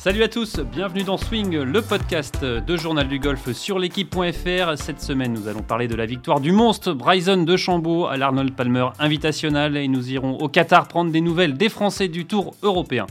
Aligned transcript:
Salut 0.00 0.22
à 0.22 0.28
tous, 0.28 0.60
bienvenue 0.60 1.02
dans 1.02 1.16
Swing, 1.16 1.58
le 1.58 1.82
podcast 1.82 2.44
de 2.44 2.76
Journal 2.76 3.08
du 3.08 3.18
Golf 3.18 3.50
sur 3.50 3.80
l'équipe.fr. 3.80 4.78
Cette 4.78 5.00
semaine, 5.00 5.32
nous 5.32 5.48
allons 5.48 5.64
parler 5.64 5.88
de 5.88 5.96
la 5.96 6.06
victoire 6.06 6.38
du 6.38 6.52
monstre 6.52 6.92
Bryson 6.92 7.42
de 7.42 7.56
Chambaud 7.56 8.06
à 8.06 8.16
l'Arnold 8.16 8.54
Palmer 8.54 8.90
Invitational 9.00 9.76
et 9.76 9.88
nous 9.88 10.12
irons 10.12 10.38
au 10.38 10.48
Qatar 10.48 10.86
prendre 10.86 11.10
des 11.10 11.20
nouvelles 11.20 11.54
des 11.54 11.68
Français 11.68 12.06
du 12.06 12.26
Tour 12.26 12.54
européen. 12.62 13.08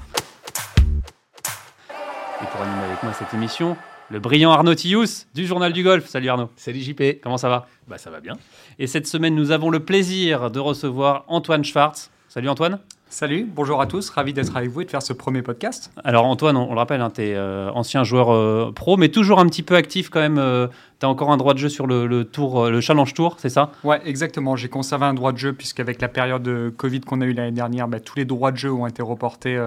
Et 1.89 2.45
pour 2.54 2.61
animer 2.61 2.86
avec 2.86 3.04
moi 3.04 3.11
cette 3.11 3.33
émission, 3.33 3.75
le 4.09 4.21
brillant 4.21 4.51
Arnaud 4.51 4.73
Tillous 4.73 5.25
du 5.35 5.45
Journal 5.45 5.73
du 5.73 5.83
Golf. 5.83 6.07
Salut 6.07 6.29
Arnaud. 6.29 6.51
Salut 6.55 6.79
JP. 6.79 7.19
Comment 7.21 7.38
ça 7.38 7.49
va? 7.49 7.67
Bah 7.89 7.97
ça 7.97 8.11
va 8.11 8.21
bien. 8.21 8.35
Et 8.79 8.88
cette 8.88 9.07
semaine, 9.07 9.35
nous 9.35 9.51
avons 9.51 9.71
le 9.71 9.81
plaisir 9.81 10.49
de 10.51 10.60
recevoir 10.61 11.25
Antoine 11.27 11.65
Schwartz. 11.65 12.11
Salut 12.29 12.47
Antoine. 12.47 12.79
Salut, 13.10 13.50
bonjour 13.50 13.79
à 13.79 13.88
tous, 13.88 14.10
ravi 14.10 14.34
d'être 14.34 14.57
avec 14.57 14.70
vous 14.70 14.82
et 14.82 14.86
de 14.86 14.89
faire 14.89 15.02
ce 15.02 15.14
premier 15.14 15.42
podcast. 15.42 15.92
Alors 16.04 16.25
Antoine, 16.25 16.57
on, 16.57 16.74
le 16.74 16.78
rappelle, 16.78 17.00
hein, 17.00 17.10
tu 17.10 17.21
es 17.21 17.36
euh, 17.36 17.71
ancien 17.71 18.04
joueur 18.04 18.33
euh, 18.33 18.74
pro, 18.75 18.97
mais 18.97 19.07
toujours 19.07 19.39
un 19.39 19.46
petit 19.46 19.64
peu 19.64 19.75
actif 19.75 20.10
quand 20.10 20.20
même. 20.20 20.38
Euh, 20.38 20.68
tu 21.00 21.06
as 21.06 21.10
encore 21.10 21.32
un 21.32 21.38
droit 21.38 21.54
de 21.54 21.60
jeu 21.60 21.70
sur 21.70 21.88
le, 21.88 22.25
tour, 22.25 22.70
le 22.70 22.82
Challenge 22.82 23.14
Tour, 23.14 23.38
c'est 23.39 23.50
ça? 23.50 23.71
Ouais, 23.86 24.02
exactement. 24.04 24.57
J'ai 24.57 24.68
conservé 24.68 25.06
un 25.06 25.14
droit 25.14 25.32
de 25.32 25.38
jeu 25.38 25.54
puisqu'avec 25.54 26.02
la 26.02 26.10
période 26.10 26.43
de 26.43 26.74
Covid 26.75 27.00
qu'on 27.00 27.21
a 27.21 27.25
eu 27.25 27.32
l'année 27.32 27.54
dernière, 27.54 27.88
bah, 27.88 28.02
tous 28.02 28.18
les 28.18 28.25
droits 28.25 28.52
de 28.52 28.57
jeu 28.57 28.74
ont 28.74 28.88
été 28.88 29.02
reportés 29.02 29.58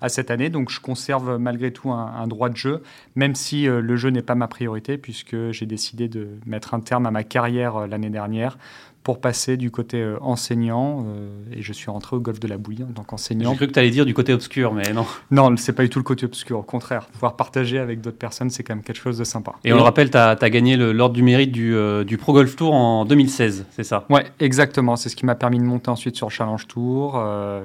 à 0.00 0.08
cette 0.08 0.30
année. 0.30 0.48
Donc 0.48 0.70
je 0.70 0.78
conserve 0.78 1.38
malgré 1.38 1.72
tout 1.72 1.90
un, 1.90 2.12
un 2.16 2.28
droit 2.28 2.50
de 2.50 2.56
jeu, 2.56 2.82
même 3.16 3.34
si 3.34 3.64
le 3.64 3.96
jeu 3.96 4.10
n'est 4.10 4.22
pas 4.22 4.34
ma 4.36 4.46
priorité 4.46 4.96
puisque 4.96 5.50
j'ai 5.50 5.66
décidé 5.66 6.08
de 6.08 6.28
mettre 6.46 6.74
un 6.74 6.80
terme 6.80 7.06
à 7.06 7.10
ma 7.10 7.24
carrière 7.24 7.86
l'année 7.88 8.10
dernière 8.10 8.58
pour 9.06 9.20
passer 9.20 9.56
du 9.56 9.70
côté 9.70 9.98
euh, 9.98 10.16
enseignant. 10.20 11.06
Euh, 11.06 11.28
et 11.56 11.62
je 11.62 11.72
suis 11.72 11.92
rentré 11.92 12.16
au 12.16 12.18
golf 12.18 12.40
de 12.40 12.48
la 12.48 12.58
Bouille 12.58 12.82
en 12.82 12.92
tant 12.92 13.04
qu'enseignant. 13.04 13.52
J'ai 13.52 13.56
cru 13.56 13.68
que 13.68 13.72
tu 13.72 13.78
allais 13.78 13.90
dire 13.90 14.04
du 14.04 14.14
côté 14.14 14.32
obscur, 14.32 14.74
mais 14.74 14.92
non. 14.92 15.06
Non, 15.30 15.56
c'est 15.56 15.74
pas 15.74 15.84
du 15.84 15.88
tout 15.88 16.00
le 16.00 16.02
côté 16.02 16.26
obscur. 16.26 16.58
Au 16.58 16.64
contraire, 16.64 17.06
pouvoir 17.06 17.36
partager 17.36 17.78
avec 17.78 18.00
d'autres 18.00 18.18
personnes, 18.18 18.50
c'est 18.50 18.64
quand 18.64 18.74
même 18.74 18.82
quelque 18.82 18.98
chose 18.98 19.16
de 19.16 19.22
sympa. 19.22 19.52
Et, 19.62 19.72
on 19.72 19.76
le 19.76 19.82
rappelle, 19.82 20.10
tu 20.10 20.16
as, 20.16 20.34
gagné 20.50 20.76
l'ordre 20.76 21.14
du 21.14 21.22
mérite 21.22 21.52
du, 21.52 21.72
euh, 21.76 22.02
du, 22.02 22.18
Pro 22.18 22.32
Golf 22.32 22.56
Tour 22.56 22.74
en 22.74 23.04
2016, 23.04 23.66
c'est 23.70 23.84
ça? 23.84 24.06
Ouais, 24.10 24.24
exactement. 24.40 24.96
C'est 24.96 25.08
ce 25.08 25.14
qui 25.14 25.24
m'a 25.24 25.36
permis 25.36 25.58
de 25.60 25.64
monter 25.64 25.88
ensuite 25.88 26.16
sur 26.16 26.32
Challenge 26.32 26.66
Tour. 26.66 27.22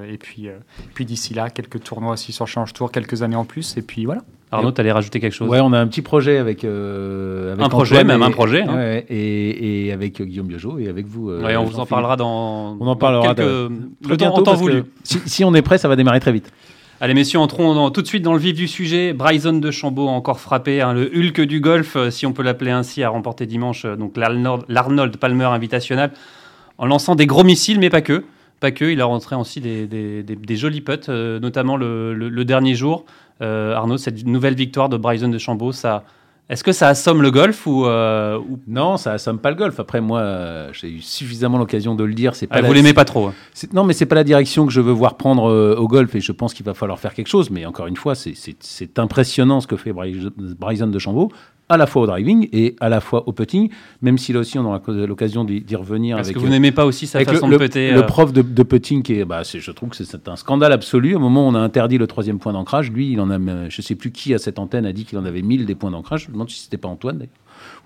et 0.07 0.19
puis, 0.19 0.47
puis 0.93 1.05
d'ici 1.05 1.33
là, 1.33 1.49
quelques 1.49 1.81
tournois 1.81 2.13
aussi 2.13 2.33
sur 2.33 2.45
Challenge 2.45 2.71
Tour, 2.71 2.91
quelques 2.91 3.23
années 3.23 3.35
en 3.35 3.45
plus. 3.45 3.77
Et 3.77 3.81
puis 3.81 4.05
voilà. 4.05 4.21
Arnaud, 4.51 4.71
tu 4.73 4.81
allais 4.81 4.91
rajouter 4.91 5.21
quelque 5.21 5.33
chose 5.33 5.47
Ouais, 5.47 5.61
on 5.61 5.71
a 5.71 5.79
un 5.79 5.87
petit 5.87 6.01
projet 6.01 6.37
avec. 6.37 6.65
Euh, 6.65 7.55
un 7.57 7.69
projet, 7.69 8.03
même 8.03 8.21
un 8.21 8.31
projet. 8.31 8.63
Hein. 8.63 9.01
et, 9.09 9.91
avec 9.93 10.21
Guillaume 10.21 10.47
Biojo 10.47 10.77
et 10.77 10.89
avec 10.89 11.05
vous. 11.07 11.29
Euh, 11.29 11.55
on 11.57 11.63
vous 11.63 11.79
en 11.79 11.85
parlera 11.85 12.17
dans. 12.17 12.77
On 12.79 12.87
en 12.87 12.95
parlera 12.97 13.33
quelques... 13.33 13.71
le 14.09 14.17
temps, 14.17 14.53
voulu. 14.55 14.83
Si, 15.03 15.45
on 15.45 15.55
est 15.55 15.61
prêt, 15.61 15.77
ça 15.77 15.87
va 15.87 15.95
démarrer 15.95 16.19
très 16.19 16.33
vite. 16.33 16.51
Allez, 16.99 17.13
messieurs, 17.13 17.39
entrons 17.39 17.89
tout 17.89 18.01
de 18.01 18.07
suite 18.07 18.23
dans 18.23 18.33
le 18.33 18.39
vif 18.39 18.53
du 18.53 18.67
sujet. 18.67 19.13
Bryson 19.13 19.53
de 19.53 19.71
Chambaud 19.71 20.07
a 20.07 20.11
encore 20.11 20.39
frappé, 20.39 20.81
hein, 20.81 20.93
le 20.93 21.09
Hulk 21.15 21.41
du 21.41 21.59
golf, 21.59 21.95
euh, 21.95 22.11
si 22.11 22.27
on 22.27 22.33
peut 22.33 22.43
l'appeler 22.43 22.69
ainsi, 22.69 23.01
a 23.01 23.09
remporté 23.09 23.47
dimanche 23.47 23.87
donc 23.87 24.17
l'Arnold 24.17 25.17
Palmer 25.17 25.45
Invitational 25.45 26.11
en 26.77 26.85
lançant 26.85 27.15
des 27.15 27.25
gros 27.25 27.43
missiles, 27.43 27.79
mais 27.79 27.89
pas 27.89 28.01
que. 28.01 28.23
Pas 28.59 28.69
que, 28.69 28.85
il 28.85 29.01
a 29.01 29.05
rentré 29.05 29.35
aussi 29.35 29.59
des, 29.59 29.87
des, 29.87 30.55
jolis 30.55 30.81
putts, 30.81 31.09
notamment 31.09 31.77
le, 31.77 32.13
le, 32.13 32.45
dernier 32.45 32.75
jour. 32.75 33.05
Euh, 33.41 33.75
Arnaud, 33.75 33.97
cette 33.97 34.25
nouvelle 34.25 34.55
victoire 34.55 34.89
de 34.89 34.97
Bryson 34.97 35.29
de 35.29 35.37
Chambaud, 35.37 35.71
ça, 35.71 36.03
est-ce 36.49 36.63
que 36.63 36.71
ça 36.71 36.89
assomme 36.89 37.21
le 37.21 37.31
golf 37.31 37.65
ou, 37.65 37.85
euh, 37.85 38.39
Non, 38.67 38.97
ça 38.97 39.13
assomme 39.13 39.39
pas 39.39 39.49
le 39.49 39.55
golf. 39.55 39.79
Après, 39.79 40.01
moi, 40.01 40.67
j'ai 40.73 40.89
eu 40.89 41.01
suffisamment 41.01 41.57
l'occasion 41.57 41.95
de 41.95 42.03
le 42.03 42.13
dire. 42.13 42.35
C'est 42.35 42.47
pas 42.47 42.57
ah, 42.57 42.61
Vous 42.61 42.73
l'aimez 42.73 42.93
pas 42.93 43.05
trop 43.05 43.27
hein. 43.27 43.33
Non, 43.73 43.83
mais 43.83 43.93
c'est 43.93 44.05
pas 44.05 44.15
la 44.15 44.23
direction 44.23 44.65
que 44.65 44.71
je 44.71 44.81
veux 44.81 44.91
voir 44.91 45.15
prendre 45.15 45.49
euh, 45.49 45.75
au 45.75 45.87
golf 45.87 46.13
et 46.15 46.19
je 46.19 46.31
pense 46.31 46.53
qu'il 46.53 46.65
va 46.65 46.73
falloir 46.73 46.99
faire 46.99 47.13
quelque 47.13 47.29
chose. 47.29 47.49
Mais 47.49 47.65
encore 47.65 47.87
une 47.87 47.95
fois, 47.95 48.15
c'est 48.15 48.99
impressionnant 48.99 49.61
ce 49.61 49.67
que 49.67 49.77
fait 49.77 49.93
Bryson 49.93 50.87
de 50.87 50.99
Chambaud 50.99 51.31
à 51.71 51.77
la 51.77 51.87
fois 51.87 52.03
au 52.03 52.07
driving 52.07 52.49
et 52.51 52.75
à 52.79 52.89
la 52.89 52.99
fois 52.99 53.27
au 53.27 53.31
putting, 53.31 53.69
même 54.01 54.17
si 54.17 54.33
là 54.33 54.39
aussi 54.39 54.59
on 54.59 54.65
aura 54.65 54.81
l'occasion 54.87 55.43
d'y 55.43 55.75
revenir. 55.75 56.17
Parce 56.17 56.31
que 56.31 56.39
vous 56.39 56.49
n'aimez 56.49 56.71
pas 56.71 56.85
aussi 56.85 57.07
sa 57.07 57.23
façon 57.23 57.47
le, 57.47 57.57
de 57.57 57.63
putter. 57.63 57.91
Le, 57.91 57.99
euh, 57.99 58.03
prof 58.03 58.33
de, 58.33 58.63
putting, 58.63 59.01
qui 59.03 59.19
est, 59.19 59.25
bah, 59.25 59.41
je 59.43 59.71
trouve 59.71 59.89
que 59.89 59.95
c'est 59.95 60.27
un 60.27 60.35
scandale 60.35 60.73
absolu. 60.73 61.15
Au 61.15 61.19
moment 61.19 61.47
où 61.47 61.49
on 61.49 61.55
a 61.55 61.59
interdit 61.59 61.97
le 61.97 62.07
troisième 62.07 62.39
point 62.39 62.53
d'ancrage, 62.53 62.91
lui, 62.91 63.11
il 63.11 63.21
en 63.21 63.31
a, 63.31 63.69
je 63.69 63.81
sais 63.81 63.95
plus 63.95 64.11
qui 64.11 64.33
à 64.33 64.37
cette 64.37 64.59
antenne 64.59 64.85
a 64.85 64.93
dit 64.93 65.05
qu'il 65.05 65.17
en 65.17 65.25
avait 65.25 65.41
1000 65.41 65.65
des 65.65 65.75
points 65.75 65.91
d'ancrage. 65.91 66.23
Je 66.23 66.27
me 66.27 66.33
demande 66.33 66.49
si 66.49 66.59
c'était 66.59 66.77
pas 66.77 66.89
Antoine 66.89 67.17
d'ailleurs 67.17 67.33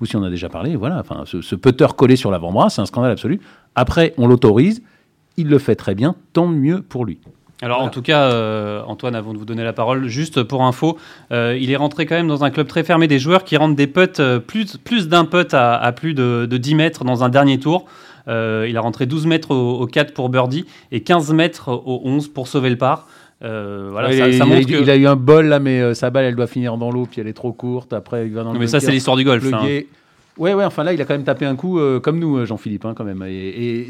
ou 0.02 0.06
si 0.06 0.16
on 0.16 0.24
a 0.24 0.30
déjà 0.30 0.50
parlé. 0.50 0.76
Voilà, 0.76 1.00
enfin, 1.00 1.24
ce, 1.26 1.42
ce 1.42 1.56
putter 1.56 1.88
collé 1.96 2.16
sur 2.16 2.32
l'avant-bras, 2.32 2.70
c'est 2.70 2.82
un 2.82 2.86
scandale 2.86 3.12
absolu. 3.12 3.40
Après, 3.76 4.14
on 4.18 4.28
l'autorise, 4.28 4.82
il 5.38 5.48
le 5.48 5.60
fait 5.60 5.76
très 5.76 5.96
bien, 5.96 6.16
tant 6.34 6.48
mieux 6.48 6.82
pour 6.82 7.06
lui. 7.06 7.20
Alors 7.62 7.82
en 7.82 7.90
tout 7.90 8.02
cas, 8.02 8.24
euh, 8.24 8.82
Antoine, 8.86 9.16
avant 9.16 9.34
de 9.34 9.38
vous 9.38 9.46
donner 9.46 9.64
la 9.64 9.74
parole, 9.74 10.08
juste 10.08 10.44
pour 10.44 10.64
info, 10.64 10.98
euh, 11.32 11.58
il 11.60 11.72
est 11.72 11.78
rentré 11.78 12.06
quand 12.06 12.16
même 12.16 12.28
dans 12.28 12.44
un 12.44 12.50
club 12.50 12.68
très 12.68 12.84
fermé 12.84 13.08
des 13.08 13.18
joueurs 13.18 13.44
qui 13.46 13.56
rentrent 13.56 13.76
des 13.76 13.88
putts, 13.88 14.20
euh, 14.20 14.40
plus, 14.40 14.78
plus 14.78 15.08
d'un 15.08 15.24
putt 15.24 15.54
à, 15.54 15.92
plus 15.94 16.14
de, 16.14 16.46
10 16.46 16.76
mètres 16.76 17.06
dans 17.06 17.24
un 17.24 17.30
dernier 17.30 17.60
tour. 17.60 17.86
il 18.28 18.76
a 18.76 18.82
rentré 18.82 19.06
12 19.06 19.26
mètres 19.26 19.52
au, 19.56 19.88
4 19.88 20.14
pour 20.14 20.30
birdie 20.30 20.66
et 20.92 21.02
15 21.02 21.32
mètres 21.34 21.72
au 21.72 22.02
11 22.04 22.28
pour 22.28 22.50
sauver 22.50 22.70
le 22.70 22.78
par. 22.78 23.08
voilà, 23.40 24.12
ça, 24.12 24.28
il, 24.28 24.44
montre 24.44 24.70
il, 24.70 24.90
a 24.90 24.96
eu 24.98 25.08
un 25.08 25.16
bol 25.16 25.46
là, 25.46 25.60
mais 25.60 25.94
sa 25.94 26.10
balle, 26.10 26.26
elle 26.26 26.36
doit 26.36 26.48
finir 26.48 26.76
dans 26.78 26.92
l'eau, 26.92 27.08
puis 27.10 27.22
elle 27.22 27.28
est 27.28 27.34
trop 27.34 27.54
courte. 27.54 27.94
Après, 27.94 28.28
il 28.28 28.34
va 28.34 28.44
dans 28.44 28.52
le. 28.52 28.60
Mais 28.60 28.68
ça, 28.68 28.82
c'est 28.82 28.92
l'histoire 28.92 29.16
du 29.16 29.24
golf. 29.24 29.46
Hein. 29.54 29.82
Ouais, 30.38 30.54
ouais, 30.54 30.66
enfin 30.66 30.84
là, 30.84 30.94
il 30.94 31.02
a 31.02 31.06
quand 31.06 31.14
même 31.14 31.24
tapé 31.24 31.46
un 31.46 31.56
coup 31.56 31.80
comme 32.02 32.20
nous, 32.20 32.46
Jean-Philippe, 32.46 32.86
hein, 32.86 32.94
quand 32.94 33.06
même. 33.06 33.26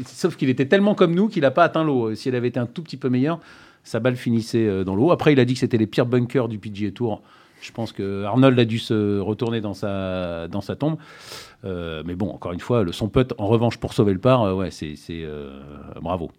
Sauf 0.06 0.36
qu'il 0.36 0.48
était 0.48 0.66
tellement 0.66 0.94
comme 0.94 1.14
nous 1.14 1.28
qu'il 1.28 1.42
n'a 1.42 1.50
pas 1.50 1.64
atteint 1.64 1.82
l'eau. 1.82 2.14
Si 2.14 2.28
elle 2.28 2.36
avait 2.36 2.48
été 2.48 2.60
un 2.60 2.66
tout 2.66 2.82
petit 2.82 2.96
peu 2.96 3.08
meilleure, 3.08 3.40
sa 3.86 4.00
balle 4.00 4.16
finissait 4.16 4.66
euh, 4.66 4.84
dans 4.84 4.96
l'eau. 4.96 5.12
Après, 5.12 5.32
il 5.32 5.40
a 5.40 5.44
dit 5.44 5.54
que 5.54 5.60
c'était 5.60 5.78
les 5.78 5.86
pires 5.86 6.06
bunkers 6.06 6.48
du 6.48 6.58
PGA 6.58 6.90
Tour. 6.90 7.22
Je 7.62 7.72
pense 7.72 7.92
que 7.92 8.24
Arnold 8.24 8.58
a 8.58 8.64
dû 8.64 8.78
se 8.78 9.18
retourner 9.20 9.60
dans 9.60 9.74
sa, 9.74 10.48
dans 10.48 10.60
sa 10.60 10.76
tombe. 10.76 10.96
Euh, 11.64 12.02
mais 12.04 12.14
bon, 12.14 12.28
encore 12.30 12.52
une 12.52 12.60
fois, 12.60 12.84
son 12.90 13.08
putt, 13.08 13.32
en 13.38 13.46
revanche, 13.46 13.78
pour 13.78 13.94
sauver 13.94 14.12
le 14.12 14.18
par, 14.18 14.42
euh, 14.42 14.54
ouais, 14.54 14.70
c'est 14.70 14.96
bravo. 16.02 16.30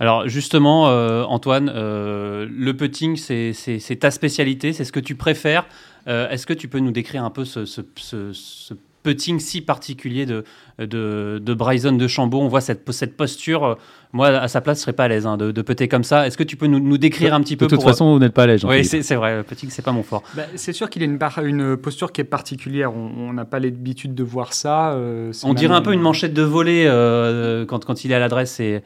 Alors 0.00 0.28
justement, 0.28 0.84
Antoine, 1.28 1.70
le 1.72 2.72
putting, 2.72 3.16
c'est 3.16 3.98
ta 3.98 4.10
spécialité, 4.10 4.72
c'est 4.72 4.84
ce 4.84 4.92
que 4.92 5.00
tu 5.00 5.14
préfères. 5.14 5.66
Est-ce 6.06 6.46
que 6.46 6.52
tu 6.52 6.68
peux 6.68 6.80
nous 6.80 6.92
décrire 6.92 7.24
un 7.24 7.30
peu 7.30 7.44
ce, 7.44 7.64
ce, 7.64 7.82
ce 8.32 8.74
putting 9.02 9.38
si 9.38 9.60
particulier 9.60 10.26
de, 10.26 10.44
de, 10.78 11.40
de, 11.42 11.54
Bryson 11.54 11.92
de 11.92 12.06
Chambaud. 12.06 12.40
On 12.40 12.48
voit 12.48 12.60
cette, 12.60 12.90
cette 12.92 13.16
posture. 13.16 13.78
Moi, 14.12 14.28
à 14.28 14.48
sa 14.48 14.60
place, 14.60 14.78
je 14.78 14.82
serais 14.82 14.92
pas 14.92 15.04
à 15.04 15.08
l'aise 15.08 15.26
hein, 15.26 15.36
de, 15.36 15.50
de 15.50 15.62
putter 15.62 15.88
comme 15.88 16.04
ça. 16.04 16.26
Est-ce 16.26 16.36
que 16.36 16.42
tu 16.42 16.56
peux 16.56 16.66
nous, 16.66 16.80
nous 16.80 16.98
décrire 16.98 17.34
un 17.34 17.40
petit 17.40 17.56
peu 17.56 17.66
De 17.66 17.70
toute 17.76 17.84
façon, 17.84 18.12
vous 18.12 18.18
n'êtes 18.18 18.34
pas 18.34 18.44
à 18.44 18.46
l'aise. 18.46 18.64
Oui, 18.64 18.84
c'est 18.84 19.14
vrai. 19.14 19.36
Le 19.36 19.42
putting, 19.42 19.70
c'est 19.70 19.84
pas 19.84 19.92
mon 19.92 20.02
fort. 20.02 20.22
Bah, 20.34 20.44
c'est 20.56 20.72
sûr 20.72 20.90
qu'il 20.90 21.02
a 21.02 21.06
une, 21.06 21.18
une, 21.44 21.76
posture 21.76 22.12
qui 22.12 22.20
est 22.20 22.24
particulière. 22.24 22.94
On 22.94 23.32
n'a 23.32 23.44
pas 23.44 23.58
l'habitude 23.58 24.14
de 24.14 24.24
voir 24.24 24.52
ça. 24.52 24.92
Euh, 24.92 25.32
on 25.44 25.54
dirait 25.54 25.74
un 25.74 25.82
peu 25.82 25.92
une 25.92 26.00
manchette 26.00 26.34
de 26.34 26.42
volée 26.42 26.84
euh, 26.86 27.64
quand, 27.66 27.84
quand 27.84 28.04
il 28.04 28.12
est 28.12 28.14
à 28.14 28.18
l'adresse. 28.18 28.60
Et... 28.60 28.82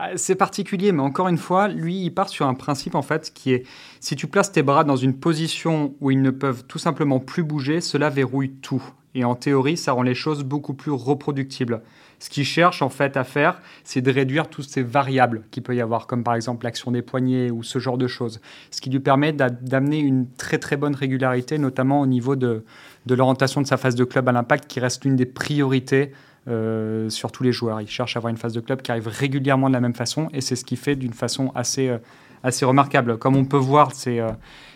Ah, 0.00 0.10
c'est 0.16 0.34
particulier, 0.36 0.92
mais 0.92 1.02
encore 1.02 1.28
une 1.28 1.38
fois, 1.38 1.66
lui, 1.66 2.04
il 2.04 2.10
part 2.10 2.28
sur 2.28 2.46
un 2.46 2.54
principe 2.54 2.94
en 2.94 3.02
fait 3.02 3.32
qui 3.34 3.52
est 3.52 3.64
si 4.00 4.16
tu 4.16 4.26
places 4.26 4.52
tes 4.52 4.62
bras 4.62 4.84
dans 4.84 4.96
une 4.96 5.14
position 5.14 5.94
où 6.00 6.10
ils 6.10 6.22
ne 6.22 6.30
peuvent 6.30 6.64
tout 6.68 6.78
simplement 6.78 7.18
plus 7.20 7.42
bouger, 7.42 7.80
cela 7.80 8.08
verrouille 8.08 8.52
tout. 8.62 8.82
Et 9.14 9.24
en 9.24 9.34
théorie, 9.34 9.76
ça 9.76 9.92
rend 9.92 10.02
les 10.02 10.14
choses 10.14 10.44
beaucoup 10.44 10.74
plus 10.74 10.92
reproductibles. 10.92 11.80
Ce 12.20 12.30
qu'il 12.30 12.44
cherche 12.44 12.82
en 12.82 12.88
fait 12.88 13.16
à 13.16 13.24
faire, 13.24 13.60
c'est 13.84 14.00
de 14.00 14.10
réduire 14.10 14.48
toutes 14.48 14.68
ces 14.68 14.82
variables 14.82 15.44
qu'il 15.50 15.62
peut 15.62 15.76
y 15.76 15.80
avoir, 15.80 16.06
comme 16.06 16.24
par 16.24 16.34
exemple 16.34 16.64
l'action 16.64 16.90
des 16.90 17.02
poignets 17.02 17.50
ou 17.50 17.62
ce 17.62 17.78
genre 17.78 17.96
de 17.96 18.08
choses. 18.08 18.40
Ce 18.70 18.80
qui 18.80 18.90
lui 18.90 18.98
permet 18.98 19.32
d'amener 19.32 19.98
une 19.98 20.26
très 20.36 20.58
très 20.58 20.76
bonne 20.76 20.96
régularité, 20.96 21.58
notamment 21.58 22.00
au 22.00 22.06
niveau 22.06 22.34
de, 22.34 22.64
l'orientation 23.08 23.62
de 23.62 23.66
sa 23.66 23.76
phase 23.76 23.94
de 23.94 24.04
club 24.04 24.28
à 24.28 24.32
l'impact, 24.32 24.66
qui 24.66 24.80
reste 24.80 25.04
une 25.04 25.14
des 25.14 25.26
priorités 25.26 26.12
euh, 26.48 27.08
sur 27.08 27.30
tous 27.30 27.44
les 27.44 27.52
joueurs. 27.52 27.80
Il 27.80 27.88
cherche 27.88 28.16
à 28.16 28.18
avoir 28.18 28.32
une 28.32 28.36
phase 28.36 28.52
de 28.52 28.60
club 28.60 28.82
qui 28.82 28.90
arrive 28.90 29.06
régulièrement 29.06 29.68
de 29.68 29.74
la 29.74 29.80
même 29.80 29.94
façon, 29.94 30.28
et 30.32 30.40
c'est 30.40 30.56
ce 30.56 30.64
qu'il 30.64 30.78
fait 30.78 30.96
d'une 30.96 31.12
façon 31.12 31.52
assez, 31.54 31.88
euh, 31.88 31.98
assez 32.42 32.64
remarquable. 32.64 33.16
Comme 33.16 33.36
on 33.36 33.44
peut 33.44 33.56
voir, 33.56 33.94
ces, 33.94 34.18
euh, 34.18 34.30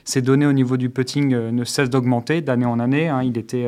ces 0.04 0.22
données 0.22 0.46
au 0.46 0.52
niveau 0.52 0.76
du 0.76 0.90
putting 0.90 1.28
ne 1.28 1.64
cessent 1.64 1.90
d'augmenter 1.90 2.40
d'année 2.40 2.66
en 2.66 2.78
année. 2.78 3.08
Hein. 3.08 3.22
Il 3.24 3.36
était 3.36 3.66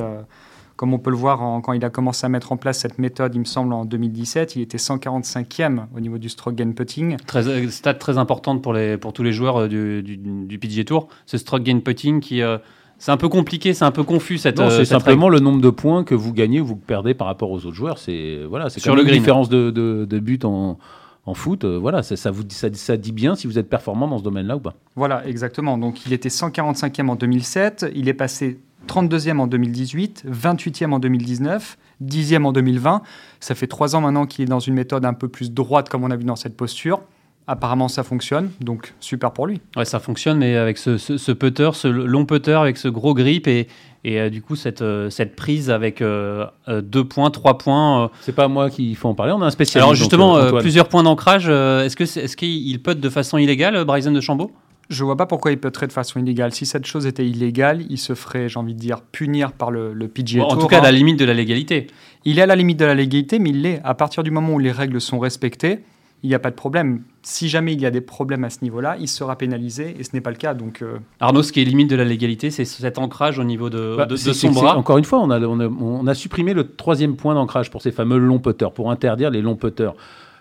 comme 0.76 0.92
on 0.92 0.98
peut 0.98 1.10
le 1.10 1.16
voir 1.16 1.60
quand 1.62 1.72
il 1.72 1.84
a 1.84 1.90
commencé 1.90 2.26
à 2.26 2.28
mettre 2.28 2.52
en 2.52 2.56
place 2.56 2.80
cette 2.80 2.98
méthode, 2.98 3.34
il 3.34 3.40
me 3.40 3.44
semble, 3.44 3.72
en 3.72 3.84
2017, 3.84 4.56
il 4.56 4.62
était 4.62 4.78
145e 4.78 5.86
au 5.94 6.00
niveau 6.00 6.18
du 6.18 6.28
stroke 6.28 6.56
gain 6.56 6.72
putting. 6.72 7.16
Très, 7.26 7.46
euh, 7.46 7.68
stat 7.68 7.94
très 7.94 8.18
importante 8.18 8.62
pour, 8.62 8.72
les, 8.72 8.96
pour 8.96 9.12
tous 9.12 9.22
les 9.22 9.32
joueurs 9.32 9.62
euh, 9.62 9.68
du, 9.68 10.02
du, 10.02 10.58
PGA 10.58 10.84
Tour, 10.84 11.08
ce 11.26 11.38
stroke 11.38 11.62
gain 11.62 11.80
putting 11.80 12.20
qui... 12.20 12.42
Euh, 12.42 12.58
c'est 12.96 13.10
un 13.10 13.16
peu 13.16 13.28
compliqué, 13.28 13.74
c'est 13.74 13.84
un 13.84 13.90
peu 13.90 14.04
confus 14.04 14.38
cette. 14.38 14.58
Non, 14.58 14.70
c'est 14.70 14.84
simplement 14.84 15.28
le 15.28 15.40
nombre 15.40 15.60
de 15.60 15.68
points 15.68 16.04
que 16.04 16.14
vous 16.14 16.32
gagnez 16.32 16.60
ou 16.60 16.64
vous 16.64 16.76
perdez 16.76 17.12
par 17.12 17.26
rapport 17.26 17.50
aux 17.50 17.66
autres 17.66 17.72
joueurs. 17.72 17.98
C'est 17.98 18.44
voilà, 18.48 18.70
c'est 18.70 18.78
sur 18.78 18.94
le 18.94 19.04
différence 19.04 19.48
de, 19.48 19.70
de, 19.72 20.06
de 20.08 20.18
but 20.20 20.44
en, 20.44 20.78
en 21.26 21.34
foot, 21.34 21.64
voilà, 21.64 22.02
ça, 22.02 22.16
ça, 22.16 22.30
vous, 22.30 22.44
ça, 22.48 22.68
ça, 22.72 22.96
dit 22.96 23.12
bien 23.12 23.34
si 23.34 23.48
vous 23.48 23.58
êtes 23.58 23.68
performant 23.68 24.06
dans 24.06 24.18
ce 24.18 24.22
domaine-là 24.22 24.56
ou 24.56 24.60
pas. 24.60 24.74
Voilà, 24.94 25.26
exactement. 25.26 25.76
Donc 25.76 26.06
il 26.06 26.12
était 26.12 26.28
145e 26.28 27.08
en 27.08 27.16
2007, 27.16 27.86
il 27.94 28.08
est 28.08 28.14
passé 28.14 28.58
32e 28.86 29.38
en 29.38 29.46
2018, 29.46 30.24
28e 30.30 30.92
en 30.92 30.98
2019, 30.98 31.78
10e 32.02 32.44
en 32.44 32.52
2020. 32.52 33.02
Ça 33.40 33.54
fait 33.54 33.66
trois 33.66 33.96
ans 33.96 34.00
maintenant 34.00 34.26
qu'il 34.26 34.44
est 34.44 34.48
dans 34.48 34.60
une 34.60 34.74
méthode 34.74 35.04
un 35.04 35.14
peu 35.14 35.28
plus 35.28 35.52
droite, 35.52 35.88
comme 35.88 36.04
on 36.04 36.10
a 36.10 36.16
vu 36.16 36.24
dans 36.24 36.36
cette 36.36 36.56
posture. 36.56 37.02
Apparemment, 37.46 37.88
ça 37.88 38.04
fonctionne, 38.04 38.50
donc 38.60 38.94
super 39.00 39.30
pour 39.32 39.46
lui. 39.46 39.60
Ouais, 39.76 39.84
ça 39.84 40.00
fonctionne, 40.00 40.38
mais 40.38 40.56
avec 40.56 40.78
ce, 40.78 40.96
ce, 40.96 41.32
putter, 41.32 41.70
ce 41.74 41.88
long 41.88 42.24
putter, 42.24 42.52
avec 42.52 42.78
ce 42.78 42.88
gros 42.88 43.12
grip 43.12 43.46
et, 43.46 43.68
et 44.02 44.18
euh, 44.18 44.30
du 44.30 44.40
coup, 44.40 44.56
cette, 44.56 44.80
euh, 44.80 45.10
cette 45.10 45.36
prise 45.36 45.70
avec 45.70 46.00
euh, 46.00 46.46
deux 46.68 47.04
points, 47.04 47.30
trois 47.30 47.58
points. 47.58 48.10
C'est 48.22 48.34
pas 48.34 48.48
moi 48.48 48.70
qui 48.70 48.94
faut 48.94 49.08
en 49.08 49.14
parler, 49.14 49.32
on 49.32 49.42
a 49.42 49.46
un 49.46 49.50
spécialiste. 49.50 49.76
Alors 49.84 49.94
justement, 49.94 50.58
plusieurs 50.58 50.88
points 50.88 51.02
d'ancrage. 51.02 51.48
est-ce 51.48 51.96
que 51.96 52.04
est, 52.04 52.28
ce 52.28 52.36
qu'il 52.36 52.82
peut 52.82 52.94
de 52.94 53.08
façon 53.10 53.36
illégale, 53.36 53.84
Bryson 53.84 54.12
de 54.12 54.20
Chambaud 54.20 54.50
je 54.88 55.04
vois 55.04 55.16
pas 55.16 55.26
pourquoi 55.26 55.52
il 55.52 55.58
putterait 55.58 55.86
de 55.86 55.92
façon 55.92 56.20
illégale. 56.20 56.52
Si 56.52 56.66
cette 56.66 56.86
chose 56.86 57.06
était 57.06 57.26
illégale, 57.26 57.82
il 57.88 57.98
se 57.98 58.14
ferait, 58.14 58.48
j'ai 58.48 58.58
envie 58.58 58.74
de 58.74 58.80
dire, 58.80 59.00
punir 59.00 59.52
par 59.52 59.70
le, 59.70 59.92
le 59.92 60.08
PGA 60.08 60.44
En 60.44 60.56
tout 60.56 60.66
cas, 60.66 60.78
à 60.78 60.82
la 60.82 60.92
limite 60.92 61.18
de 61.18 61.24
la 61.24 61.34
légalité. 61.34 61.86
Il 62.24 62.38
est 62.38 62.42
à 62.42 62.46
la 62.46 62.56
limite 62.56 62.78
de 62.78 62.84
la 62.84 62.94
légalité, 62.94 63.38
mais 63.38 63.50
il 63.50 63.62
l'est. 63.62 63.80
À 63.84 63.94
partir 63.94 64.22
du 64.22 64.30
moment 64.30 64.54
où 64.54 64.58
les 64.58 64.72
règles 64.72 65.00
sont 65.00 65.18
respectées, 65.18 65.80
il 66.24 66.28
n'y 66.28 66.34
a 66.34 66.38
pas 66.38 66.50
de 66.50 66.56
problème. 66.56 67.02
Si 67.22 67.50
jamais 67.50 67.74
il 67.74 67.80
y 67.82 67.86
a 67.86 67.90
des 67.90 68.00
problèmes 68.00 68.44
à 68.44 68.50
ce 68.50 68.60
niveau-là, 68.62 68.96
il 68.98 69.08
sera 69.08 69.36
pénalisé 69.36 69.94
et 69.98 70.04
ce 70.04 70.10
n'est 70.14 70.22
pas 70.22 70.30
le 70.30 70.36
cas. 70.36 70.54
Donc, 70.54 70.80
euh, 70.80 70.96
Arnaud, 71.20 71.42
ce 71.42 71.52
qui 71.52 71.60
est 71.60 71.64
limite 71.64 71.90
de 71.90 71.96
la 71.96 72.04
légalité, 72.04 72.50
c'est 72.50 72.64
cet 72.64 72.96
ancrage 72.96 73.38
au 73.38 73.44
niveau 73.44 73.68
de, 73.68 73.94
bah, 73.98 74.08
son 74.16 74.50
bras. 74.50 74.74
Encore 74.78 74.96
une 74.96 75.04
fois, 75.04 75.20
on 75.20 75.28
a, 75.28 75.38
on, 75.38 76.06
a, 76.06 76.14
supprimé 76.14 76.54
le 76.54 76.74
troisième 76.74 77.16
point 77.16 77.34
d'ancrage 77.34 77.70
pour 77.70 77.82
ces 77.82 77.92
fameux 77.92 78.16
longs 78.16 78.38
putters, 78.38 78.72
pour 78.72 78.90
interdire 78.90 79.28
les 79.28 79.42
longs 79.42 79.56
putters. 79.56 79.92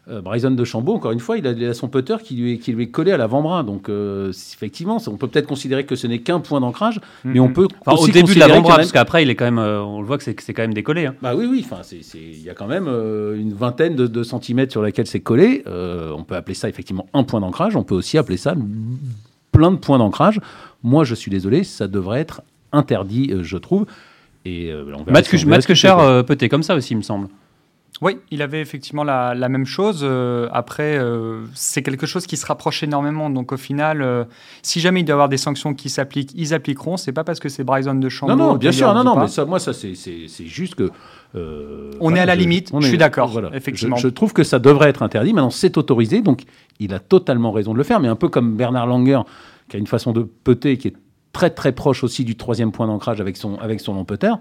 Euh, 0.09 0.21
Bryson 0.21 0.51
de 0.51 0.63
Chambaud, 0.65 0.95
encore 0.95 1.13
une 1.13 1.21
fois, 1.21 1.37
il 1.37 1.47
a, 1.47 1.73
son 1.73 1.87
putter 1.87 2.17
qui 2.21 2.35
lui, 2.35 2.53
est, 2.53 2.57
qui 2.57 2.73
lui 2.73 2.83
est 2.83 2.89
collé 2.89 3.13
à 3.13 3.17
l'avant-bras. 3.17 3.63
Donc, 3.63 3.87
euh, 3.87 4.31
effectivement, 4.31 5.01
on 5.07 5.15
peut 5.15 5.27
peut-être 5.27 5.47
considérer 5.47 5.85
que 5.85 5.95
ce 5.95 6.07
n'est 6.07 6.19
qu'un 6.19 6.41
point 6.41 6.59
d'ancrage, 6.59 6.99
mais 7.23 7.39
on 7.39 7.47
mhm. 7.47 7.53
peut. 7.53 7.67
au 7.87 8.07
début 8.09 8.33
de 8.33 8.39
l'avant-bras, 8.39 8.75
parce 8.75 8.91
qu'après, 8.91 9.23
il 9.23 9.29
est 9.29 9.35
quand 9.35 9.45
même, 9.45 9.59
euh, 9.59 9.81
on 9.81 10.01
le 10.01 10.07
voit 10.07 10.17
que 10.17 10.23
c'est 10.23 10.35
quand 10.35 10.61
même 10.61 10.73
décollé. 10.73 11.05
Hein. 11.05 11.15
Bah 11.21 11.35
oui, 11.35 11.45
oui. 11.49 11.65
Enfin, 11.65 11.81
il 12.15 12.41
y 12.41 12.49
a 12.49 12.53
quand 12.53 12.67
même 12.67 12.87
une 12.87 13.53
vingtaine 13.53 13.95
de, 13.95 14.23
centimètres 14.23 14.73
sur 14.73 14.81
laquelle 14.81 15.07
c'est 15.07 15.21
collé. 15.21 15.63
on 15.67 16.23
peut 16.23 16.35
appeler 16.35 16.55
ça 16.55 16.67
effectivement 16.67 17.05
un 17.13 17.23
point 17.23 17.39
d'ancrage. 17.39 17.75
On 17.77 17.83
peut 17.83 17.95
aussi 17.95 18.17
appeler 18.17 18.37
ça 18.37 18.55
plein 19.53 19.71
de 19.71 19.77
points 19.77 19.99
d'ancrage. 19.99 20.41
Moi, 20.83 21.05
je 21.05 21.15
suis 21.15 21.31
désolé, 21.31 21.63
ça 21.63 21.87
devrait 21.87 22.19
être 22.19 22.41
interdit, 22.73 23.31
je 23.41 23.57
trouve. 23.57 23.85
Et 24.43 24.73
Match 25.07 25.73
cher 25.73 26.25
peut-être 26.25 26.49
comme 26.49 26.63
ça 26.63 26.75
aussi, 26.75 26.93
il 26.93 26.97
me 26.97 27.03
semble. 27.03 27.27
Oui, 28.03 28.17
il 28.31 28.41
avait 28.41 28.59
effectivement 28.59 29.05
la, 29.05 29.33
même 29.47 29.65
chose. 29.65 30.01
Euh, 30.03 30.49
après, 30.51 30.97
euh, 30.97 31.45
c'est 31.53 31.81
quelque 31.83 32.05
chose 32.05 32.27
qui 32.27 32.35
se 32.35 32.45
rapproche 32.45 32.83
énormément. 32.83 33.29
Donc 33.29 33.53
au 33.53 33.57
final, 33.57 34.01
euh, 34.01 34.25
si 34.61 34.81
jamais 34.81 34.99
il 34.99 35.03
doit 35.05 35.13
y 35.13 35.13
avoir 35.13 35.29
des 35.29 35.37
sanctions 35.37 35.73
qui 35.73 35.89
s'appliquent, 35.89 36.31
ils 36.35 36.53
appliqueront. 36.53 36.97
C'est 36.97 37.13
pas 37.13 37.23
parce 37.23 37.39
que 37.39 37.47
c'est 37.47 37.63
Bryson 37.63 37.95
de 37.95 38.09
Chambaud. 38.09 38.35
Non, 38.35 38.49
non, 38.49 38.55
bien 38.55 38.73
sûr, 38.73 38.93
non, 38.93 39.05
non, 39.05 39.15
mais 39.17 39.29
ça, 39.29 39.45
moi, 39.45 39.57
ça, 39.57 39.71
c'est 39.71 39.95
juste 40.45 40.75
que. 40.75 40.91
on 41.33 42.13
est 42.13 42.19
à 42.19 42.25
la 42.25 42.35
limite. 42.35 42.73
Je, 42.77 42.87
suis 42.87 42.97
d'accord. 42.97 43.39
Effectivement. 43.53 43.95
Je, 43.95 44.09
trouve 44.09 44.33
que 44.33 44.43
ça 44.43 44.59
devrait 44.59 44.89
être 44.89 45.01
interdit. 45.01 45.31
Maintenant, 45.31 45.49
c'est 45.49 45.77
autorisé, 45.77 46.21
donc 46.21 46.41
il 46.81 46.93
a 46.93 46.99
totalement 46.99 47.53
raison 47.53 47.71
de 47.71 47.77
le 47.77 47.85
faire. 47.85 48.01
Mais 48.01 48.09
un 48.09 48.17
peu 48.17 48.27
comme 48.27 48.57
Bernard 48.57 48.85
Langer, 48.85 49.21
qui 49.69 49.77
a 49.77 49.79
une 49.79 49.87
façon 49.87 50.11
de 50.11 50.27
peter 50.43 50.77
qui 50.77 50.89
est 50.89 50.95
très 51.31 51.49
très 51.49 51.71
proche 51.71 52.03
aussi 52.03 52.25
du 52.25 52.35
troisième 52.35 52.73
point 52.73 52.87
d'ancrage 52.87 53.21
avec 53.21 53.37
son 53.37 53.55
avec 53.55 53.79
son 53.79 53.93
long 53.93 54.05
putter 54.05 54.33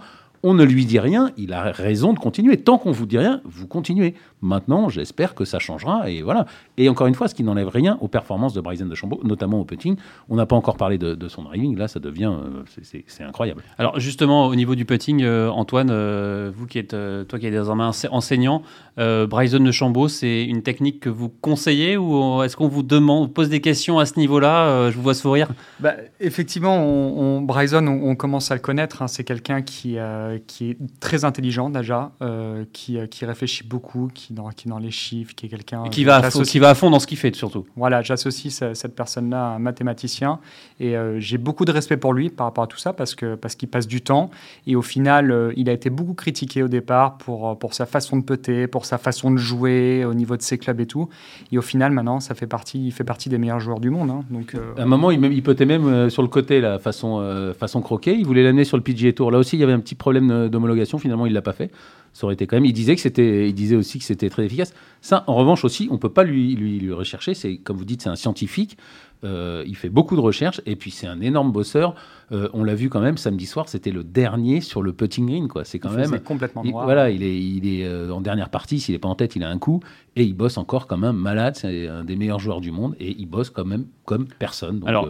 on 0.42 0.54
ne 0.54 0.64
lui 0.64 0.84
dit 0.86 0.98
rien, 0.98 1.30
il 1.36 1.52
a 1.52 1.70
raison 1.70 2.12
de 2.12 2.18
continuer. 2.18 2.56
Tant 2.56 2.78
qu'on 2.78 2.90
vous 2.90 3.06
dit 3.06 3.18
rien, 3.18 3.40
vous 3.44 3.66
continuez. 3.66 4.14
Maintenant, 4.40 4.88
j'espère 4.88 5.36
que 5.36 5.44
ça 5.44 5.60
changera 5.60 6.10
et 6.10 6.22
voilà. 6.22 6.46
Et 6.76 6.88
encore 6.88 7.06
une 7.06 7.14
fois, 7.14 7.28
ce 7.28 7.34
qui 7.34 7.44
n'enlève 7.44 7.68
rien 7.68 7.96
aux 8.00 8.08
performances 8.08 8.54
de 8.54 8.60
Bryson 8.60 8.86
de 8.86 8.94
Chambaud, 8.96 9.20
notamment 9.22 9.60
au 9.60 9.64
putting. 9.64 9.96
On 10.28 10.34
n'a 10.34 10.46
pas 10.46 10.56
encore 10.56 10.76
parlé 10.76 10.98
de, 10.98 11.28
son 11.28 11.44
driving. 11.44 11.76
Là, 11.76 11.86
ça 11.86 12.00
devient, 12.00 12.32
euh, 12.32 12.64
c'est 13.06 13.22
incroyable. 13.22 13.62
Alors 13.78 14.00
justement, 14.00 14.46
au 14.46 14.54
niveau 14.56 14.74
du 14.74 14.84
putting, 14.84 15.22
euh, 15.22 15.48
Antoine, 15.48 15.90
euh, 15.90 16.50
vous 16.54 16.66
qui 16.66 16.78
êtes, 16.78 16.90
toi 16.90 17.38
qui 17.38 17.46
êtes 17.46 17.52
désormais 17.52 17.84
enseignant, 18.10 18.62
Bryson 18.96 19.60
de 19.60 19.70
Chambaud, 19.70 20.08
c'est 20.08 20.44
une 20.44 20.62
technique 20.62 21.00
que 21.00 21.08
vous 21.08 21.28
conseillez 21.28 21.96
ou 21.96 22.42
est-ce 22.42 22.56
qu'on 22.56 22.68
vous 22.68 22.82
demande, 22.82 23.32
pose 23.32 23.48
des 23.48 23.60
questions 23.60 24.00
à 24.00 24.06
ce 24.06 24.18
niveau-là 24.18 24.90
Je 24.90 24.96
vous 24.96 25.02
vois 25.02 25.14
sourire? 25.14 25.48
Bah, 25.78 25.94
effectivement, 26.18 26.84
on, 26.84 27.40
Bryson, 27.42 27.86
on, 27.86 28.16
commence 28.16 28.50
à 28.50 28.54
le 28.54 28.60
connaître. 28.60 29.02
Hein. 29.02 29.06
c'est 29.06 29.24
quelqu'un 29.24 29.62
qui 29.62 29.98
qui 30.38 30.70
est 30.70 30.78
très 31.00 31.24
intelligent 31.24 31.70
déjà, 31.70 32.12
euh, 32.22 32.64
qui, 32.72 32.98
euh, 32.98 33.06
qui, 33.06 33.24
réfléchit 33.24 33.64
beaucoup, 33.64 34.08
qui 34.12 34.32
dans, 34.32 34.50
qui 34.50 34.68
dans 34.68 34.78
les 34.78 34.90
chiffres, 34.90 35.34
qui 35.34 35.46
est 35.46 35.48
quelqu'un... 35.48 35.84
Qui, 35.90 36.04
va 36.04 36.16
à 36.16 36.30
fond, 36.30 36.42
qui 36.42 36.58
va 36.58 36.70
à 36.70 36.74
fond 36.74 36.90
dans 36.90 36.98
ce 36.98 37.06
qu'il 37.06 37.18
fait 37.18 37.34
surtout. 37.34 37.66
Voilà, 37.76 38.02
j'associe 38.02 38.52
cette 38.52 38.94
personne-là 38.94 39.52
à 39.52 39.56
un 39.56 39.58
mathématicien 39.58 40.38
et 40.80 40.96
euh, 40.96 41.18
j'ai 41.20 41.38
beaucoup 41.38 41.64
de 41.64 41.72
respect 41.72 41.96
pour 41.96 42.12
lui 42.12 42.30
par 42.30 42.46
rapport 42.46 42.64
à 42.64 42.66
tout 42.66 42.78
ça 42.78 42.92
parce 42.92 43.14
qu'il 43.14 43.36
parce 43.40 43.54
qu'il 43.54 43.68
passe 43.68 43.86
du 43.86 44.00
temps 44.00 44.30
et 44.66 44.76
au 44.76 44.82
final, 44.82 45.52
il 45.56 45.68
a 45.68 45.72
été 45.72 45.90
beaucoup 45.90 46.14
critiqué 46.14 46.62
au 46.62 46.68
départ 46.68 47.18
pour, 47.18 47.58
pour 47.58 47.74
sa 47.74 47.86
façon 47.86 48.16
de 48.16 48.22
peter, 48.22 48.66
pour 48.66 48.84
sa 48.84 48.98
façon 48.98 49.30
de 49.30 49.36
jouer 49.36 50.04
au 50.04 50.14
niveau 50.14 50.36
de 50.36 50.42
ses 50.42 50.58
clubs 50.58 50.80
et 50.80 50.86
tout. 50.86 51.08
Et 51.50 51.58
au 51.58 51.62
final, 51.62 51.92
maintenant, 51.92 52.20
ça 52.20 52.34
fait 52.34 52.46
partie, 52.46 52.86
il 52.86 52.92
fait 52.92 53.04
partie 53.04 53.28
des 53.28 53.38
meilleurs 53.38 53.60
joueurs 53.60 53.80
du 53.80 53.90
monde. 53.90 54.10
Hein. 54.10 54.24
donc, 54.30 54.56
À 54.76 54.82
un 54.82 54.86
moment, 54.86 55.10
il, 55.10 55.22
il 55.32 55.42
petait 55.42 55.66
même 55.66 56.10
sur 56.10 56.22
le 56.22 56.28
côté, 56.28 56.60
la 56.60 56.78
façon, 56.78 57.52
façon 57.58 57.80
croquer. 57.80 58.14
Il 58.14 58.26
voulait 58.26 58.42
l'amener 58.42 58.64
sur 58.64 58.76
le 58.76 58.82
PGA 58.82 59.12
Tour. 59.12 59.30
Là 59.30 59.38
aussi, 59.38 59.56
il 59.56 59.60
y 59.60 59.62
avait 59.62 59.72
un 59.72 59.80
petit 59.80 59.94
problème 59.94 60.21
d'homologation. 60.28 60.98
Finalement, 60.98 61.26
il 61.26 61.32
l'a 61.32 61.42
pas 61.42 61.52
fait. 61.52 61.70
Ça 62.12 62.26
aurait 62.26 62.34
été 62.34 62.46
quand 62.46 62.56
même. 62.56 62.64
Il 62.64 62.72
disait 62.72 62.94
que 62.94 63.00
c'était. 63.00 63.48
Il 63.48 63.54
disait 63.54 63.76
aussi 63.76 63.98
que 63.98 64.04
c'était 64.04 64.28
très 64.28 64.44
efficace. 64.44 64.74
Ça, 65.00 65.24
en 65.26 65.34
revanche 65.34 65.64
aussi, 65.64 65.88
on 65.90 65.98
peut 65.98 66.12
pas 66.12 66.24
lui, 66.24 66.54
lui, 66.54 66.78
lui 66.78 66.92
rechercher. 66.92 67.34
C'est 67.34 67.56
comme 67.56 67.76
vous 67.76 67.84
dites, 67.84 68.02
c'est 68.02 68.10
un 68.10 68.16
scientifique. 68.16 68.76
Euh, 69.24 69.62
il 69.68 69.76
fait 69.76 69.88
beaucoup 69.88 70.16
de 70.16 70.20
recherches 70.20 70.60
et 70.66 70.74
puis 70.74 70.90
c'est 70.90 71.06
un 71.06 71.20
énorme 71.20 71.52
bosseur. 71.52 71.94
Euh, 72.32 72.48
on 72.54 72.64
l'a 72.64 72.74
vu 72.74 72.88
quand 72.88 73.00
même 73.00 73.16
samedi 73.16 73.46
soir, 73.46 73.68
c'était 73.68 73.92
le 73.92 74.02
dernier 74.02 74.60
sur 74.60 74.82
le 74.82 74.92
putting 74.92 75.26
green. 75.26 75.48
Quoi. 75.48 75.64
C'est 75.64 75.78
quand 75.78 75.92
même 75.92 76.18
complètement 76.20 76.64
noir. 76.64 76.84
voilà, 76.84 77.10
il 77.10 77.22
est, 77.22 77.38
il 77.38 77.66
est 77.68 77.84
euh, 77.84 78.10
en 78.10 78.20
dernière 78.20 78.48
partie. 78.48 78.80
S'il 78.80 78.94
n'est 78.94 78.98
pas 78.98 79.08
en 79.08 79.14
tête, 79.14 79.36
il 79.36 79.44
a 79.44 79.50
un 79.50 79.58
coup 79.58 79.80
et 80.16 80.24
il 80.24 80.34
bosse 80.34 80.56
encore 80.58 80.88
comme 80.88 81.04
un 81.04 81.12
malade. 81.12 81.56
C'est 81.56 81.86
un 81.86 82.04
des 82.04 82.16
meilleurs 82.16 82.40
joueurs 82.40 82.60
du 82.60 82.72
monde 82.72 82.96
et 82.98 83.14
il 83.16 83.26
bosse 83.26 83.50
quand 83.50 83.64
même 83.64 83.84
comme 84.06 84.26
personne. 84.26 84.80
Donc, 84.80 84.88
alors, 84.88 85.08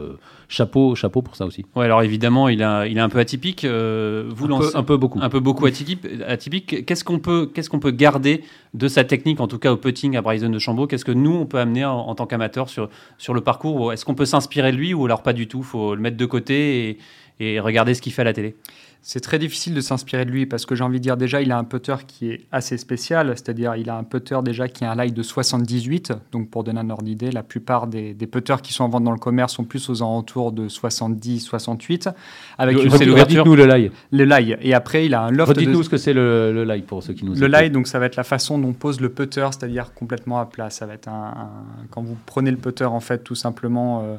chapeau, 0.49 0.94
chapeau 0.94 1.22
pour 1.22 1.37
ça 1.37 1.46
aussi. 1.46 1.64
Ouais, 1.75 1.87
alors 1.87 2.02
évidemment, 2.02 2.49
il, 2.49 2.62
a, 2.62 2.87
il 2.87 2.99
est 2.99 3.00
un 3.02 3.08
peu 3.08 3.19
atypique. 3.19 3.64
vous 3.64 4.44
un, 4.52 4.58
peu, 4.58 4.70
un 4.75 4.82
peu 4.82 4.96
beaucoup. 4.99 5.20
Un 5.22 5.31
peu 5.31 5.40
beaucoup 5.40 5.64
atypique. 5.64 6.00
atypique. 6.26 6.84
Qu'est-ce 6.93 7.05
qu'on 7.05 7.19
peut, 7.19 7.50
qu'est-ce 7.55 7.71
garder 7.89 8.44
de 8.75 8.87
sa 8.87 9.03
technique, 9.03 9.41
en 9.41 9.49
tout 9.49 9.59
cas 9.59 9.73
au 9.73 9.79
putting 9.79 10.15
à 10.15 10.21
Bryson 10.21 10.50
de 10.50 10.59
Chambaud 10.59 10.87
Qu'est-ce 10.87 11.06
que 11.06 11.11
nous 11.11 11.33
on 11.33 11.47
peut 11.47 11.59
amener 11.59 11.87
en, 11.87 12.15
tant 12.15 12.27
qu'amateur 12.27 12.69
sur 12.69 12.89
le 13.33 13.41
parcours? 13.41 13.94
Est-ce 13.94 14.05
qu'on 14.05 14.15
peut 14.15 14.27
s'inspirer 14.27 14.73
de 14.73 14.77
lui 14.77 14.93
ou 14.93 15.06
alors 15.06 15.23
pas 15.23 15.33
du 15.33 15.49
tout? 15.49 15.62
Faut 15.62 15.94
le 15.94 16.03
mettre 16.03 16.19
de 16.19 16.27
côté 16.27 16.99
et 17.41 17.61
regarder 17.61 17.94
ce 17.94 18.03
qu'il 18.03 18.12
fait 18.12 18.21
à 18.21 18.27
la 18.27 18.35
télé. 18.35 18.56
C'est 19.04 19.19
très 19.19 19.40
difficile 19.40 19.75
de 19.75 19.81
s'inspirer 19.81 20.25
de 20.25 20.31
lui 20.31 20.46
parce 20.46 20.64
que 20.64 20.76
j'ai 20.76 20.84
envie 20.84 20.99
de 20.99 21.02
dire 21.02 21.16
déjà, 21.16 21.43
il 21.43 21.50
a 21.50 21.58
un 21.58 21.64
putter 21.64 21.96
qui 22.06 22.31
est 22.31 22.46
assez 22.52 22.78
spécial, 22.78 23.32
c'est-à-dire 23.34 23.75
il 23.75 23.90
a 23.90 23.96
un 23.96 24.04
putter 24.04 24.38
déjà 24.44 24.69
qui 24.69 24.84
a 24.84 24.93
un 24.93 25.04
lie 25.04 25.10
de 25.10 25.22
78. 25.25 26.12
Donc 26.30 26.50
pour 26.50 26.62
donner 26.62 26.78
un 26.78 26.88
ordre 26.88 27.02
d'idée, 27.02 27.32
la 27.32 27.42
plupart 27.42 27.88
des, 27.88 28.14
des, 28.14 28.26
putters 28.28 28.62
qui 28.62 28.73
sont 28.73 28.85
en 28.85 28.88
vente 28.88 29.02
dans 29.02 29.11
le 29.11 29.18
commerce 29.18 29.54
sont 29.54 29.64
plus 29.64 29.90
aux 29.90 30.02
alentours 30.02 30.52
de 30.52 30.68
70, 30.68 31.40
68. 31.40 32.11
Avec 32.59 32.78
c'est 32.78 33.04
l'ouverture. 33.04 33.44
nous 33.44 33.56
le 33.56 33.66
lie. 33.66 33.90
Le 34.12 34.25
lie. 34.25 34.54
Et 34.61 34.73
après, 34.73 35.04
il 35.06 35.14
a 35.14 35.23
un 35.23 35.32
loft. 35.32 35.49
Redites-nous 35.49 35.82
ce 35.82 35.88
que 35.88 35.97
c'est 35.97 36.12
le, 36.12 36.52
le 36.52 36.62
lie 36.62 36.82
pour 36.82 37.02
ceux 37.02 37.12
qui 37.12 37.25
nous. 37.25 37.35
Le 37.35 37.49
lie, 37.49 37.71
donc 37.71 37.88
ça 37.88 37.99
va 37.99 38.06
être 38.06 38.14
la 38.14 38.23
façon 38.23 38.56
dont 38.56 38.73
pose 38.73 39.00
le 39.00 39.09
putter, 39.09 39.49
c'est-à-dire 39.50 39.94
complètement 39.94 40.38
à 40.38 40.47
plat. 40.47 40.71
Ça 40.71 40.87
va 40.87 40.94
être 40.94 41.09
un, 41.09 41.50
quand 41.90 42.02
vous 42.02 42.16
prenez 42.25 42.52
le 42.52 42.56
putter 42.56 42.85
en 42.85 43.00
fait 43.00 43.25
tout 43.25 43.35
simplement. 43.35 44.04
Euh, 44.04 44.16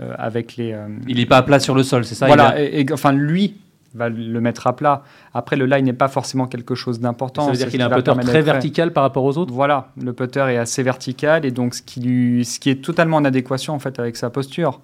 euh, 0.00 0.14
avec 0.16 0.56
les. 0.56 0.74
Euh, 0.74 0.86
il 1.08 1.16
n'est 1.16 1.26
pas 1.26 1.38
à 1.38 1.42
plat 1.42 1.58
sur 1.58 1.74
le 1.74 1.82
sol, 1.82 2.04
c'est 2.04 2.14
ça 2.14 2.28
Voilà. 2.28 2.60
et, 2.60 2.86
enfin, 2.92 3.10
lui, 3.10 3.56
va 3.94 4.08
le 4.08 4.40
mettre 4.40 4.66
à 4.66 4.76
plat. 4.76 5.02
Après, 5.34 5.56
le 5.56 5.66
lie 5.66 5.82
n'est 5.82 5.92
pas 5.92 6.08
forcément 6.08 6.46
quelque 6.46 6.74
chose 6.74 7.00
d'important. 7.00 7.46
Ça 7.46 7.52
veut 7.52 7.56
dire 7.56 7.68
qu'il 7.68 7.82
a 7.82 7.86
un 7.86 7.90
putter 7.90 8.12
très 8.20 8.42
vertical 8.42 8.92
par 8.92 9.02
rapport 9.02 9.24
aux 9.24 9.38
autres? 9.38 9.52
Voilà, 9.52 9.90
le 10.00 10.12
putter 10.12 10.40
est 10.50 10.56
assez 10.58 10.82
vertical 10.82 11.44
et 11.44 11.50
donc 11.50 11.74
ce 11.74 11.82
qui, 11.82 12.00
lui, 12.00 12.44
ce 12.44 12.60
qui 12.60 12.70
est 12.70 12.82
totalement 12.84 13.16
en 13.16 13.24
adéquation 13.24 13.74
en 13.74 13.78
fait 13.78 13.98
avec 13.98 14.16
sa 14.16 14.30
posture. 14.30 14.80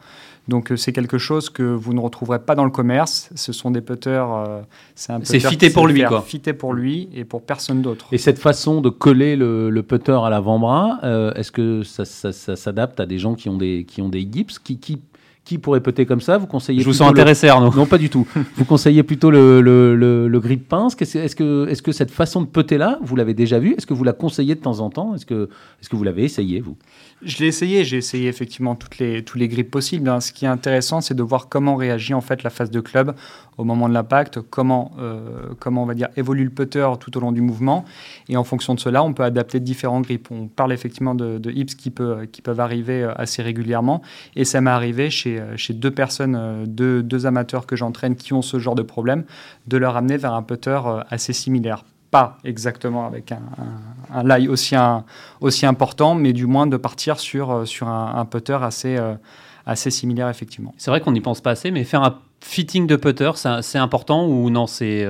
Donc 0.47 0.71
euh, 0.71 0.77
c'est 0.77 0.93
quelque 0.93 1.17
chose 1.17 1.49
que 1.49 1.63
vous 1.63 1.95
ne 1.95 2.01
retrouverez 2.01 2.39
pas 2.39 2.55
dans 2.55 2.65
le 2.65 2.71
commerce. 2.71 3.31
Ce 3.35 3.53
sont 3.53 3.71
des 3.71 3.81
putters. 3.81 4.31
Euh, 4.31 4.61
c'est 4.95 5.41
fité 5.41 5.71
pour 5.71 5.87
lui, 5.87 6.05
quoi. 6.05 6.23
Fité 6.23 6.53
pour 6.53 6.75
lui 6.75 7.09
et 7.15 7.25
pour 7.25 7.43
personne 7.43 7.81
d'autre. 7.81 8.07
Et 8.13 8.19
cette 8.19 8.39
façon 8.39 8.81
de 8.81 8.91
coller 8.91 9.37
le, 9.37 9.83
putter 9.83 10.19
à 10.23 10.29
l'avant-bras, 10.29 10.99
euh, 11.05 11.33
est-ce 11.35 11.51
que 11.51 11.83
ça, 11.83 12.05
s'adapte 12.05 13.01
à 13.01 13.07
des 13.07 13.19
gens 13.19 13.35
qui 13.35 13.49
ont 13.49 13.57
des 13.57 13.85
qui 13.85 14.03
ont 14.03 14.09
des 14.09 14.29
gips? 14.31 14.59
Qui, 14.59 14.79
qui 14.79 15.01
qui 15.45 15.59
pourrait 15.59 15.81
peter 15.81 16.07
comme 16.07 16.21
ça 16.21 16.39
Vous 16.39 16.47
conseillez 16.47 16.81
Je 16.81 16.87
vous 16.87 16.95
sens 16.95 17.11
intéressé, 17.11 17.49
Arnaud. 17.49 17.73
Non, 17.75 17.87
pas 17.87 17.99
du 17.99 18.09
tout. 18.09 18.27
vous 18.57 18.65
conseillez 18.65 19.03
plutôt 19.03 19.31
le, 19.31 19.61
le, 19.61 19.95
le, 19.95 20.41
grip 20.41 20.69
pince. 20.69 20.97
Est-ce 21.01 21.37
que, 21.37 21.69
est 21.69 21.75
-ce 21.75 21.83
que 21.83 21.93
cette 21.93 22.11
façon 22.11 22.41
de 22.41 22.47
peter 22.47 22.79
là, 22.79 22.99
vous 23.03 23.17
l'avez 23.17 23.35
déjà 23.35 23.59
vue? 23.59 23.75
Est-ce 23.77 23.87
que 23.87 23.95
vous 23.95 24.05
la 24.05 24.13
conseillez 24.13 24.55
de 24.55 24.61
temps 24.61 24.81
en 24.81 24.91
temps? 24.91 25.15
Est-ce 25.15 25.27
que, 25.27 25.49
est 25.81 25.85
-ce 25.85 25.89
que 25.89 25.97
vous 25.97 26.05
l'avez 26.05 26.25
essayé, 26.25 26.61
vous? 26.61 26.77
Je 27.23 27.39
l'ai 27.39 27.47
essayé, 27.47 27.85
j'ai 27.85 27.97
essayé 27.97 28.29
effectivement 28.29 28.75
toutes 28.75 28.99
les, 28.99 29.23
tous 29.23 29.39
les 29.39 29.49
grips 29.49 29.71
possibles. 29.71 30.09
Hein. 30.09 30.21
Ce 30.21 30.33
qui 30.33 30.45
est 30.45 30.49
intéressant, 30.49 31.01
c'est 31.01 31.15
de 31.15 31.23
voir 31.23 31.49
comment 31.49 31.77
réagit 31.77 32.15
en 32.15 32.21
fait 32.21 32.43
la 32.43 32.51
phase 32.51 32.71
de 32.71 32.81
club 32.81 33.15
au 33.57 33.65
moment 33.65 33.89
de 33.89 33.95
l'impact, 33.95 34.41
comment, 34.41 34.93
euh, 34.99 35.55
comment 35.59 35.85
on 35.85 35.87
va 35.87 35.95
dire 35.95 36.09
évolue 36.17 36.45
le 36.45 36.51
putter 36.51 36.87
tout 36.99 37.17
au 37.17 37.21
long 37.21 37.33
du 37.33 37.41
mouvement, 37.41 37.85
et 38.29 38.37
en 38.37 38.45
fonction 38.45 38.75
de 38.75 38.81
cela, 38.81 39.03
on 39.03 39.13
peut 39.13 39.23
adapter 39.23 39.61
différents 39.61 40.01
grips. 40.01 40.31
On 40.31 40.49
parle 40.49 40.73
effectivement 40.73 41.15
de, 41.15 41.39
de 41.39 41.51
hips 41.51 41.77
qui, 41.77 41.91
peut, 41.91 42.27
qui 42.31 42.43
peuvent 42.43 42.61
arriver 42.61 43.05
euh, 43.05 43.13
assez 43.15 43.43
régulièrement, 43.43 44.03
et 44.37 44.45
ça 44.45 44.61
m'est 44.61 44.71
arrivé 44.71 45.11
chez, 45.11 45.34
euh, 45.39 45.57
chez 45.57 45.75
deux 45.75 45.91
personnes, 45.91 46.65
deux, 46.67 47.03
deux 47.03 47.27
amateurs 47.27 47.67
que 47.67 47.77
j'entraîne 47.77 48.17
qui 48.17 48.33
ont 48.33 48.43
ce 48.43 48.59
genre 48.59 48.75
de 48.75 48.83
problème, 48.83 49.25
de 49.67 49.77
leur 49.77 49.97
amener 49.97 50.17
vers 50.17 50.35
un 50.35 50.43
putter 50.43 50.81
assez 51.11 51.33
similaire 51.33 51.85
pas 52.11 52.39
exactement 52.45 53.09
avec 53.09 53.33
un, 53.33 53.43
un, 54.13 54.23
lie 54.23 54.47
aussi, 54.47 54.77
un, 54.77 55.05
aussi 55.41 55.67
important, 55.67 56.15
mais 56.15 56.33
du 56.33 56.47
moins 56.47 56.69
de 56.69 56.77
partir 56.77 57.19
sur, 57.19 57.67
sur 57.67 57.89
un, 57.89 58.25
putter 58.25 58.59
assez, 58.63 58.97
assez 59.67 59.91
similaire, 59.91 60.29
effectivement. 60.29 60.73
C'est 60.79 60.93
vrai 60.93 61.01
qu'on 61.01 61.11
n'y 61.11 61.21
pense 61.21 61.41
pas 61.41 61.51
assez, 61.51 61.73
mais 61.73 61.83
faire 61.83 62.05
un 62.05 62.21
fitting 62.41 62.87
de 62.87 62.95
putter, 62.95 63.33
c'est 63.63 63.79
important 63.79 64.29
ou 64.29 64.49
non 64.49 64.69
C'est 64.69 65.05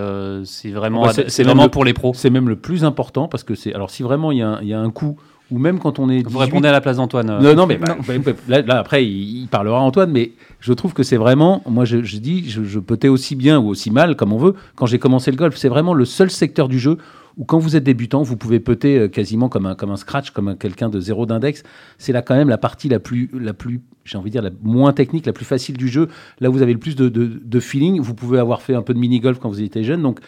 c'est 0.47 0.71
vraiment, 0.71 1.11
c'est 1.13 1.43
vraiment 1.43 1.69
pour 1.69 1.85
les 1.85 1.93
pros? 1.93 2.15
C'est 2.15 2.31
même 2.31 2.49
le 2.49 2.57
plus 2.57 2.87
important 2.87 3.29
parce 3.29 3.45
que 3.45 3.55
c'est. 3.55 3.75
Alors, 3.75 3.91
si 3.91 4.03
vraiment 4.03 4.33
il 4.33 4.39
y, 4.39 4.69
y, 4.69 4.73
a 4.73 4.81
un 4.81 4.91
coup 4.91 5.19
ou 5.51 5.59
même 5.59 5.79
quand 5.79 5.99
on 5.99 6.09
est. 6.09 6.27
Vous 6.27 6.39
répondez 6.39 6.69
à 6.69 6.73
la 6.73 6.81
place 6.81 6.97
d'Antoine. 6.97 7.31
Euh, 7.31 7.41
non, 7.41 7.55
non, 7.55 7.67
mais 7.67 7.77
bah, 7.77 7.97
bah, 8.07 8.15
bah, 8.49 8.63
là, 8.63 8.79
après, 8.79 9.05
il, 9.05 9.47
parlera 9.49 9.81
Antoine, 9.81 10.11
mais 10.11 10.33
je 10.61 10.73
trouve 10.73 10.95
que 10.95 11.03
c'est 11.03 11.17
vraiment. 11.17 11.63
Moi, 11.69 11.85
je, 11.85 11.99
dis, 11.99 12.49
je, 12.49 12.65
je 12.65 12.79
peux 12.79 13.09
aussi 13.09 13.37
bien 13.37 13.59
ou 13.59 13.69
aussi 13.69 13.91
mal, 13.91 14.17
comme 14.17 14.33
on 14.33 14.39
veut, 14.39 14.55
quand 14.75 14.87
j'ai 14.87 14.99
commencé 14.99 15.31
le 15.31 15.37
golf. 15.37 15.57
C'est 15.57 15.69
vraiment 15.69 15.95
le 15.95 16.05
seul 16.05 16.31
secteur 16.31 16.69
du 16.69 16.79
jeu 16.79 16.99
où, 17.37 17.45
quand 17.45 17.59
vous 17.59 17.77
êtes 17.77 17.85
débutant, 17.85 18.23
vous 18.23 18.37
pouvez 18.37 18.61
putter 18.61 18.99
euh, 18.99 19.09
quasiment 19.09 19.49
comme 19.49 19.67
un, 19.67 19.75
comme 19.75 19.91
un 19.91 19.97
scratch, 19.97 20.31
comme 20.31 20.57
quelqu'un 20.57 20.89
de 20.89 20.99
zéro 21.01 21.27
d'index. 21.27 21.63
C'est 21.99 22.13
là, 22.13 22.23
quand 22.23 22.35
même, 22.35 22.49
la 22.49 22.59
partie 22.59 22.89
la 22.89 22.99
plus. 22.99 23.31
La 23.35 23.53
plus 23.53 23.83
j'ai 24.05 24.19
envie 24.19 24.29
de 24.29 24.33
dire, 24.33 24.43
la 24.43 24.51
moins 24.63 24.93
technique, 24.93 25.25
la 25.25 25.33
plus 25.33 25.47
facile 25.47 25.77
du 25.77 25.89
jeu. 25.89 26.09
Là, 26.41 26.51
vous 26.51 26.61
avez 26.61 26.73
le 26.75 26.79
plus 26.79 26.95
de, 26.95 27.09
de, 27.09 27.41
de 27.43 27.61
feeling. 27.61 28.01
Vous 28.01 28.15
pouvez 28.15 28.39
avoir 28.39 28.61
fait 28.61 28.75
un 28.75 28.83
peu 28.83 28.93
de 28.93 28.99
mini-golf 28.99 29.39
quand 29.39 29.49
vous 29.49 29.63
étiez 29.63 29.83
jeune. 29.83 30.03
Donc, 30.03 30.21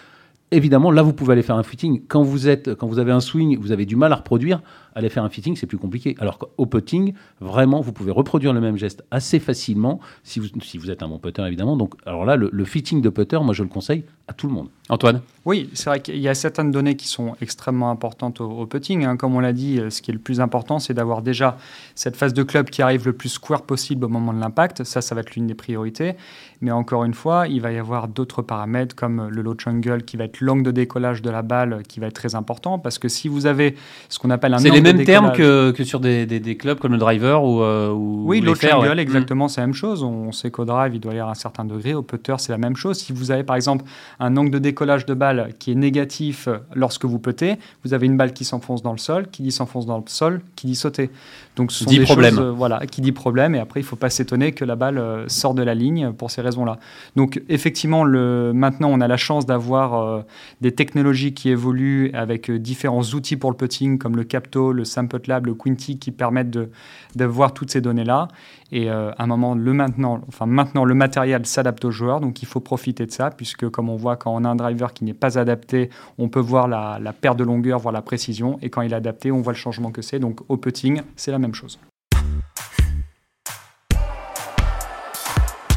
évidemment, 0.51 0.91
là, 0.91 1.03
vous 1.03 1.13
pouvez 1.13 1.33
aller 1.33 1.43
faire 1.43 1.57
un 1.57 1.63
fitting. 1.63 2.03
Quand 2.07 2.23
vous, 2.23 2.49
êtes, 2.49 2.75
quand 2.75 2.87
vous 2.87 2.99
avez 2.99 3.13
un 3.13 3.21
swing, 3.21 3.59
vous 3.59 3.73
avez 3.73 3.87
du 3.87 3.97
mal 3.97 4.13
à 4.13 4.17
reproduire 4.17 4.61
aller 4.97 5.11
faire 5.11 5.25
un 5.25 5.29
fitting, 5.29 5.55
c'est 5.57 5.67
plus 5.67 5.79
compliqué. 5.79 6.17
Alors 6.19 6.39
qu'au 6.39 6.65
putting, 6.65 7.13
vraiment, 7.41 7.83
vous 7.83 7.93
pouvez 7.93 8.11
reproduire 8.11 8.55
le 8.55 8.61
même 8.61 8.79
geste 8.79 9.05
assez 9.11 9.39
facilement 9.39 10.01
si 10.25 10.41
vous, 10.41 10.49
si 10.63 10.79
vous 10.79 10.91
êtes 10.91 11.03
un 11.03 11.09
bon 11.09 11.19
putter, 11.19 11.43
évidemment. 11.43 11.77
Donc, 11.77 11.95
alors 12.07 12.25
là, 12.25 12.37
le, 12.37 12.65
fitting 12.65 13.03
de 13.03 13.11
putter, 13.11 13.39
moi, 13.43 13.53
je 13.53 13.63
le 13.63 13.69
conseille 13.69 14.05
à 14.29 14.33
tout 14.33 14.49
le 14.49 14.53
monde. 14.53 14.69
Antoine 14.89 15.21
Oui, 15.45 15.69
c'est 15.73 15.91
vrai 15.91 16.01
qu'il 16.01 16.19
y 16.19 16.29
a 16.29 16.35
certaines 16.35 16.71
données 16.71 16.95
qui 16.95 17.09
sont 17.09 17.35
extrêmement 17.41 17.91
importantes 17.91 18.41
au, 18.41 18.67
putting. 18.67 19.05
Hein. 19.05 19.17
Comme 19.17 19.35
on 19.35 19.41
l'a 19.41 19.53
dit, 19.53 19.81
euh, 19.81 19.91
ce 19.91 20.01
qui 20.01 20.13
est 20.13 20.15
le 20.15 20.21
plus 20.21 20.41
important, 20.41 20.79
c'est 20.79 20.95
d'avoir 20.95 21.23
déjà 21.23 21.57
cette 21.97 22.17
phase 22.17 22.35
de 22.35 22.43
club 22.45 22.71
qui 22.71 22.83
arrive 22.83 23.05
le 23.07 23.13
plus 23.13 23.29
square 23.29 23.63
possible 23.63 24.05
au 24.05 24.09
moment 24.09 24.33
de 24.33 24.41
l'impact. 24.41 24.85
Ça, 24.85 25.01
ça 25.01 25.15
va 25.17 25.23
être 25.23 25.35
l'une 25.35 25.49
des 25.49 25.55
priorités. 25.55 26.15
Mais 26.61 26.71
encore 26.71 27.05
une 27.05 27.15
fois, 27.15 27.49
il 27.49 27.61
va 27.61 27.73
y 27.73 27.79
avoir 27.79 28.07
d'autres 28.09 28.43
paramètres 28.43 28.95
comme 28.95 29.29
le 29.29 29.43
low 29.43 29.57
angle 29.67 30.03
qui 30.03 30.17
va 30.17 30.25
être 30.25 30.41
l'angle 30.41 30.63
de 30.63 30.71
décollage 30.71 31.21
de 31.21 31.31
la 31.31 31.43
balle 31.43 31.83
qui 31.89 32.01
va 32.01 32.07
être 32.07 32.15
très 32.15 32.35
important 32.35 32.79
parce 32.79 32.99
que 32.99 33.09
si 33.09 33.29
vous 33.29 33.47
avez 33.47 33.75
ce 34.09 34.19
qu'on 34.19 34.31
appelle 34.31 34.55
un 34.55 34.61
même 34.61 35.05
terme 35.05 35.33
que, 35.33 35.73
que, 35.73 35.85
sur 35.85 36.01
des, 36.01 36.27
des, 36.27 36.57
clubs 36.57 36.79
comme 36.79 36.93
le 36.93 36.99
driver 36.99 37.45
ou, 37.45 37.63
euh, 37.63 37.91
Oui, 37.93 38.41
le 38.41 38.53
triangle, 38.53 38.99
exactement, 38.99 39.49
c'est 39.49 39.61
la 39.61 39.67
même 39.67 39.75
chose. 39.75 40.03
On 40.03 40.33
sait 40.33 40.51
qu'au 40.51 40.65
drive, 40.65 40.95
il 40.95 41.01
doit 41.01 41.13
y 41.13 41.17
avoir 41.17 41.31
un 41.31 41.35
certain 41.35 41.65
degré. 41.65 41.93
Au 41.95 42.03
putter, 42.03 42.37
c'est 42.39 42.53
la 42.53 42.59
même 42.59 42.77
chose. 42.77 42.99
Si 42.99 43.13
vous 43.13 43.31
avez 43.31 43.43
par 43.43 43.57
exemple 43.57 43.85
un 44.21 44.37
angle 44.37 44.51
de 44.51 44.59
décollage 44.59 45.07
de 45.07 45.15
balle 45.15 45.53
qui 45.59 45.73
est 45.73 45.77
négatif 45.77 46.49
lorsque 46.75 47.05
vous 47.05 47.19
puttez, 47.19 47.57
vous 47.85 47.95
avez 47.95 48.07
une 48.07 48.17
balle 48.17 48.33
qui 48.33 48.45
s'enfonce 48.45 48.83
dans 48.83 48.93
le 48.93 48.99
sol, 48.99 49.29
qui 49.31 49.43
dit 49.43 49.53
s'enfonce 49.53 49.87
dans 49.87 49.99
le 49.99 50.05
sol, 50.07 50.41
qui 50.55 50.67
dit 50.67 50.75
sauter. 50.75 51.11
Donc 51.57 51.73
ce 51.73 51.85
sont 51.85 51.91
dit 51.91 51.99
des 51.99 52.05
problème. 52.05 52.35
Choses, 52.35 52.45
euh, 52.45 52.51
voilà, 52.53 52.87
qui 52.87 53.01
dit 53.01 53.13
problème. 53.13 53.55
Et 53.55 53.59
après, 53.59 53.81
il 53.81 53.83
ne 53.83 53.89
faut 53.89 53.97
pas 53.97 54.11
s'étonner 54.11 54.53
que 54.53 54.65
la 54.65 54.77
balle 54.77 54.99
euh, 54.99 55.29
sort 55.29 55.55
de 55.55 55.63
la 55.63 55.75
ligne 55.75 56.13
pour 56.13 56.31
ces 56.31 56.43
raisons-là. 56.43 56.79
Donc 57.17 57.43
effectivement, 57.49 58.05
le, 58.05 58.53
maintenant, 58.55 58.91
on 58.93 59.01
a 59.01 59.09
la 59.09 59.17
chance 59.17 59.47
d'avoir 59.47 60.25
des 60.61 60.73
technologies 60.73 61.35
qui 61.35 61.49
évoluent 61.51 62.11
avec 62.13 62.51
différents 62.51 63.03
outils 63.03 63.37
pour 63.37 63.51
le 63.51 63.57
putting, 63.57 63.99
comme 63.99 64.17
le 64.17 64.25
Capto, 64.25 64.73
le 64.73 64.85
Sample 64.85 65.21
Lab, 65.27 65.47
le 65.47 65.55
Quinty, 65.55 65.99
qui 65.99 66.11
permettent 66.11 66.51
de, 66.51 66.71
de 67.15 67.25
voir 67.25 67.55
toutes 67.55 67.71
ces 67.71 67.81
données-là. 67.81 68.29
Et 68.73 68.91
euh, 68.91 69.13
à 69.13 69.23
un 69.23 69.27
moment, 69.27 69.55
le 69.55 69.73
maintenant, 69.73 70.21
enfin 70.27 70.47
maintenant, 70.47 70.85
le 70.85 70.95
matériel 70.95 71.47
s'adapte 71.47 71.85
aux 71.85 71.93
joueurs, 71.93 72.21
donc 72.21 72.43
il 72.43 72.47
faut 72.47 72.59
profiter 72.59 73.07
de 73.07 73.13
ça, 73.13 73.31
puisque 73.31 73.69
comme 73.69 73.89
on 73.89 73.97
voit, 73.97 74.17
quand 74.17 74.35
on 74.35 74.45
a 74.45 74.49
un 74.49 74.57
driver 74.57 74.93
qui 74.93 75.05
n'est 75.05 75.15
pas 75.15 75.39
adapté, 75.39 75.89
on 76.19 76.29
peut 76.29 76.41
voir 76.41 76.67
la, 76.67 76.99
la 77.01 77.13
perte 77.13 77.39
de 77.39 77.45
longueur, 77.45 77.79
voir 77.79 77.93
la 77.93 78.03
précision, 78.03 78.59
et 78.63 78.71
quand 78.71 78.83
il 78.83 78.93
est 78.93 78.97
adapté, 78.97 79.31
on 79.31 79.41
voit 79.41 79.53
le 79.53 79.59
changement 79.59 79.93
que 79.93 80.03
c'est. 80.03 80.19
Donc 80.19 80.41
au 80.49 80.57
putting, 80.57 81.03
c'est 81.15 81.31
la 81.31 81.39
même 81.39 81.46
chose. 81.55 81.79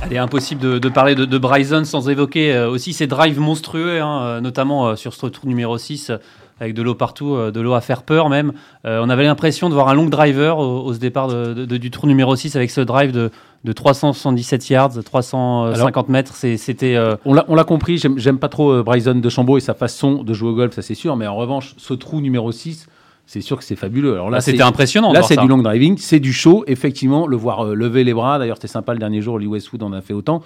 Il 0.06 0.14
est 0.14 0.18
impossible 0.18 0.80
de, 0.80 0.90
parler 0.90 1.14
de, 1.14 1.38
Bryson 1.38 1.84
sans 1.84 2.10
évoquer 2.10 2.54
euh, 2.54 2.70
aussi 2.70 2.94
ses 2.94 3.06
drives 3.06 3.40
monstrueux, 3.40 4.02
hein, 4.02 4.22
euh, 4.22 4.42
notamment 4.42 4.96
sur 4.96 5.14
ce 5.14 5.28
tour 5.28 5.46
numéro 5.46 5.78
6 5.78 6.12
avec 6.60 6.74
de 6.74 6.82
l'eau 6.82 6.96
partout, 6.96 7.36
euh, 7.36 7.52
de 7.52 7.60
l'eau 7.62 7.74
à 7.74 7.82
faire 7.82 8.04
peur 8.04 8.30
même. 8.30 8.54
Euh, 8.86 9.02
on 9.04 9.10
avait 9.10 9.24
l'impression 9.24 9.70
de 9.70 9.74
voir 9.74 9.90
un 9.90 9.94
long 9.94 10.08
driver 10.08 10.60
au, 10.60 10.94
départ 10.94 11.30
du 11.30 11.92
tour 11.92 12.08
numéro 12.08 12.36
6 12.36 12.56
avec 12.56 12.72
ce 12.72 12.82
drive 12.82 13.12
de, 13.12 13.32
de 13.64 13.72
377 13.72 14.70
yards, 14.70 15.04
350 15.04 16.10
mètres. 16.10 16.36
C'était. 16.36 16.96
Euh, 16.96 17.16
on 17.26 17.34
l'a 17.34 17.64
compris, 17.64 17.98
j'aime 17.98 18.40
pas 18.40 18.50
trop 18.50 18.84
Bryson 18.84 19.16
de 19.16 19.30
Chambaud 19.30 19.58
et 19.58 19.62
sa 19.62 19.74
façon 19.74 20.24
de 20.24 20.34
jouer 20.34 20.50
au 20.50 20.56
golf, 20.56 20.74
ça 20.74 20.82
c'est 20.82 20.96
sûr, 20.96 21.16
mais 21.16 21.28
en 21.28 21.36
revanche, 21.36 21.74
ce 21.78 21.94
trou 21.94 22.22
numéro 22.22 22.52
6, 22.52 22.88
c'est 23.32 23.42
sûr 23.42 23.60
que 23.60 23.64
c'est 23.64 23.76
fabuleux. 23.76 24.14
Alors 24.14 24.32
là, 24.32 24.38
ah, 24.38 24.42
c'était 24.42 24.64
impressionnant. 24.64 25.14
Là, 25.14 25.22
c'est 25.22 25.38
du 25.38 25.48
long 25.48 25.60
driving, 25.60 26.00
c'est 26.00 26.20
du 26.20 26.34
show. 26.34 26.64
Effectivement, 26.66 27.28
le 27.28 27.38
voir 27.38 27.64
lever 27.64 28.04
les 28.04 28.16
bras. 28.16 28.40
D'ailleurs, 28.40 28.58
c'était 28.58 28.68
sympa 28.68 28.94
le 28.94 28.98
dernier 28.98 29.22
jour. 29.22 29.38
Lee 29.38 29.46
Westwood 29.46 29.84
en 29.84 29.94
a 29.94 30.02
fait 30.02 30.16
autant. 30.16 30.42